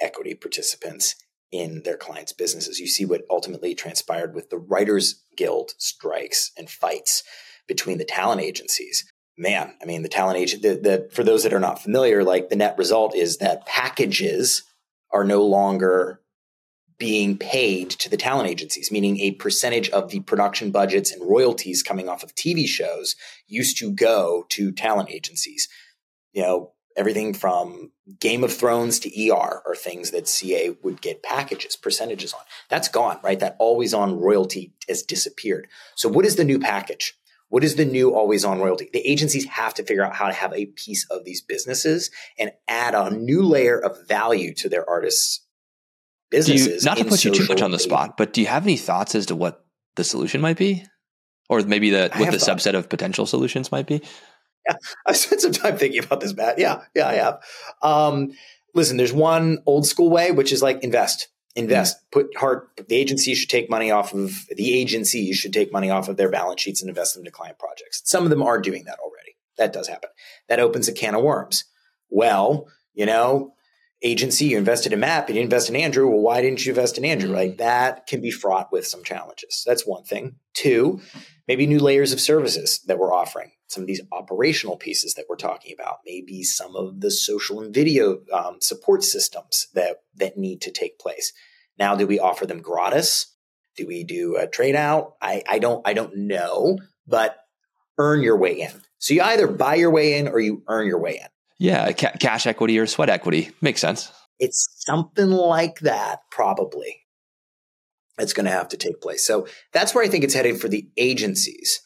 equity 0.00 0.34
participants 0.34 1.14
in 1.52 1.82
their 1.82 1.96
clients' 1.96 2.32
businesses. 2.32 2.80
You 2.80 2.86
see 2.86 3.04
what 3.04 3.22
ultimately 3.28 3.74
transpired 3.74 4.34
with 4.34 4.50
the 4.50 4.58
Writers 4.58 5.22
Guild 5.36 5.72
strikes 5.78 6.52
and 6.56 6.70
fights 6.70 7.22
between 7.66 7.98
the 7.98 8.04
talent 8.04 8.40
agencies. 8.40 9.04
Man, 9.36 9.74
I 9.80 9.84
mean, 9.84 10.02
the 10.02 10.08
talent 10.08 10.38
agent, 10.38 10.62
the, 10.62 10.74
the, 10.74 11.08
for 11.12 11.22
those 11.22 11.44
that 11.44 11.52
are 11.52 11.60
not 11.60 11.82
familiar, 11.82 12.24
like 12.24 12.48
the 12.48 12.56
net 12.56 12.76
result 12.78 13.14
is 13.14 13.38
that 13.38 13.66
packages 13.66 14.64
are 15.10 15.24
no 15.24 15.44
longer 15.44 16.20
being 16.98 17.38
paid 17.38 17.90
to 17.90 18.10
the 18.10 18.16
talent 18.16 18.48
agencies, 18.48 18.92
meaning 18.92 19.18
a 19.18 19.32
percentage 19.32 19.88
of 19.90 20.10
the 20.10 20.20
production 20.20 20.70
budgets 20.70 21.10
and 21.10 21.26
royalties 21.26 21.82
coming 21.82 22.08
off 22.08 22.22
of 22.22 22.34
TV 22.34 22.66
shows 22.66 23.16
used 23.48 23.78
to 23.78 23.90
go 23.90 24.44
to 24.50 24.70
talent 24.70 25.10
agencies. 25.10 25.66
You 26.32 26.42
know, 26.42 26.72
everything 26.96 27.34
from 27.34 27.90
Game 28.18 28.44
of 28.44 28.52
Thrones 28.52 28.98
to 29.00 29.30
ER 29.30 29.62
are 29.66 29.74
things 29.74 30.10
that 30.10 30.24
CAA 30.24 30.76
would 30.82 31.00
get 31.00 31.22
packages, 31.22 31.76
percentages 31.76 32.32
on. 32.32 32.40
That's 32.68 32.88
gone, 32.88 33.18
right? 33.22 33.38
That 33.38 33.56
always 33.58 33.94
on 33.94 34.18
royalty 34.18 34.74
has 34.88 35.02
disappeared. 35.02 35.68
So 35.94 36.08
what 36.08 36.24
is 36.24 36.36
the 36.36 36.44
new 36.44 36.58
package? 36.58 37.14
What 37.48 37.64
is 37.64 37.74
the 37.74 37.84
new 37.84 38.14
always 38.14 38.44
on 38.44 38.60
royalty? 38.60 38.88
The 38.92 39.00
agencies 39.00 39.44
have 39.46 39.74
to 39.74 39.82
figure 39.82 40.04
out 40.04 40.14
how 40.14 40.28
to 40.28 40.32
have 40.32 40.52
a 40.52 40.66
piece 40.66 41.04
of 41.10 41.24
these 41.24 41.42
businesses 41.42 42.10
and 42.38 42.52
add 42.68 42.94
a 42.94 43.10
new 43.10 43.42
layer 43.42 43.78
of 43.78 44.06
value 44.06 44.54
to 44.54 44.68
their 44.68 44.88
artists' 44.88 45.44
businesses. 46.30 46.84
You, 46.84 46.88
not 46.88 46.98
to 46.98 47.04
put 47.04 47.24
you 47.24 47.32
too 47.32 47.46
much 47.48 47.60
on 47.60 47.72
the 47.72 47.78
spot, 47.80 48.16
but 48.16 48.32
do 48.32 48.40
you 48.40 48.46
have 48.46 48.62
any 48.62 48.76
thoughts 48.76 49.16
as 49.16 49.26
to 49.26 49.36
what 49.36 49.64
the 49.96 50.04
solution 50.04 50.40
might 50.40 50.58
be? 50.58 50.84
Or 51.48 51.60
maybe 51.62 51.90
the 51.90 52.10
what 52.14 52.30
the 52.30 52.38
thought. 52.38 52.58
subset 52.58 52.74
of 52.74 52.88
potential 52.88 53.26
solutions 53.26 53.72
might 53.72 53.88
be? 53.88 54.00
Yeah, 54.68 54.76
I've 55.06 55.16
spent 55.16 55.40
some 55.40 55.52
time 55.52 55.76
thinking 55.76 56.02
about 56.02 56.20
this, 56.20 56.34
Matt. 56.34 56.58
Yeah, 56.58 56.82
yeah, 56.94 57.08
I 57.08 57.14
have. 57.14 57.42
Um, 57.82 58.32
listen, 58.74 58.96
there's 58.96 59.12
one 59.12 59.58
old 59.66 59.86
school 59.86 60.10
way, 60.10 60.32
which 60.32 60.52
is 60.52 60.62
like 60.62 60.82
invest, 60.82 61.28
invest, 61.56 61.96
mm 61.96 62.00
put 62.12 62.36
hard. 62.36 62.66
The 62.88 62.96
agency 62.96 63.34
should 63.34 63.50
take 63.50 63.70
money 63.70 63.92
off 63.92 64.12
of 64.12 64.46
the 64.56 64.74
agency 64.74 65.32
should 65.32 65.52
take 65.52 65.72
money 65.72 65.90
off 65.90 66.08
of 66.08 66.16
their 66.16 66.28
balance 66.28 66.60
sheets 66.60 66.80
and 66.80 66.88
invest 66.88 67.14
them 67.14 67.20
into 67.20 67.30
client 67.30 67.56
projects. 67.56 68.02
Some 68.04 68.24
of 68.24 68.30
them 68.30 68.42
are 68.42 68.60
doing 68.60 68.84
that 68.86 68.98
already. 68.98 69.36
That 69.58 69.72
does 69.72 69.86
happen. 69.86 70.10
That 70.48 70.58
opens 70.58 70.88
a 70.88 70.92
can 70.92 71.14
of 71.14 71.22
worms. 71.22 71.64
Well, 72.08 72.66
you 72.94 73.06
know, 73.06 73.54
agency, 74.02 74.46
you 74.46 74.58
invested 74.58 74.92
in 74.92 74.98
Matt, 74.98 75.26
but 75.26 75.36
you 75.36 75.42
invest 75.42 75.68
in 75.68 75.76
Andrew. 75.76 76.08
Well, 76.08 76.20
why 76.20 76.40
didn't 76.40 76.66
you 76.66 76.72
invest 76.72 76.98
in 76.98 77.04
Andrew? 77.04 77.30
Like 77.30 77.58
that 77.58 78.08
can 78.08 78.20
be 78.20 78.32
fraught 78.32 78.72
with 78.72 78.88
some 78.88 79.04
challenges. 79.04 79.62
That's 79.64 79.86
one 79.86 80.02
thing. 80.02 80.34
Two, 80.52 81.00
maybe 81.46 81.66
new 81.66 81.78
layers 81.78 82.12
of 82.12 82.20
services 82.20 82.80
that 82.86 82.98
we're 82.98 83.14
offering 83.14 83.52
some 83.70 83.84
of 83.84 83.86
these 83.86 84.00
operational 84.10 84.76
pieces 84.76 85.14
that 85.14 85.26
we're 85.28 85.36
talking 85.36 85.72
about, 85.72 85.98
maybe 86.04 86.42
some 86.42 86.74
of 86.74 87.00
the 87.00 87.10
social 87.10 87.60
and 87.60 87.72
video 87.72 88.18
um, 88.32 88.56
support 88.60 89.04
systems 89.04 89.68
that 89.74 90.02
that 90.16 90.36
need 90.36 90.60
to 90.62 90.72
take 90.72 90.98
place. 90.98 91.32
Now, 91.78 91.94
do 91.94 92.06
we 92.06 92.18
offer 92.18 92.46
them 92.46 92.62
gratis? 92.62 93.32
Do 93.76 93.86
we 93.86 94.02
do 94.02 94.36
a 94.36 94.48
trade 94.48 94.74
out? 94.74 95.14
I, 95.22 95.44
I 95.48 95.60
don't 95.60 95.86
I 95.86 95.92
don't 95.92 96.16
know, 96.16 96.78
but 97.06 97.36
earn 97.96 98.22
your 98.22 98.36
way 98.36 98.60
in. 98.60 98.72
So 98.98 99.14
you 99.14 99.22
either 99.22 99.46
buy 99.46 99.76
your 99.76 99.90
way 99.90 100.18
in 100.18 100.26
or 100.26 100.40
you 100.40 100.64
earn 100.66 100.88
your 100.88 100.98
way 100.98 101.20
in. 101.22 101.28
Yeah, 101.58 101.92
ca- 101.92 102.16
cash 102.18 102.46
equity 102.46 102.78
or 102.78 102.86
sweat 102.86 103.08
equity 103.08 103.52
makes 103.60 103.80
sense. 103.80 104.10
It's 104.40 104.68
something 104.84 105.30
like 105.30 105.80
that, 105.80 106.22
probably. 106.30 107.04
It's 108.18 108.32
going 108.32 108.46
to 108.46 108.52
have 108.52 108.68
to 108.70 108.76
take 108.76 109.00
place. 109.00 109.24
So 109.24 109.46
that's 109.72 109.94
where 109.94 110.02
I 110.02 110.08
think 110.08 110.24
it's 110.24 110.34
headed 110.34 110.60
for 110.60 110.68
the 110.68 110.88
agencies 110.96 111.82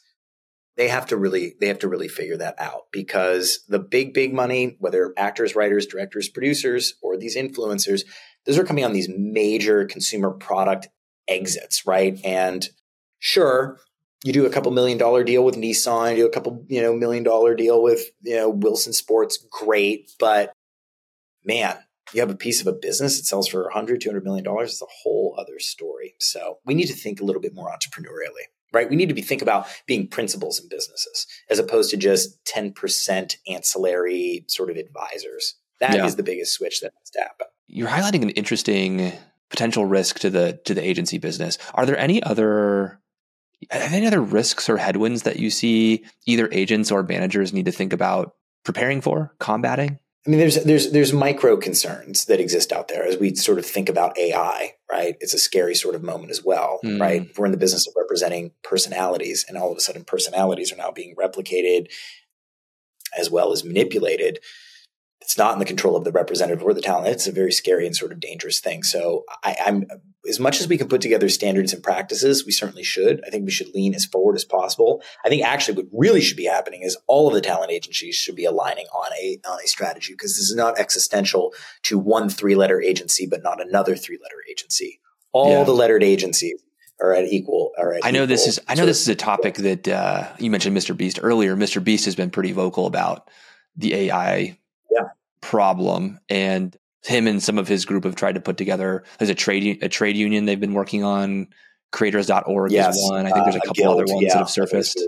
they 0.77 0.87
have 0.87 1.05
to 1.07 1.17
really 1.17 1.55
they 1.59 1.67
have 1.67 1.79
to 1.79 1.87
really 1.87 2.07
figure 2.07 2.37
that 2.37 2.55
out 2.59 2.83
because 2.91 3.63
the 3.67 3.79
big 3.79 4.13
big 4.13 4.33
money 4.33 4.75
whether 4.79 5.13
actors 5.17 5.55
writers 5.55 5.85
directors 5.85 6.29
producers 6.29 6.95
or 7.01 7.17
these 7.17 7.37
influencers 7.37 8.01
those 8.45 8.57
are 8.57 8.63
coming 8.63 8.85
on 8.85 8.93
these 8.93 9.09
major 9.09 9.85
consumer 9.85 10.31
product 10.31 10.87
exits 11.27 11.85
right? 11.85 12.19
And 12.23 12.67
sure 13.19 13.79
you 14.23 14.33
do 14.33 14.45
a 14.45 14.49
couple 14.49 14.71
million 14.71 14.97
dollar 14.97 15.23
deal 15.23 15.43
with 15.43 15.55
nissan 15.55 16.11
you 16.11 16.23
do 16.23 16.25
a 16.25 16.31
couple 16.31 16.65
you 16.67 16.81
know 16.81 16.93
million 16.93 17.23
dollar 17.23 17.55
deal 17.55 17.81
with 17.81 18.01
you 18.21 18.35
know 18.35 18.49
wilson 18.49 18.93
sports 18.93 19.37
great 19.51 20.11
but 20.19 20.51
man 21.43 21.77
you 22.13 22.21
have 22.21 22.29
a 22.29 22.35
piece 22.35 22.61
of 22.61 22.67
a 22.67 22.73
business 22.73 23.17
that 23.17 23.25
sells 23.25 23.47
for 23.47 23.63
100 23.63 24.01
200 24.01 24.23
million 24.23 24.43
dollars 24.43 24.71
it's 24.71 24.81
a 24.81 24.85
whole 25.03 25.35
other 25.39 25.59
story. 25.59 26.15
So 26.19 26.59
we 26.65 26.73
need 26.73 26.87
to 26.87 26.93
think 26.93 27.19
a 27.19 27.23
little 27.23 27.41
bit 27.41 27.55
more 27.55 27.69
entrepreneurially 27.69 28.47
right? 28.75 28.89
We 28.89 28.95
need 28.95 29.07
to 29.07 29.15
be 29.15 29.21
think 29.21 29.41
about 29.41 29.67
being 29.87 30.07
principals 30.07 30.59
in 30.59 30.67
businesses 30.69 31.25
as 31.49 31.57
opposed 31.57 31.89
to 31.91 31.97
just 31.97 32.43
10% 32.45 33.35
ancillary 33.47 34.45
sort 34.47 34.69
of 34.69 34.77
advisors. 34.77 35.55
That 35.79 35.95
yeah. 35.95 36.05
is 36.05 36.17
the 36.17 36.23
biggest 36.23 36.53
switch 36.53 36.81
that 36.81 36.93
has 36.99 37.09
to 37.11 37.21
happen. 37.21 37.47
You're 37.67 37.89
highlighting 37.89 38.21
an 38.21 38.29
interesting 38.31 39.13
potential 39.49 39.85
risk 39.85 40.19
to 40.19 40.29
the 40.29 40.59
to 40.65 40.73
the 40.73 40.83
agency 40.83 41.17
business. 41.17 41.57
Are 41.73 41.85
there 41.85 41.97
any 41.97 42.21
other 42.21 42.99
any 43.71 44.05
other 44.05 44.21
risks 44.21 44.69
or 44.69 44.77
headwinds 44.77 45.23
that 45.23 45.39
you 45.39 45.49
see 45.49 46.05
either 46.25 46.49
agents 46.51 46.91
or 46.91 47.03
managers 47.03 47.53
need 47.53 47.65
to 47.65 47.71
think 47.71 47.93
about 47.93 48.35
preparing 48.63 49.01
for, 49.01 49.33
combating? 49.39 49.99
I 50.25 50.29
mean, 50.29 50.39
there's 50.39 50.63
there's 50.63 50.91
there's 50.91 51.13
micro 51.13 51.55
concerns 51.55 52.25
that 52.25 52.39
exist 52.39 52.71
out 52.71 52.87
there 52.87 53.05
as 53.05 53.17
we 53.17 53.35
sort 53.35 53.59
of 53.59 53.65
think 53.65 53.89
about 53.89 54.17
AI, 54.17 54.73
right? 54.91 55.15
It's 55.19 55.35
a 55.35 55.39
scary 55.39 55.75
sort 55.75 55.93
of 55.93 56.01
moment 56.01 56.31
as 56.31 56.43
well, 56.43 56.79
mm. 56.83 56.99
right? 56.99 57.29
We're 57.37 57.45
in 57.45 57.51
the 57.51 57.57
business 57.57 57.87
of 57.87 57.93
representing 57.95 58.51
personalities, 58.63 59.45
and 59.47 59.55
all 59.55 59.71
of 59.71 59.77
a 59.77 59.81
sudden, 59.81 60.03
personalities 60.03 60.73
are 60.73 60.77
now 60.77 60.89
being 60.89 61.15
replicated 61.15 61.89
as 63.17 63.29
well 63.29 63.51
as 63.51 63.63
manipulated 63.63 64.39
it's 65.21 65.37
not 65.37 65.53
in 65.53 65.59
the 65.59 65.65
control 65.65 65.95
of 65.95 66.03
the 66.03 66.11
representative 66.11 66.63
or 66.63 66.73
the 66.73 66.81
talent. 66.81 67.07
It's 67.07 67.27
a 67.27 67.31
very 67.31 67.51
scary 67.51 67.85
and 67.85 67.95
sort 67.95 68.11
of 68.11 68.19
dangerous 68.19 68.59
thing. 68.59 68.83
So 68.83 69.23
I, 69.43 69.55
am 69.65 69.85
as 70.27 70.39
much 70.39 70.59
as 70.59 70.67
we 70.67 70.77
can 70.77 70.87
put 70.87 71.01
together 71.01 71.29
standards 71.29 71.73
and 71.73 71.81
practices, 71.81 72.45
we 72.45 72.51
certainly 72.51 72.83
should. 72.83 73.21
I 73.25 73.29
think 73.29 73.45
we 73.45 73.51
should 73.51 73.73
lean 73.73 73.95
as 73.95 74.05
forward 74.05 74.35
as 74.35 74.45
possible. 74.45 75.01
I 75.25 75.29
think 75.29 75.43
actually 75.43 75.77
what 75.77 75.87
really 75.91 76.21
should 76.21 76.37
be 76.37 76.45
happening 76.45 76.81
is 76.83 76.97
all 77.07 77.27
of 77.27 77.33
the 77.33 77.41
talent 77.41 77.71
agencies 77.71 78.15
should 78.15 78.35
be 78.35 78.45
aligning 78.45 78.85
on 78.87 79.11
a 79.19 79.39
on 79.47 79.59
a 79.63 79.67
strategy 79.67 80.13
because 80.13 80.33
this 80.33 80.49
is 80.49 80.55
not 80.55 80.79
existential 80.79 81.53
to 81.83 81.97
one 81.97 82.29
three 82.29 82.55
letter 82.55 82.81
agency, 82.81 83.25
but 83.25 83.43
not 83.43 83.65
another 83.65 83.95
three 83.95 84.19
letter 84.21 84.37
agency. 84.49 84.99
All 85.31 85.59
yeah. 85.59 85.63
the 85.63 85.73
lettered 85.73 86.03
agencies 86.03 86.61
are 87.01 87.13
at 87.13 87.25
equal. 87.25 87.71
Are 87.77 87.93
at 87.93 88.05
I 88.05 88.11
know 88.11 88.25
this 88.25 88.47
is. 88.47 88.59
I 88.67 88.75
know 88.75 88.85
this 88.85 89.01
is 89.01 89.07
a 89.07 89.15
topic 89.15 89.55
that 89.55 89.87
uh, 89.87 90.27
you 90.39 90.51
mentioned, 90.51 90.77
Mr. 90.77 90.95
Beast 90.95 91.19
earlier. 91.21 91.55
Mr. 91.55 91.83
Beast 91.83 92.05
has 92.05 92.15
been 92.15 92.29
pretty 92.29 92.51
vocal 92.51 92.85
about 92.85 93.29
the 93.75 93.93
AI 93.93 94.57
problem 95.41 96.19
and 96.29 96.75
him 97.03 97.27
and 97.27 97.41
some 97.41 97.57
of 97.59 97.67
his 97.67 97.85
group 97.85 98.03
have 98.03 98.15
tried 98.15 98.35
to 98.35 98.41
put 98.41 98.57
together 98.57 99.03
there's 99.19 99.29
a 99.29 99.35
trade 99.35 99.83
a 99.83 99.89
trade 99.89 100.17
union 100.17 100.45
they've 100.45 100.59
been 100.59 100.73
working 100.73 101.03
on. 101.03 101.47
Creators.org 101.91 102.71
yes. 102.71 102.97
is 102.97 103.09
one. 103.09 103.25
I 103.25 103.31
think 103.31 103.45
there's 103.45 103.55
a 103.55 103.59
uh, 103.59 103.67
couple 103.67 103.87
uh, 103.87 103.91
other 103.91 104.05
ones 104.05 104.23
yeah, 104.23 104.33
that 104.33 104.37
have 104.39 104.49
surfaced. 104.49 104.99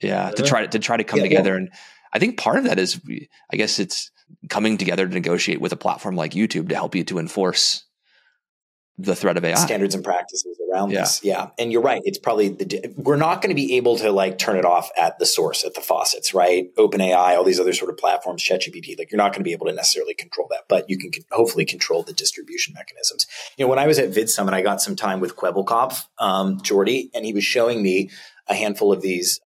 yeah. 0.00 0.30
To 0.30 0.42
try 0.44 0.62
to, 0.62 0.68
to 0.68 0.78
try 0.78 0.96
to 0.96 1.04
come 1.04 1.18
yeah, 1.18 1.24
together 1.24 1.56
and 1.56 1.70
i 2.12 2.18
think 2.18 2.38
part 2.38 2.58
of 2.58 2.64
that 2.64 2.78
is 2.78 3.00
i 3.52 3.56
guess 3.56 3.78
it's 3.78 4.10
coming 4.48 4.78
together 4.78 5.06
to 5.06 5.14
negotiate 5.14 5.60
with 5.60 5.72
a 5.72 5.76
platform 5.76 6.16
like 6.16 6.32
youtube 6.32 6.68
to 6.68 6.74
help 6.74 6.94
you 6.94 7.04
to 7.04 7.18
enforce 7.18 7.84
the 8.98 9.16
threat 9.16 9.36
of 9.36 9.44
AI 9.44 9.54
standards 9.54 9.94
and 9.94 10.04
practices 10.04 10.58
around 10.70 10.90
yeah. 10.90 11.00
this. 11.00 11.24
Yeah, 11.24 11.48
and 11.58 11.72
you're 11.72 11.82
right. 11.82 12.02
It's 12.04 12.18
probably 12.18 12.50
the 12.50 12.94
we're 12.96 13.16
not 13.16 13.40
going 13.40 13.48
to 13.48 13.54
be 13.54 13.76
able 13.76 13.96
to 13.98 14.12
like 14.12 14.38
turn 14.38 14.56
it 14.56 14.64
off 14.64 14.90
at 14.98 15.18
the 15.18 15.26
source 15.26 15.64
at 15.64 15.74
the 15.74 15.80
faucets, 15.80 16.34
right? 16.34 16.74
OpenAI, 16.76 17.36
all 17.36 17.44
these 17.44 17.58
other 17.58 17.72
sort 17.72 17.90
of 17.90 17.96
platforms, 17.96 18.42
ChatGPT. 18.42 18.98
Like 18.98 19.10
you're 19.10 19.18
not 19.18 19.32
going 19.32 19.40
to 19.40 19.44
be 19.44 19.52
able 19.52 19.66
to 19.66 19.72
necessarily 19.72 20.14
control 20.14 20.46
that, 20.50 20.64
but 20.68 20.90
you 20.90 20.98
can 20.98 21.10
hopefully 21.30 21.64
control 21.64 22.02
the 22.02 22.12
distribution 22.12 22.74
mechanisms. 22.74 23.26
You 23.56 23.64
know, 23.64 23.70
when 23.70 23.78
I 23.78 23.86
was 23.86 23.98
at 23.98 24.10
Vid 24.10 24.28
Summit, 24.28 24.54
I 24.54 24.60
got 24.60 24.82
some 24.82 24.94
time 24.94 25.20
with 25.20 25.36
Kwebbelkop, 25.36 26.04
um, 26.18 26.60
Jordy, 26.62 27.10
and 27.14 27.24
he 27.24 27.32
was 27.32 27.44
showing 27.44 27.82
me 27.82 28.10
a 28.48 28.54
handful 28.54 28.92
of 28.92 29.00
these 29.00 29.40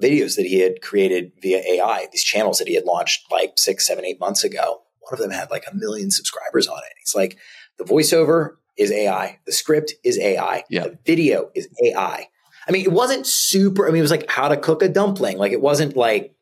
videos 0.00 0.36
that 0.36 0.46
he 0.46 0.60
had 0.60 0.82
created 0.82 1.32
via 1.40 1.58
AI, 1.58 2.08
these 2.12 2.24
channels 2.24 2.58
that 2.58 2.68
he 2.68 2.74
had 2.74 2.84
launched 2.84 3.30
like 3.30 3.52
six, 3.56 3.86
seven, 3.86 4.04
eight 4.04 4.20
months 4.20 4.44
ago. 4.44 4.82
One 5.00 5.12
of 5.12 5.18
them 5.18 5.30
had 5.30 5.50
like 5.50 5.64
a 5.70 5.74
million 5.74 6.10
subscribers 6.10 6.66
on 6.66 6.78
it. 6.78 6.92
He's 6.98 7.14
like 7.14 7.38
the 7.78 7.84
voiceover 7.84 8.56
is 8.76 8.90
AI. 8.90 9.38
The 9.46 9.52
script 9.52 9.94
is 10.02 10.18
AI. 10.18 10.64
Yeah. 10.68 10.84
The 10.84 10.98
video 11.04 11.50
is 11.54 11.68
AI. 11.84 12.28
I 12.66 12.72
mean, 12.72 12.84
it 12.84 12.92
wasn't 12.92 13.26
super. 13.26 13.86
I 13.86 13.90
mean, 13.90 13.98
it 13.98 14.02
was 14.02 14.10
like 14.10 14.30
how 14.30 14.48
to 14.48 14.56
cook 14.56 14.82
a 14.82 14.88
dumpling. 14.88 15.38
Like 15.38 15.52
it 15.52 15.60
wasn't 15.60 15.96
like 15.96 16.34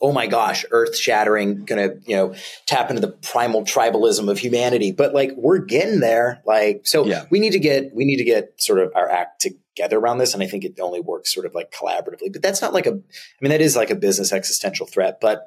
oh 0.00 0.12
my 0.12 0.26
gosh, 0.26 0.64
earth 0.70 0.96
shattering, 0.96 1.64
gonna, 1.64 1.90
you 2.06 2.16
know, 2.16 2.34
tap 2.66 2.90
into 2.90 3.00
the 3.00 3.12
primal 3.12 3.62
tribalism 3.62 4.30
of 4.30 4.38
humanity. 4.38 4.92
But 4.92 5.14
like 5.14 5.32
we're 5.36 5.58
getting 5.58 6.00
there. 6.00 6.42
Like, 6.44 6.86
so 6.86 7.04
yeah. 7.06 7.24
we 7.30 7.40
need 7.40 7.52
to 7.52 7.58
get, 7.58 7.94
we 7.94 8.04
need 8.04 8.18
to 8.18 8.24
get 8.24 8.60
sort 8.60 8.78
of 8.78 8.92
our 8.94 9.08
act 9.08 9.40
together 9.40 9.98
around 9.98 10.18
this. 10.18 10.34
And 10.34 10.42
I 10.42 10.46
think 10.46 10.64
it 10.64 10.78
only 10.80 11.00
works 11.00 11.32
sort 11.32 11.46
of 11.46 11.54
like 11.54 11.72
collaboratively. 11.72 12.32
But 12.32 12.42
that's 12.42 12.62
not 12.62 12.72
like 12.72 12.86
a, 12.86 12.92
I 12.92 13.40
mean, 13.40 13.50
that 13.50 13.60
is 13.60 13.76
like 13.76 13.90
a 13.90 13.96
business 13.96 14.32
existential 14.32 14.86
threat, 14.86 15.18
but 15.20 15.46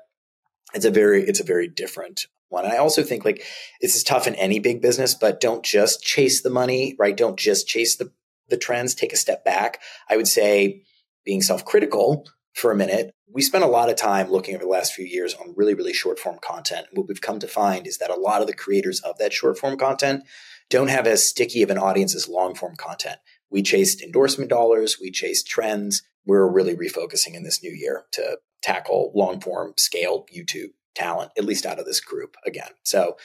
it's 0.73 0.85
a 0.85 0.91
very, 0.91 1.23
it's 1.23 1.39
a 1.39 1.45
very 1.45 1.67
different 1.67 2.27
one. 2.49 2.65
And 2.65 2.73
I 2.73 2.77
also 2.77 3.03
think 3.03 3.25
like 3.25 3.43
this 3.81 3.95
is 3.95 4.03
tough 4.03 4.27
in 4.27 4.35
any 4.35 4.59
big 4.59 4.81
business, 4.81 5.13
but 5.13 5.39
don't 5.39 5.63
just 5.63 6.03
chase 6.03 6.41
the 6.41 6.49
money, 6.49 6.95
right? 6.99 7.15
Don't 7.15 7.37
just 7.37 7.67
chase 7.67 7.95
the 7.95 8.11
the 8.49 8.57
trends, 8.57 8.95
take 8.95 9.13
a 9.13 9.17
step 9.17 9.45
back. 9.45 9.79
I 10.09 10.17
would 10.17 10.27
say 10.27 10.81
being 11.23 11.41
self-critical 11.41 12.27
for 12.55 12.71
a 12.71 12.75
minute. 12.75 13.13
We 13.31 13.43
spent 13.43 13.63
a 13.63 13.67
lot 13.67 13.89
of 13.89 13.95
time 13.95 14.31
looking 14.31 14.55
over 14.55 14.63
the 14.63 14.69
last 14.69 14.93
few 14.93 15.05
years 15.05 15.35
on 15.35 15.53
really, 15.55 15.75
really 15.75 15.93
short 15.93 16.17
form 16.17 16.39
content. 16.41 16.87
What 16.93 17.07
we've 17.07 17.21
come 17.21 17.39
to 17.39 17.47
find 17.47 17.85
is 17.85 17.99
that 17.99 18.09
a 18.09 18.19
lot 18.19 18.41
of 18.41 18.47
the 18.47 18.53
creators 18.53 18.99
of 19.01 19.19
that 19.19 19.33
short 19.33 19.57
form 19.59 19.77
content 19.77 20.23
don't 20.69 20.89
have 20.89 21.05
as 21.05 21.27
sticky 21.27 21.61
of 21.61 21.69
an 21.69 21.77
audience 21.77 22.15
as 22.15 22.27
long 22.27 22.55
form 22.55 22.75
content. 22.75 23.17
We 23.51 23.61
chased 23.61 24.01
endorsement 24.01 24.49
dollars, 24.49 24.97
we 24.99 25.11
chased 25.11 25.47
trends. 25.47 26.03
We're 26.25 26.51
really 26.51 26.75
refocusing 26.75 27.33
in 27.33 27.43
this 27.43 27.63
new 27.63 27.71
year 27.71 28.05
to 28.13 28.39
tackle 28.61 29.11
long 29.15 29.39
form 29.39 29.73
scaled 29.77 30.29
YouTube 30.35 30.71
talent, 30.95 31.31
at 31.37 31.45
least 31.45 31.65
out 31.65 31.79
of 31.79 31.85
this 31.85 31.99
group 31.99 32.35
again. 32.45 32.71
So, 32.83 33.17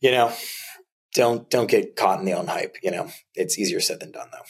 you 0.00 0.10
know, 0.10 0.32
don't 1.14 1.48
don't 1.50 1.70
get 1.70 1.96
caught 1.96 2.20
in 2.20 2.24
the 2.24 2.34
own 2.34 2.46
hype. 2.46 2.76
You 2.82 2.90
know, 2.90 3.10
it's 3.34 3.58
easier 3.58 3.80
said 3.80 4.00
than 4.00 4.12
done 4.12 4.28
though. 4.32 4.44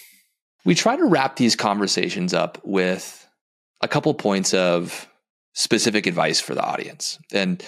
We 0.65 0.75
try 0.75 0.97
to 0.97 1.05
wrap 1.05 1.37
these 1.37 1.57
conversations 1.57 2.35
up 2.35 2.59
with 2.65 3.27
a 3.81 3.89
couple 3.89 4.13
points 4.15 4.53
of 4.53 5.09
specific 5.55 6.07
advice 6.07 6.41
for 6.41 6.55
the 6.55 6.63
audience. 6.63 7.19
And 7.33 7.65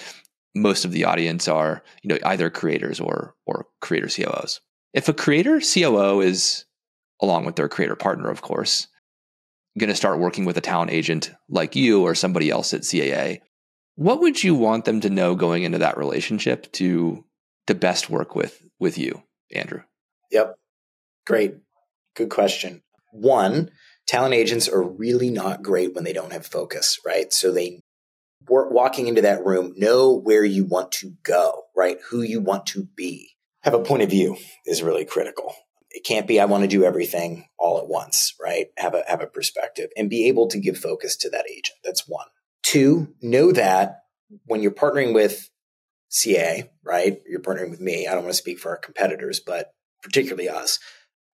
most 0.55 0.85
of 0.85 0.91
the 0.91 1.05
audience 1.05 1.47
are, 1.47 1.83
you 2.03 2.09
know, 2.09 2.19
either 2.25 2.49
creators 2.49 2.99
or 2.99 3.35
or 3.45 3.67
creator 3.81 4.07
COOs. 4.07 4.61
If 4.93 5.09
a 5.09 5.13
creator 5.13 5.59
COO 5.59 6.21
is 6.21 6.65
along 7.21 7.45
with 7.45 7.55
their 7.55 7.69
creator 7.69 7.95
partner, 7.95 8.29
of 8.29 8.41
course, 8.41 8.87
going 9.77 9.89
to 9.89 9.95
start 9.95 10.19
working 10.19 10.45
with 10.45 10.57
a 10.57 10.61
talent 10.61 10.91
agent 10.91 11.31
like 11.49 11.75
you 11.75 12.03
or 12.03 12.13
somebody 12.13 12.51
else 12.51 12.73
at 12.73 12.81
CAA, 12.81 13.39
what 13.95 14.19
would 14.21 14.43
you 14.43 14.55
want 14.55 14.85
them 14.85 15.01
to 15.01 15.09
know 15.09 15.35
going 15.35 15.63
into 15.63 15.79
that 15.79 15.97
relationship 15.97 16.71
to 16.73 17.23
to 17.67 17.75
best 17.75 18.09
work 18.09 18.35
with 18.35 18.61
with 18.79 18.97
you, 18.97 19.23
Andrew? 19.53 19.81
Yep. 20.31 20.55
Great. 21.25 21.55
Good 22.15 22.29
question. 22.29 22.81
One, 23.11 23.71
talent 24.07 24.33
agents 24.33 24.67
are 24.67 24.83
really 24.83 25.29
not 25.29 25.63
great 25.63 25.93
when 25.93 26.03
they 26.03 26.13
don't 26.13 26.33
have 26.33 26.45
focus, 26.45 26.99
right? 27.05 27.31
So 27.31 27.51
they 27.51 27.81
walking 28.47 29.07
into 29.07 29.21
that 29.21 29.45
room, 29.45 29.73
know 29.77 30.13
where 30.13 30.43
you 30.43 30.65
want 30.65 30.91
to 30.91 31.13
go, 31.23 31.63
right? 31.75 31.97
Who 32.09 32.21
you 32.21 32.41
want 32.41 32.65
to 32.67 32.83
be. 32.95 33.29
Have 33.61 33.73
a 33.73 33.79
point 33.83 34.03
of 34.03 34.09
view 34.09 34.37
is 34.65 34.83
really 34.83 35.05
critical. 35.05 35.53
It 35.89 36.03
can't 36.03 36.27
be 36.27 36.39
I 36.39 36.45
want 36.45 36.63
to 36.63 36.67
do 36.67 36.83
everything 36.83 37.47
all 37.57 37.77
at 37.77 37.87
once, 37.87 38.33
right? 38.41 38.67
Have 38.77 38.95
a 38.95 39.03
have 39.07 39.21
a 39.21 39.27
perspective 39.27 39.89
and 39.95 40.09
be 40.09 40.27
able 40.27 40.47
to 40.47 40.59
give 40.59 40.77
focus 40.77 41.15
to 41.17 41.29
that 41.29 41.45
agent. 41.49 41.77
That's 41.83 42.07
one. 42.07 42.25
Two, 42.73 43.13
know 43.21 43.51
that 43.51 43.99
when 44.45 44.63
you're 44.63 44.71
partnering 44.71 45.13
with 45.13 45.47
CAA, 46.11 46.69
right? 46.83 47.21
You're 47.29 47.39
partnering 47.39 47.69
with 47.69 47.79
me. 47.79 48.07
I 48.07 48.15
don't 48.15 48.23
want 48.23 48.33
to 48.33 48.41
speak 48.41 48.57
for 48.57 48.71
our 48.71 48.77
competitors, 48.77 49.39
but 49.39 49.75
particularly 50.01 50.49
us. 50.49 50.79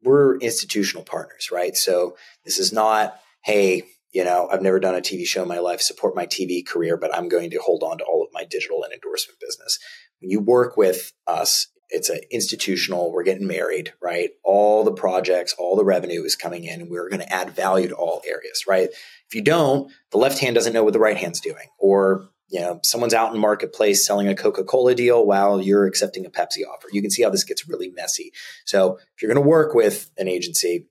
We're 0.02 0.36
institutional 0.38 1.04
partners, 1.04 1.50
right? 1.52 1.76
So 1.76 2.16
this 2.44 2.58
is 2.58 2.72
not, 2.72 3.20
hey, 3.44 3.84
you 4.12 4.24
know, 4.24 4.48
I've 4.50 4.62
never 4.62 4.80
done 4.80 4.96
a 4.96 5.00
TV 5.00 5.24
show 5.28 5.42
in 5.42 5.48
my 5.48 5.60
life, 5.60 5.80
support 5.80 6.16
my 6.16 6.26
TV 6.26 6.66
career, 6.66 6.96
but 6.96 7.14
I'm 7.14 7.28
going 7.28 7.50
to 7.50 7.60
hold 7.64 7.84
on 7.84 7.98
to 7.98 8.04
all 8.04 8.24
of 8.24 8.30
my 8.32 8.42
digital 8.42 8.82
and 8.82 8.92
endorsement 8.92 9.38
business. 9.38 9.78
When 10.20 10.32
you 10.32 10.40
work 10.40 10.76
with 10.76 11.12
us, 11.28 11.68
it's 11.90 12.08
an 12.08 12.20
institutional, 12.30 13.12
we're 13.12 13.22
getting 13.22 13.46
married, 13.46 13.92
right? 14.00 14.30
All 14.44 14.84
the 14.84 14.92
projects, 14.92 15.54
all 15.58 15.76
the 15.76 15.84
revenue 15.84 16.22
is 16.22 16.36
coming 16.36 16.64
in. 16.64 16.88
We're 16.88 17.08
going 17.08 17.20
to 17.20 17.32
add 17.32 17.50
value 17.50 17.88
to 17.88 17.94
all 17.94 18.22
areas, 18.26 18.64
right? 18.66 18.88
If 18.90 19.34
you 19.34 19.42
don't, 19.42 19.90
the 20.10 20.18
left 20.18 20.38
hand 20.38 20.54
doesn't 20.54 20.72
know 20.72 20.84
what 20.84 20.92
the 20.92 20.98
right 20.98 21.16
hand's 21.16 21.40
doing. 21.40 21.68
Or, 21.78 22.28
you 22.48 22.60
know, 22.60 22.80
someone's 22.82 23.14
out 23.14 23.34
in 23.34 23.40
marketplace 23.40 24.06
selling 24.06 24.28
a 24.28 24.34
Coca-Cola 24.34 24.94
deal 24.94 25.26
while 25.26 25.60
you're 25.60 25.86
accepting 25.86 26.26
a 26.26 26.30
Pepsi 26.30 26.60
offer. 26.70 26.88
You 26.92 27.02
can 27.02 27.10
see 27.10 27.22
how 27.22 27.30
this 27.30 27.44
gets 27.44 27.68
really 27.68 27.90
messy. 27.90 28.32
So 28.64 28.98
if 29.14 29.22
you're 29.22 29.32
going 29.32 29.42
to 29.42 29.48
work 29.48 29.74
with 29.74 30.10
an 30.18 30.28
agency, 30.28 30.88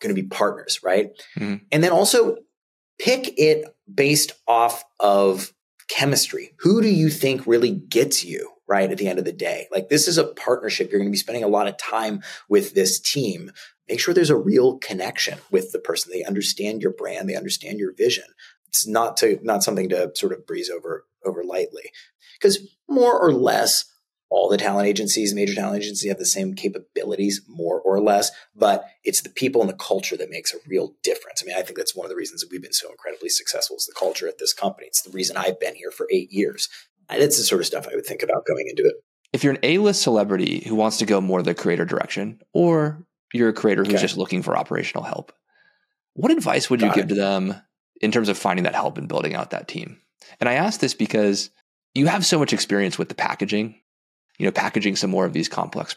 going 0.00 0.14
to 0.14 0.20
be 0.20 0.28
partners, 0.28 0.80
right? 0.82 1.10
Mm-hmm. 1.38 1.64
And 1.70 1.84
then 1.84 1.92
also 1.92 2.36
pick 2.98 3.38
it 3.38 3.64
based 3.92 4.32
off 4.46 4.84
of 5.00 5.52
chemistry. 5.88 6.54
Who 6.58 6.82
do 6.82 6.88
you 6.88 7.08
think 7.08 7.46
really 7.46 7.70
gets 7.70 8.24
you? 8.24 8.50
Right 8.72 8.90
at 8.90 8.96
the 8.96 9.06
end 9.06 9.18
of 9.18 9.26
the 9.26 9.32
day. 9.32 9.68
Like 9.70 9.90
this 9.90 10.08
is 10.08 10.16
a 10.16 10.24
partnership. 10.24 10.90
You're 10.90 10.98
going 10.98 11.10
to 11.10 11.12
be 11.12 11.18
spending 11.18 11.44
a 11.44 11.48
lot 11.48 11.68
of 11.68 11.76
time 11.76 12.22
with 12.48 12.74
this 12.74 12.98
team. 12.98 13.52
Make 13.86 14.00
sure 14.00 14.14
there's 14.14 14.30
a 14.30 14.36
real 14.36 14.78
connection 14.78 15.40
with 15.50 15.72
the 15.72 15.78
person. 15.78 16.10
They 16.10 16.24
understand 16.24 16.80
your 16.80 16.92
brand, 16.92 17.28
they 17.28 17.36
understand 17.36 17.78
your 17.78 17.92
vision. 17.92 18.24
It's 18.68 18.86
not 18.86 19.18
to 19.18 19.38
not 19.42 19.62
something 19.62 19.90
to 19.90 20.10
sort 20.14 20.32
of 20.32 20.46
breeze 20.46 20.70
over 20.70 21.04
over 21.22 21.44
lightly. 21.44 21.90
Because 22.40 22.58
more 22.88 23.20
or 23.20 23.30
less 23.30 23.84
all 24.30 24.48
the 24.48 24.56
talent 24.56 24.88
agencies, 24.88 25.34
major 25.34 25.54
talent 25.54 25.82
agencies 25.82 26.08
have 26.08 26.18
the 26.18 26.24
same 26.24 26.54
capabilities, 26.54 27.42
more 27.46 27.78
or 27.82 28.00
less, 28.00 28.30
but 28.56 28.86
it's 29.04 29.20
the 29.20 29.28
people 29.28 29.60
and 29.60 29.68
the 29.68 29.74
culture 29.74 30.16
that 30.16 30.30
makes 30.30 30.54
a 30.54 30.58
real 30.66 30.94
difference. 31.02 31.42
I 31.42 31.46
mean, 31.46 31.56
I 31.58 31.60
think 31.60 31.76
that's 31.76 31.94
one 31.94 32.06
of 32.06 32.08
the 32.08 32.16
reasons 32.16 32.40
that 32.40 32.50
we've 32.50 32.62
been 32.62 32.72
so 32.72 32.90
incredibly 32.90 33.28
successful 33.28 33.76
is 33.76 33.84
the 33.84 33.92
culture 33.92 34.26
at 34.26 34.38
this 34.38 34.54
company. 34.54 34.86
It's 34.86 35.02
the 35.02 35.10
reason 35.10 35.36
I've 35.36 35.60
been 35.60 35.74
here 35.74 35.90
for 35.90 36.08
eight 36.10 36.32
years. 36.32 36.70
That's 37.08 37.38
the 37.38 37.44
sort 37.44 37.60
of 37.60 37.66
stuff 37.66 37.88
I 37.90 37.94
would 37.94 38.06
think 38.06 38.22
about 38.22 38.46
going 38.46 38.68
into 38.68 38.84
it. 38.84 38.94
If 39.32 39.44
you're 39.44 39.54
an 39.54 39.60
A-list 39.62 40.02
celebrity 40.02 40.64
who 40.66 40.74
wants 40.74 40.98
to 40.98 41.06
go 41.06 41.20
more 41.20 41.42
the 41.42 41.54
creator 41.54 41.84
direction, 41.84 42.40
or 42.52 43.04
you're 43.32 43.48
a 43.48 43.54
creator 43.54 43.82
who's 43.82 43.94
okay. 43.94 44.02
just 44.02 44.16
looking 44.18 44.42
for 44.42 44.56
operational 44.56 45.04
help, 45.04 45.32
what 46.14 46.30
advice 46.30 46.68
would 46.68 46.80
you 46.80 46.88
Got 46.88 46.96
give 46.96 47.04
it. 47.06 47.08
to 47.10 47.14
them 47.14 47.54
in 48.00 48.12
terms 48.12 48.28
of 48.28 48.36
finding 48.36 48.64
that 48.64 48.74
help 48.74 48.98
and 48.98 49.08
building 49.08 49.34
out 49.34 49.50
that 49.50 49.68
team? 49.68 49.98
And 50.40 50.48
I 50.48 50.54
ask 50.54 50.80
this 50.80 50.94
because 50.94 51.50
you 51.94 52.06
have 52.06 52.26
so 52.26 52.38
much 52.38 52.52
experience 52.52 52.98
with 52.98 53.08
the 53.08 53.14
packaging, 53.14 53.74
you 54.38 54.46
know, 54.46 54.52
packaging 54.52 54.96
some 54.96 55.10
more 55.10 55.24
of 55.24 55.32
these 55.32 55.48
complex, 55.48 55.96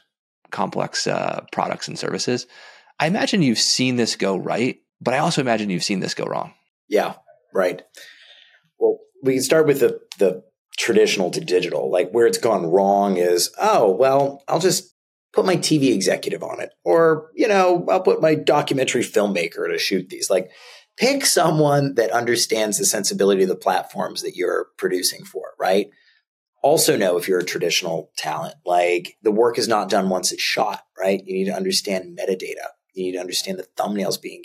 complex 0.52 1.08
uh, 1.08 1.46
products 1.52 1.88
and 1.88 2.00
services. 2.00 2.48
I 3.00 3.08
imagine 3.08 3.42
you've 3.42 3.60
seen 3.60 3.98
this 3.98 4.16
go 4.16 4.38
right, 4.38 4.80
but 5.02 5.14
I 5.14 5.20
also 5.20 5.42
imagine 5.42 5.70
you've 5.70 5.84
seen 5.84 6.00
this 6.00 6.14
go 6.14 6.26
wrong. 6.26 6.54
Yeah, 6.88 7.16
right. 7.54 7.82
Well, 8.80 9.00
we 9.24 9.34
can 9.34 9.44
start 9.44 9.68
with 9.68 9.80
the 9.80 10.00
the 10.18 10.44
traditional 10.76 11.32
to 11.32 11.42
digital. 11.42 11.92
Like 11.92 12.12
where 12.12 12.28
it's 12.28 12.38
gone 12.38 12.68
wrong 12.68 13.18
is, 13.18 13.52
oh, 13.60 13.92
well, 13.92 14.44
I'll 14.48 14.60
just 14.60 14.94
put 15.34 15.46
my 15.46 15.58
TV 15.58 15.94
executive 15.94 16.44
on 16.44 16.62
it. 16.62 16.70
Or, 16.84 17.30
you 17.36 17.48
know, 17.48 17.86
I'll 17.90 18.02
put 18.02 18.22
my 18.22 18.36
documentary 18.36 19.04
filmmaker 19.04 19.70
to 19.70 19.78
shoot 19.78 20.10
these. 20.10 20.30
Like 20.30 20.50
pick 20.98 21.26
someone 21.26 21.96
that 21.96 22.12
understands 22.12 22.78
the 22.78 22.86
sensibility 22.86 23.44
of 23.44 23.50
the 23.50 23.56
platforms 23.56 24.22
that 24.22 24.36
you're 24.36 24.68
producing 24.78 25.26
for, 25.26 25.52
right? 25.60 25.88
Also 26.64 26.98
know 26.98 27.18
if 27.18 27.28
you're 27.28 27.40
a 27.40 27.46
traditional 27.46 28.12
talent, 28.18 28.56
like 28.66 29.18
the 29.22 29.32
work 29.32 29.60
is 29.60 29.68
not 29.68 29.90
done 29.90 30.10
once 30.10 30.32
it's 30.32 30.42
shot, 30.42 30.84
right? 30.98 31.22
You 31.26 31.36
need 31.36 31.46
to 31.46 31.56
understand 31.56 32.18
metadata. 32.18 32.70
You 32.94 33.04
need 33.06 33.12
to 33.14 33.20
understand 33.20 33.60
the 33.60 33.68
thumbnails 33.78 34.22
being 34.22 34.42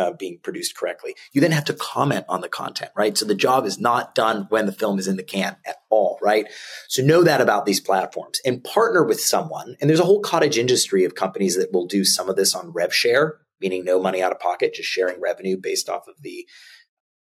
uh, 0.00 0.12
being 0.12 0.38
produced 0.42 0.74
correctly. 0.76 1.14
You 1.32 1.42
then 1.42 1.52
have 1.52 1.66
to 1.66 1.74
comment 1.74 2.24
on 2.26 2.40
the 2.40 2.48
content, 2.48 2.90
right? 2.96 3.16
So 3.18 3.26
the 3.26 3.34
job 3.34 3.66
is 3.66 3.78
not 3.78 4.14
done 4.14 4.46
when 4.48 4.64
the 4.64 4.72
film 4.72 4.98
is 4.98 5.06
in 5.06 5.16
the 5.16 5.22
can 5.22 5.56
at 5.66 5.76
all, 5.90 6.18
right? 6.22 6.46
So 6.88 7.02
know 7.02 7.22
that 7.22 7.42
about 7.42 7.66
these 7.66 7.80
platforms 7.80 8.40
and 8.44 8.64
partner 8.64 9.04
with 9.04 9.20
someone. 9.20 9.76
And 9.78 9.90
there's 9.90 10.00
a 10.00 10.04
whole 10.04 10.20
cottage 10.20 10.56
industry 10.56 11.04
of 11.04 11.14
companies 11.14 11.56
that 11.56 11.72
will 11.72 11.86
do 11.86 12.02
some 12.04 12.30
of 12.30 12.36
this 12.36 12.54
on 12.54 12.72
rev 12.72 12.94
share, 12.94 13.36
meaning 13.60 13.84
no 13.84 14.00
money 14.00 14.22
out 14.22 14.32
of 14.32 14.40
pocket, 14.40 14.72
just 14.72 14.88
sharing 14.88 15.20
revenue 15.20 15.58
based 15.60 15.90
off 15.90 16.08
of 16.08 16.14
the 16.22 16.48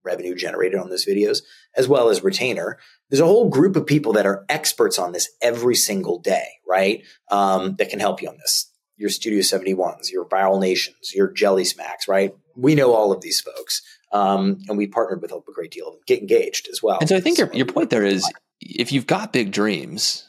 revenue 0.02 0.34
generated 0.34 0.80
on 0.80 0.88
those 0.88 1.04
videos, 1.04 1.42
as 1.76 1.86
well 1.86 2.08
as 2.08 2.24
retainer. 2.24 2.78
There's 3.10 3.20
a 3.20 3.26
whole 3.26 3.50
group 3.50 3.76
of 3.76 3.86
people 3.86 4.14
that 4.14 4.26
are 4.26 4.46
experts 4.48 4.98
on 4.98 5.12
this 5.12 5.30
every 5.42 5.76
single 5.76 6.18
day, 6.18 6.46
right? 6.66 7.04
Um, 7.30 7.76
that 7.76 7.90
can 7.90 8.00
help 8.00 8.22
you 8.22 8.28
on 8.28 8.38
this 8.38 8.71
your 9.02 9.10
Studio 9.10 9.40
71s, 9.40 10.12
your 10.12 10.24
Viral 10.26 10.60
Nations, 10.60 11.12
your 11.12 11.28
Jellysmacks, 11.28 12.06
right? 12.08 12.34
We 12.56 12.76
know 12.76 12.94
all 12.94 13.12
of 13.12 13.20
these 13.20 13.40
folks. 13.40 13.82
Um, 14.12 14.58
and 14.68 14.78
we 14.78 14.86
partnered 14.86 15.20
with 15.22 15.32
a 15.32 15.40
great 15.52 15.72
deal 15.72 15.88
of 15.88 15.94
them. 15.94 16.02
Get 16.06 16.20
engaged 16.20 16.68
as 16.70 16.82
well. 16.82 16.98
And 17.00 17.08
so 17.08 17.16
I 17.16 17.20
think 17.20 17.36
so, 17.36 17.44
your, 17.46 17.54
your 17.54 17.66
point 17.66 17.90
there 17.90 18.04
is 18.04 18.30
if 18.60 18.92
you've 18.92 19.06
got 19.06 19.32
big 19.32 19.50
dreams 19.50 20.24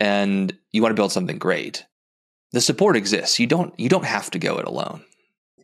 and 0.00 0.56
you 0.72 0.82
want 0.82 0.90
to 0.90 1.00
build 1.00 1.12
something 1.12 1.38
great, 1.38 1.86
the 2.52 2.60
support 2.60 2.96
exists. 2.96 3.38
You 3.38 3.46
don't 3.46 3.78
you 3.78 3.88
don't 3.88 4.06
have 4.06 4.30
to 4.30 4.38
go 4.38 4.58
it 4.58 4.66
alone. 4.66 5.04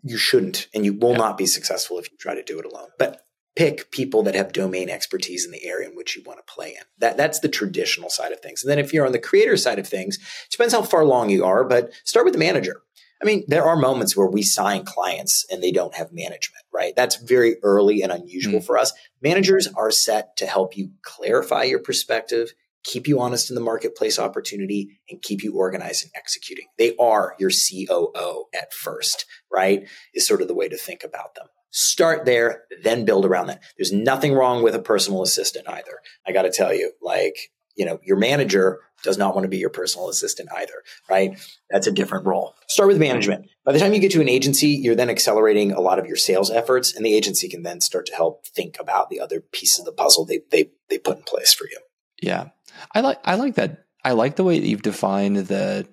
You 0.02 0.18
shouldn't, 0.18 0.68
and 0.74 0.84
you 0.84 0.92
will 0.92 1.12
yeah. 1.12 1.16
not 1.16 1.38
be 1.38 1.46
successful 1.46 1.98
if 1.98 2.11
you 2.12 2.18
try 2.18 2.34
to 2.34 2.42
do 2.42 2.59
it 2.59 2.66
alone. 2.66 2.88
But 2.98 3.22
pick 3.57 3.90
people 3.90 4.22
that 4.24 4.34
have 4.34 4.52
domain 4.52 4.90
expertise 4.90 5.44
in 5.44 5.52
the 5.52 5.64
area 5.64 5.88
in 5.88 5.94
which 5.94 6.16
you 6.16 6.22
want 6.24 6.44
to 6.44 6.52
play 6.52 6.70
in. 6.70 6.82
That 6.98 7.16
that's 7.16 7.40
the 7.40 7.48
traditional 7.48 8.11
side 8.11 8.32
of 8.32 8.40
things. 8.40 8.62
And 8.62 8.70
then 8.70 8.78
if 8.78 8.92
you're 8.92 9.07
on 9.07 9.12
the 9.12 9.18
creator 9.18 9.57
side 9.57 9.78
of 9.78 9.86
things, 9.86 10.16
it 10.16 10.50
depends 10.50 10.74
how 10.74 10.82
far 10.82 11.02
along 11.02 11.30
you 11.30 11.44
are, 11.44 11.64
but 11.64 11.92
start 12.05 12.24
with 12.24 12.34
the 12.34 12.38
manager. 12.38 12.82
I 13.22 13.26
mean, 13.26 13.44
there 13.48 13.64
are 13.64 13.76
moments 13.76 14.16
where 14.16 14.26
we 14.26 14.42
sign 14.42 14.84
clients 14.84 15.46
and 15.50 15.62
they 15.62 15.70
don't 15.70 15.94
have 15.94 16.12
management, 16.12 16.64
right? 16.72 16.94
That's 16.96 17.16
very 17.16 17.57
early 17.62 18.02
and 18.02 18.12
unusual 18.12 18.61
mm. 18.61 18.66
for 18.66 18.76
us. 18.76 18.92
Managers 19.22 19.68
are 19.76 19.90
set 19.90 20.36
to 20.38 20.46
help 20.46 20.76
you 20.76 20.90
clarify 21.02 21.62
your 21.62 21.78
perspective, 21.78 22.52
keep 22.82 23.07
you 23.07 23.20
honest 23.20 23.50
in 23.50 23.55
the 23.55 23.62
marketplace 23.62 24.18
opportunity, 24.18 25.00
and 25.09 25.22
keep 25.22 25.42
you 25.42 25.55
organized 25.55 26.05
and 26.05 26.12
executing. 26.16 26.66
They 26.76 26.96
are 26.96 27.34
your 27.38 27.50
COO 27.50 28.44
at 28.52 28.74
first, 28.74 29.26
right? 29.50 29.86
Is 30.12 30.26
sort 30.26 30.42
of 30.42 30.48
the 30.48 30.55
way 30.55 30.68
to 30.68 30.76
think 30.76 31.05
about 31.05 31.34
them. 31.34 31.46
Start 31.77 32.25
there, 32.25 32.62
then 32.85 33.05
build 33.05 33.27
around 33.27 33.49
that. 33.49 33.61
There's 33.77 33.93
nothing 33.93 34.33
wrong 34.33 34.62
with 34.62 34.77
a 34.77 34.79
personal 34.79 35.22
assistant 35.22 35.68
either. 35.68 35.99
I 36.25 36.31
got 36.31 36.43
to 36.43 36.53
tell 36.53 36.72
you, 36.72 36.93
like, 37.03 37.51
you 37.75 37.85
know, 37.85 37.99
your 38.05 38.16
manager 38.16 38.79
does 39.03 39.18
not 39.18 39.35
want 39.35 39.43
to 39.43 39.49
be 39.49 39.59
your 39.59 39.70
personal 39.70 40.09
assistant 40.09 40.51
either, 40.55 40.85
right? 41.11 41.37
That's 41.70 41.89
a 41.89 41.91
different 41.91 42.27
role. 42.27 42.55
Start 42.68 42.87
with 42.87 43.01
management. 43.01 43.49
By 43.64 43.72
the 43.72 43.81
time 43.81 43.93
you 43.93 43.99
get 43.99 44.12
to 44.12 44.20
an 44.20 44.29
agency, 44.29 44.68
you're 44.68 44.95
then 44.95 45.11
accelerating 45.11 45.72
a 45.72 45.81
lot 45.81 45.99
of 45.99 46.07
your 46.07 46.14
sales 46.14 46.49
efforts, 46.49 46.95
and 46.95 47.05
the 47.05 47.12
agency 47.12 47.49
can 47.49 47.64
then 47.64 47.81
start 47.81 48.07
to 48.07 48.14
help 48.14 48.47
think 48.47 48.77
about 48.79 49.11
the 49.11 49.18
other 49.18 49.41
pieces 49.41 49.81
of 49.81 49.85
the 49.85 49.93
puzzle 49.93 50.25
they 50.25 50.43
they 50.53 50.70
they 50.89 50.99
put 50.99 51.16
in 51.16 51.25
place 51.25 51.53
for 51.53 51.64
you. 51.64 51.81
Yeah, 52.22 52.51
I 52.95 53.01
like 53.01 53.18
I 53.25 53.35
like 53.35 53.57
that. 53.57 53.87
I 54.05 54.12
like 54.12 54.37
the 54.37 54.45
way 54.45 54.61
that 54.61 54.68
you've 54.68 54.83
defined 54.83 55.39
the 55.39 55.89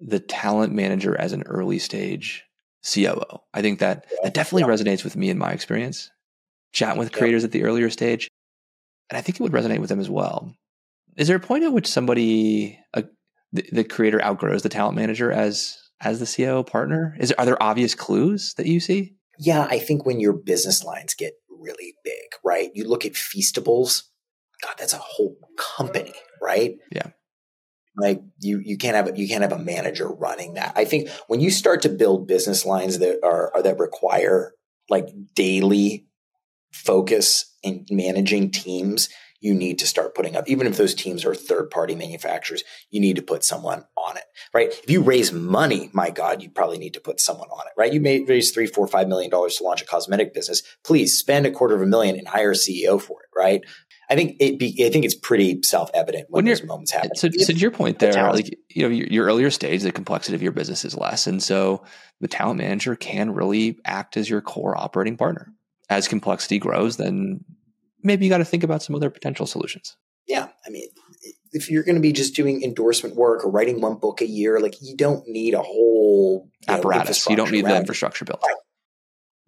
the 0.00 0.20
talent 0.20 0.72
manager 0.72 1.14
as 1.14 1.34
an 1.34 1.42
early 1.42 1.78
stage 1.78 2.46
COO. 2.92 3.40
I 3.54 3.62
think 3.62 3.80
that 3.80 4.06
that 4.22 4.34
definitely 4.34 4.72
resonates 4.72 5.04
with 5.04 5.16
me 5.16 5.30
in 5.30 5.38
my 5.38 5.52
experience. 5.52 6.10
Chatting 6.72 6.98
with 6.98 7.12
creators 7.12 7.44
at 7.44 7.50
the 7.50 7.64
earlier 7.64 7.88
stage, 7.88 8.28
and 9.08 9.16
I 9.16 9.22
think 9.22 9.36
it 9.36 9.42
would 9.42 9.52
resonate 9.52 9.80
with 9.80 9.88
them 9.88 10.00
as 10.00 10.10
well. 10.10 10.54
Is 11.16 11.26
there 11.26 11.36
a 11.36 11.40
point 11.40 11.64
at 11.64 11.72
which 11.72 11.86
somebody, 11.86 12.78
a, 12.94 13.04
the, 13.52 13.64
the, 13.72 13.84
creator, 13.84 14.22
outgrows 14.22 14.62
the 14.62 14.68
talent 14.68 14.96
manager 14.96 15.32
as 15.32 15.78
as 16.00 16.20
the 16.20 16.26
CEO 16.26 16.66
partner? 16.66 17.16
Is 17.18 17.30
there, 17.30 17.40
are 17.40 17.46
there 17.46 17.62
obvious 17.62 17.94
clues 17.94 18.54
that 18.54 18.66
you 18.66 18.80
see? 18.80 19.14
Yeah, 19.38 19.66
I 19.70 19.78
think 19.78 20.04
when 20.04 20.20
your 20.20 20.32
business 20.32 20.84
lines 20.84 21.14
get 21.14 21.32
really 21.48 21.94
big, 22.04 22.28
right? 22.44 22.70
You 22.74 22.88
look 22.88 23.04
at 23.04 23.12
Feastables. 23.12 24.02
God, 24.62 24.74
that's 24.78 24.92
a 24.92 24.98
whole 24.98 25.36
company, 25.56 26.14
right? 26.42 26.76
Yeah. 26.92 27.08
Like 27.98 28.22
you, 28.40 28.60
you 28.64 28.76
can't 28.76 28.96
have 28.96 29.08
a, 29.08 29.18
you 29.18 29.28
can't 29.28 29.42
have 29.42 29.52
a 29.52 29.58
manager 29.58 30.08
running 30.08 30.54
that. 30.54 30.72
I 30.76 30.84
think 30.84 31.10
when 31.26 31.40
you 31.40 31.50
start 31.50 31.82
to 31.82 31.88
build 31.88 32.26
business 32.26 32.64
lines 32.64 32.98
that 33.00 33.20
are, 33.24 33.54
are 33.54 33.62
that 33.62 33.78
require 33.78 34.52
like 34.88 35.08
daily 35.34 36.06
focus 36.72 37.54
in 37.62 37.86
managing 37.90 38.50
teams, 38.50 39.08
you 39.40 39.54
need 39.54 39.78
to 39.78 39.86
start 39.86 40.14
putting 40.14 40.36
up, 40.36 40.48
even 40.48 40.66
if 40.66 40.76
those 40.76 40.94
teams 40.94 41.24
are 41.24 41.34
third 41.34 41.70
party 41.70 41.94
manufacturers, 41.94 42.64
you 42.90 43.00
need 43.00 43.16
to 43.16 43.22
put 43.22 43.44
someone 43.44 43.84
on 43.96 44.16
it, 44.16 44.24
right? 44.52 44.68
If 44.68 44.90
you 44.90 45.00
raise 45.00 45.32
money, 45.32 45.90
my 45.92 46.10
God, 46.10 46.42
you 46.42 46.50
probably 46.50 46.78
need 46.78 46.94
to 46.94 47.00
put 47.00 47.20
someone 47.20 47.48
on 47.50 47.66
it, 47.66 47.72
right? 47.76 47.92
You 47.92 48.00
may 48.00 48.24
raise 48.24 48.50
three, 48.50 48.66
four, 48.66 48.86
five 48.88 49.08
million 49.08 49.30
dollars 49.30 49.56
to 49.56 49.64
launch 49.64 49.82
a 49.82 49.86
cosmetic 49.86 50.34
business. 50.34 50.62
Please 50.84 51.16
spend 51.16 51.46
a 51.46 51.50
quarter 51.50 51.76
of 51.76 51.82
a 51.82 51.86
million 51.86 52.16
and 52.16 52.26
hire 52.26 52.50
a 52.50 52.54
CEO 52.54 53.00
for 53.00 53.22
it, 53.22 53.28
right? 53.36 53.62
I 54.10 54.14
think 54.14 54.36
it 54.40 54.58
be, 54.58 54.86
I 54.86 54.90
think 54.90 55.04
it's 55.04 55.14
pretty 55.14 55.62
self 55.62 55.90
evident 55.92 56.26
when, 56.30 56.44
when 56.44 56.50
those 56.50 56.62
moments 56.62 56.92
happen. 56.92 57.14
So, 57.14 57.28
so 57.30 57.52
to 57.52 57.58
your 57.58 57.70
point 57.70 57.98
there, 57.98 58.12
the 58.12 58.22
like 58.22 58.58
you 58.70 58.82
know, 58.82 58.88
your, 58.88 59.06
your, 59.06 59.26
earlier 59.26 59.50
stage, 59.50 59.82
the 59.82 59.92
complexity 59.92 60.34
of 60.34 60.42
your 60.42 60.52
business 60.52 60.84
is 60.84 60.96
less, 60.96 61.26
and 61.26 61.42
so 61.42 61.84
the 62.20 62.28
talent 62.28 62.58
manager 62.58 62.96
can 62.96 63.32
really 63.32 63.78
act 63.84 64.16
as 64.16 64.28
your 64.28 64.40
core 64.40 64.76
operating 64.76 65.16
partner. 65.16 65.52
As 65.90 66.08
complexity 66.08 66.58
grows, 66.58 66.96
then 66.96 67.44
maybe 68.02 68.24
you 68.24 68.30
got 68.30 68.38
to 68.38 68.44
think 68.44 68.62
about 68.62 68.82
some 68.82 68.94
other 68.94 69.10
potential 69.10 69.46
solutions. 69.46 69.96
Yeah. 70.26 70.48
I 70.66 70.70
mean, 70.70 70.88
if 71.52 71.70
you're 71.70 71.82
going 71.82 71.94
to 71.94 72.02
be 72.02 72.12
just 72.12 72.34
doing 72.34 72.62
endorsement 72.62 73.16
work 73.16 73.44
or 73.44 73.50
writing 73.50 73.80
one 73.80 73.96
book 73.96 74.20
a 74.20 74.26
year, 74.26 74.60
like 74.60 74.74
you 74.82 74.96
don't 74.96 75.26
need 75.26 75.54
a 75.54 75.62
whole 75.62 76.48
you 76.68 76.74
apparatus. 76.74 77.26
Know, 77.26 77.30
you 77.30 77.36
don't 77.36 77.50
need 77.50 77.64
the 77.64 77.76
infrastructure 77.76 78.24
built. 78.24 78.42
Right. 78.44 78.56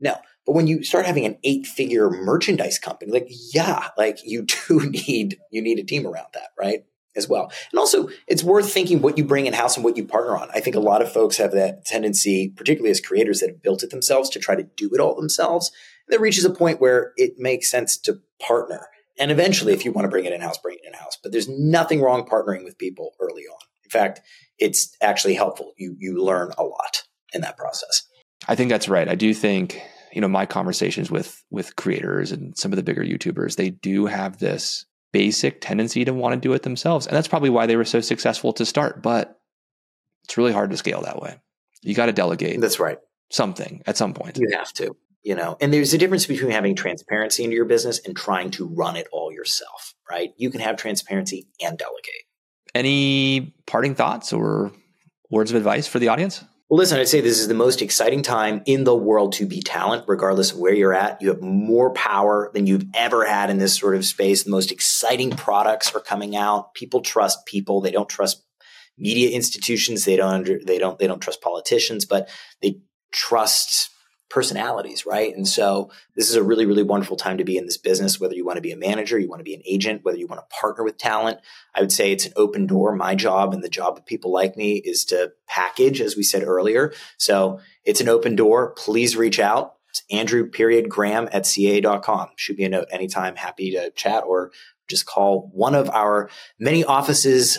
No. 0.01 0.17
But 0.47 0.53
when 0.55 0.67
you 0.67 0.83
start 0.83 1.07
having 1.07 1.27
an 1.27 1.39
eight 1.45 1.67
figure 1.67 2.11
merchandise 2.11 2.79
company, 2.79 3.13
like, 3.13 3.29
yeah, 3.53 3.89
like 3.97 4.19
you 4.25 4.47
do 4.69 4.91
need, 4.91 5.39
you 5.51 5.63
need 5.63 5.79
a 5.79 5.85
team 5.85 6.07
around 6.07 6.29
that, 6.35 6.51
right? 6.59 6.85
As 7.17 7.29
well. 7.29 7.51
And 7.73 7.79
also 7.79 8.09
it's 8.29 8.45
worth 8.45 8.73
thinking 8.73 9.03
what 9.03 9.19
you 9.19 9.25
bring 9.25 9.47
in 9.47 9.53
house 9.53 9.77
and 9.77 9.85
what 9.85 9.97
you 9.97 10.05
partner 10.05 10.37
on. 10.37 10.49
I 10.55 10.61
think 10.61 10.77
a 10.77 10.81
lot 10.81 11.03
of 11.03 11.13
folks 11.13 11.37
have 11.39 11.53
that 11.53 11.85
tendency, 11.85 12.49
particularly 12.49 12.91
as 12.91 13.01
creators 13.01 13.41
that 13.41 13.51
have 13.51 13.63
built 13.63 13.83
it 13.83 13.91
themselves 13.91 14.31
to 14.31 14.39
try 14.39 14.55
to 14.55 14.63
do 14.63 14.91
it 14.95 15.01
all 15.01 15.17
themselves. 15.17 15.73
And 16.07 16.13
there 16.13 16.21
reaches 16.21 16.45
a 16.45 16.51
point 16.51 16.81
where 16.81 17.13
it 17.17 17.39
makes 17.39 17.71
sense 17.71 17.97
to 17.99 18.21
partner. 18.41 18.87
And 19.19 19.31
eventually, 19.31 19.73
if 19.73 19.85
you 19.85 19.93
want 19.93 20.07
to 20.07 20.09
bring 20.09 20.25
it 20.25 20.33
in 20.33 20.41
house, 20.41 20.57
bring 20.57 20.79
it 20.83 20.87
in 20.87 20.95
house. 20.95 21.19
But 21.23 21.33
there's 21.33 21.49
nothing 21.49 22.01
wrong 22.01 22.27
partnering 22.27 22.65
with 22.65 22.79
people 22.79 23.13
early 23.21 23.43
on. 23.43 23.59
In 23.85 23.91
fact, 23.91 24.21
it's 24.59 24.97
actually 25.03 25.35
helpful. 25.35 25.73
You 25.77 25.97
you 25.99 26.23
learn 26.23 26.53
a 26.57 26.63
lot 26.63 27.03
in 27.33 27.41
that 27.41 27.57
process. 27.57 28.03
I 28.49 28.55
think 28.55 28.71
that's 28.71 28.89
right. 28.89 29.09
I 29.09 29.15
do 29.15 29.35
think 29.35 29.83
you 30.13 30.21
know 30.21 30.29
my 30.29 30.47
conversations 30.47 31.11
with 31.11 31.43
with 31.51 31.77
creators 31.77 32.33
and 32.33 32.57
some 32.57 32.73
of 32.73 32.77
the 32.77 32.83
bigger 32.83 33.03
YouTubers, 33.03 33.57
they 33.57 33.71
do 33.71 34.07
have 34.07 34.39
this 34.39 34.87
basic 35.13 35.61
tendency 35.61 36.05
to 36.05 36.15
want 36.15 36.35
to 36.35 36.41
do 36.41 36.53
it 36.53 36.63
themselves, 36.63 37.07
and 37.07 37.17
that's 37.17 37.29
probably 37.29 37.51
why 37.51 37.67
they 37.67 37.77
were 37.77 37.85
so 37.85 38.01
successful 38.01 38.53
to 38.55 38.67
start. 38.67 39.03
But 39.03 39.39
it's 40.25 40.37
really 40.37 40.53
hard 40.53 40.71
to 40.71 40.77
scale 40.77 41.03
that 41.03 41.21
way. 41.21 41.37
You 41.83 41.95
got 41.95 42.07
to 42.07 42.13
delegate. 42.13 42.61
That's 42.61 42.81
right. 42.81 42.99
Something 43.31 43.83
at 43.87 43.97
some 43.97 44.13
point. 44.13 44.39
You 44.39 44.51
have 44.57 44.73
to 44.75 44.97
you 45.23 45.35
know 45.35 45.57
and 45.61 45.73
there's 45.73 45.95
a 45.95 45.99
difference 45.99 46.27
between 46.27 46.51
having 46.51 46.75
transparency 46.75 47.45
into 47.45 47.57
your 47.57 47.65
business 47.65 48.01
and 48.05 48.17
trying 48.17 48.51
to 48.51 48.67
run 48.67 48.97
it 48.97 49.07
all 49.13 49.33
yourself 49.33 49.95
right 50.09 50.33
you 50.37 50.51
can 50.51 50.61
have 50.61 50.77
transparency 50.77 51.47
and 51.61 51.79
delegate 51.79 52.25
any 52.75 53.55
parting 53.67 53.95
thoughts 53.95 54.33
or 54.33 54.73
words 55.31 55.51
of 55.51 55.57
advice 55.57 55.87
for 55.87 55.99
the 55.99 56.09
audience 56.09 56.45
well 56.71 56.79
listen 56.79 56.99
i'd 56.99 57.09
say 57.09 57.21
this 57.21 57.41
is 57.41 57.49
the 57.49 57.55
most 57.55 57.83
exciting 57.83 58.23
time 58.23 58.63
in 58.65 58.85
the 58.85 58.95
world 58.95 59.33
to 59.35 59.45
be 59.45 59.61
talent 59.61 60.05
regardless 60.07 60.53
of 60.53 60.59
where 60.59 60.73
you're 60.73 60.95
at. 60.95 61.21
You 61.21 61.29
have 61.29 61.43
more 61.43 61.93
power 61.93 62.51
than 62.55 62.67
you've 62.67 62.87
ever 62.95 63.27
had 63.27 63.51
in 63.51 63.59
this 63.59 63.77
sort 63.77 63.95
of 63.95 64.05
space. 64.05 64.45
The 64.45 64.51
most 64.51 64.73
exciting 64.73 65.31
products 65.31 65.95
are 65.95 66.01
coming 66.01 66.37
out. 66.37 66.75
People 66.75 67.01
trust 67.01 67.45
people. 67.47 67.81
They 67.81 67.91
don't 67.91 68.09
trust 68.09 68.45
media 68.97 69.31
institutions. 69.31 70.05
They 70.05 70.17
don't 70.17 70.33
under, 70.33 70.59
they 70.65 70.79
don't 70.79 70.99
they 70.99 71.07
don't 71.07 71.21
trust 71.21 71.43
politicians 71.43 72.05
but 72.05 72.29
they 72.63 72.81
trust 73.13 73.90
personalities, 74.31 75.05
right? 75.05 75.37
And 75.37 75.47
so 75.47 75.91
this 76.15 76.31
is 76.31 76.37
a 76.37 76.43
really, 76.43 76.65
really 76.65 76.85
wonderful 76.85 77.17
time 77.17 77.37
to 77.39 77.45
be 77.45 77.59
in 77.59 77.67
this 77.67 77.77
business, 77.77 78.19
whether 78.19 78.35
you 78.35 78.47
want 78.47 78.57
to 78.57 78.63
be 78.63 78.73
a 78.73 78.77
manager, 78.77 79.19
you 79.19 79.29
want 79.29 79.41
to 79.41 79.45
be 79.45 79.55
an 79.55 79.63
agent, 79.67 80.05
whether 80.05 80.17
you 80.17 80.29
want 80.29 80.41
to 80.41 80.57
partner 80.57 80.85
with 80.85 80.97
talent. 80.97 81.39
I 81.75 81.81
would 81.81 81.93
say 81.93 82.13
it's 82.13 82.27
an 82.27 82.33
open 82.37 82.67
door. 82.67 82.95
My 82.95 83.15
job 83.15 83.53
and 83.53 83.63
the 83.63 83.69
job 83.69 83.99
of 83.99 84.07
people 84.07 84.33
like 84.33 84.57
me 84.57 84.77
is 84.77 85.05
to 85.07 85.33
package, 85.49 86.01
as 86.01 86.17
we 86.17 86.23
said 86.23 86.45
earlier. 86.45 86.95
So 87.19 87.61
it's 87.85 88.01
an 88.01 88.09
open 88.09 88.37
door. 88.37 88.73
Please 88.77 89.17
reach 89.17 89.41
out. 89.41 89.75
It's 89.91 90.03
Andrew 90.11 90.49
period 90.49 90.89
Graham 90.89 91.29
at 91.33 91.43
CAA.com. 91.43 92.29
Shoot 92.37 92.59
me 92.59 92.65
a 92.65 92.69
note 92.69 92.87
anytime. 92.93 93.35
Happy 93.35 93.73
to 93.73 93.91
chat 93.91 94.23
or 94.25 94.53
just 94.89 95.07
call 95.07 95.51
one 95.53 95.75
of 95.75 95.91
our 95.91 96.31
many 96.59 96.85
offices 96.85 97.59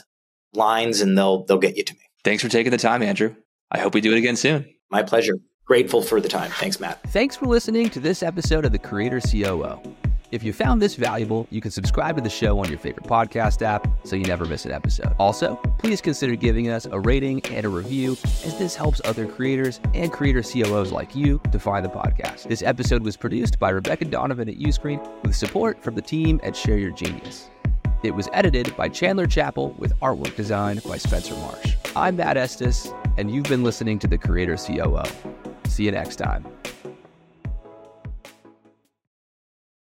lines 0.54 1.02
and 1.02 1.18
they'll 1.18 1.46
they'll 1.46 1.58
get 1.58 1.76
you 1.76 1.84
to 1.84 1.94
me. 1.94 2.00
Thanks 2.24 2.42
for 2.42 2.50
taking 2.50 2.72
the 2.72 2.78
time, 2.78 3.04
Andrew. 3.04 3.36
I 3.70 3.80
hope 3.80 3.94
we 3.94 4.02
do 4.02 4.14
it 4.14 4.18
again 4.18 4.36
soon. 4.38 4.74
My 4.90 5.04
pleasure 5.04 5.36
grateful 5.72 6.02
for 6.02 6.20
the 6.20 6.28
time. 6.28 6.52
Thanks, 6.52 6.82
Matt. 6.82 7.02
Thanks 7.14 7.38
for 7.38 7.46
listening 7.46 7.90
to 7.92 8.02
this 8.02 8.24
episode 8.24 8.66
of 8.66 8.74
The 8.74 8.78
Creator 8.78 9.22
COO. 9.22 9.80
If 10.30 10.44
you 10.44 10.52
found 10.52 10.82
this 10.82 10.96
valuable, 10.96 11.48
you 11.50 11.62
can 11.62 11.72
subscribe 11.72 12.18
to 12.18 12.22
the 12.22 12.30
show 12.30 12.60
on 12.60 12.68
your 12.68 12.78
favorite 12.78 13.06
podcast 13.06 13.62
app 13.62 13.88
so 14.04 14.18
you 14.18 14.26
never 14.26 14.44
miss 14.44 14.66
an 14.66 14.74
episode. 14.74 15.16
Also, 15.18 15.56
please 15.80 16.02
consider 16.02 16.36
giving 16.36 16.68
us 16.68 16.88
a 16.92 17.00
rating 17.00 17.40
and 17.46 17.66
a 17.66 17.70
review 17.70 18.18
as 18.44 18.60
this 18.60 18.76
helps 18.76 19.00
other 19.06 19.26
creators 19.26 19.80
and 19.94 20.12
creator 20.12 20.44
COOs 20.44 20.92
like 20.92 21.16
you 21.16 21.40
to 21.54 21.58
find 21.58 21.86
the 21.86 21.90
podcast. 21.90 22.50
This 22.50 22.64
episode 22.64 23.02
was 23.02 23.16
produced 23.16 23.58
by 23.58 23.70
Rebecca 23.70 24.04
Donovan 24.04 24.50
at 24.50 24.58
Uscreen 24.58 25.00
with 25.24 25.38
support 25.38 25.82
from 25.82 25.96
the 25.96 26.02
team 26.02 26.42
at 26.44 26.54
Share 26.54 26.80
Your 26.80 26.92
Genius. 26.92 27.50
It 28.04 28.14
was 28.14 28.28
edited 28.34 28.76
by 28.76 28.90
Chandler 28.90 29.26
Chappell 29.26 29.74
with 29.78 29.98
artwork 30.02 30.36
designed 30.36 30.84
by 30.84 30.98
Spencer 30.98 31.36
Marsh. 31.36 31.76
I'm 31.96 32.18
Matt 32.18 32.36
Estes, 32.36 32.92
and 33.18 33.32
you've 33.32 33.46
been 33.46 33.64
listening 33.64 34.00
to 34.00 34.08
The 34.08 34.18
Creator 34.18 34.58
COO. 34.58 35.04
See 35.72 35.86
you 35.86 35.92
next 35.92 36.18
time. 36.18 36.46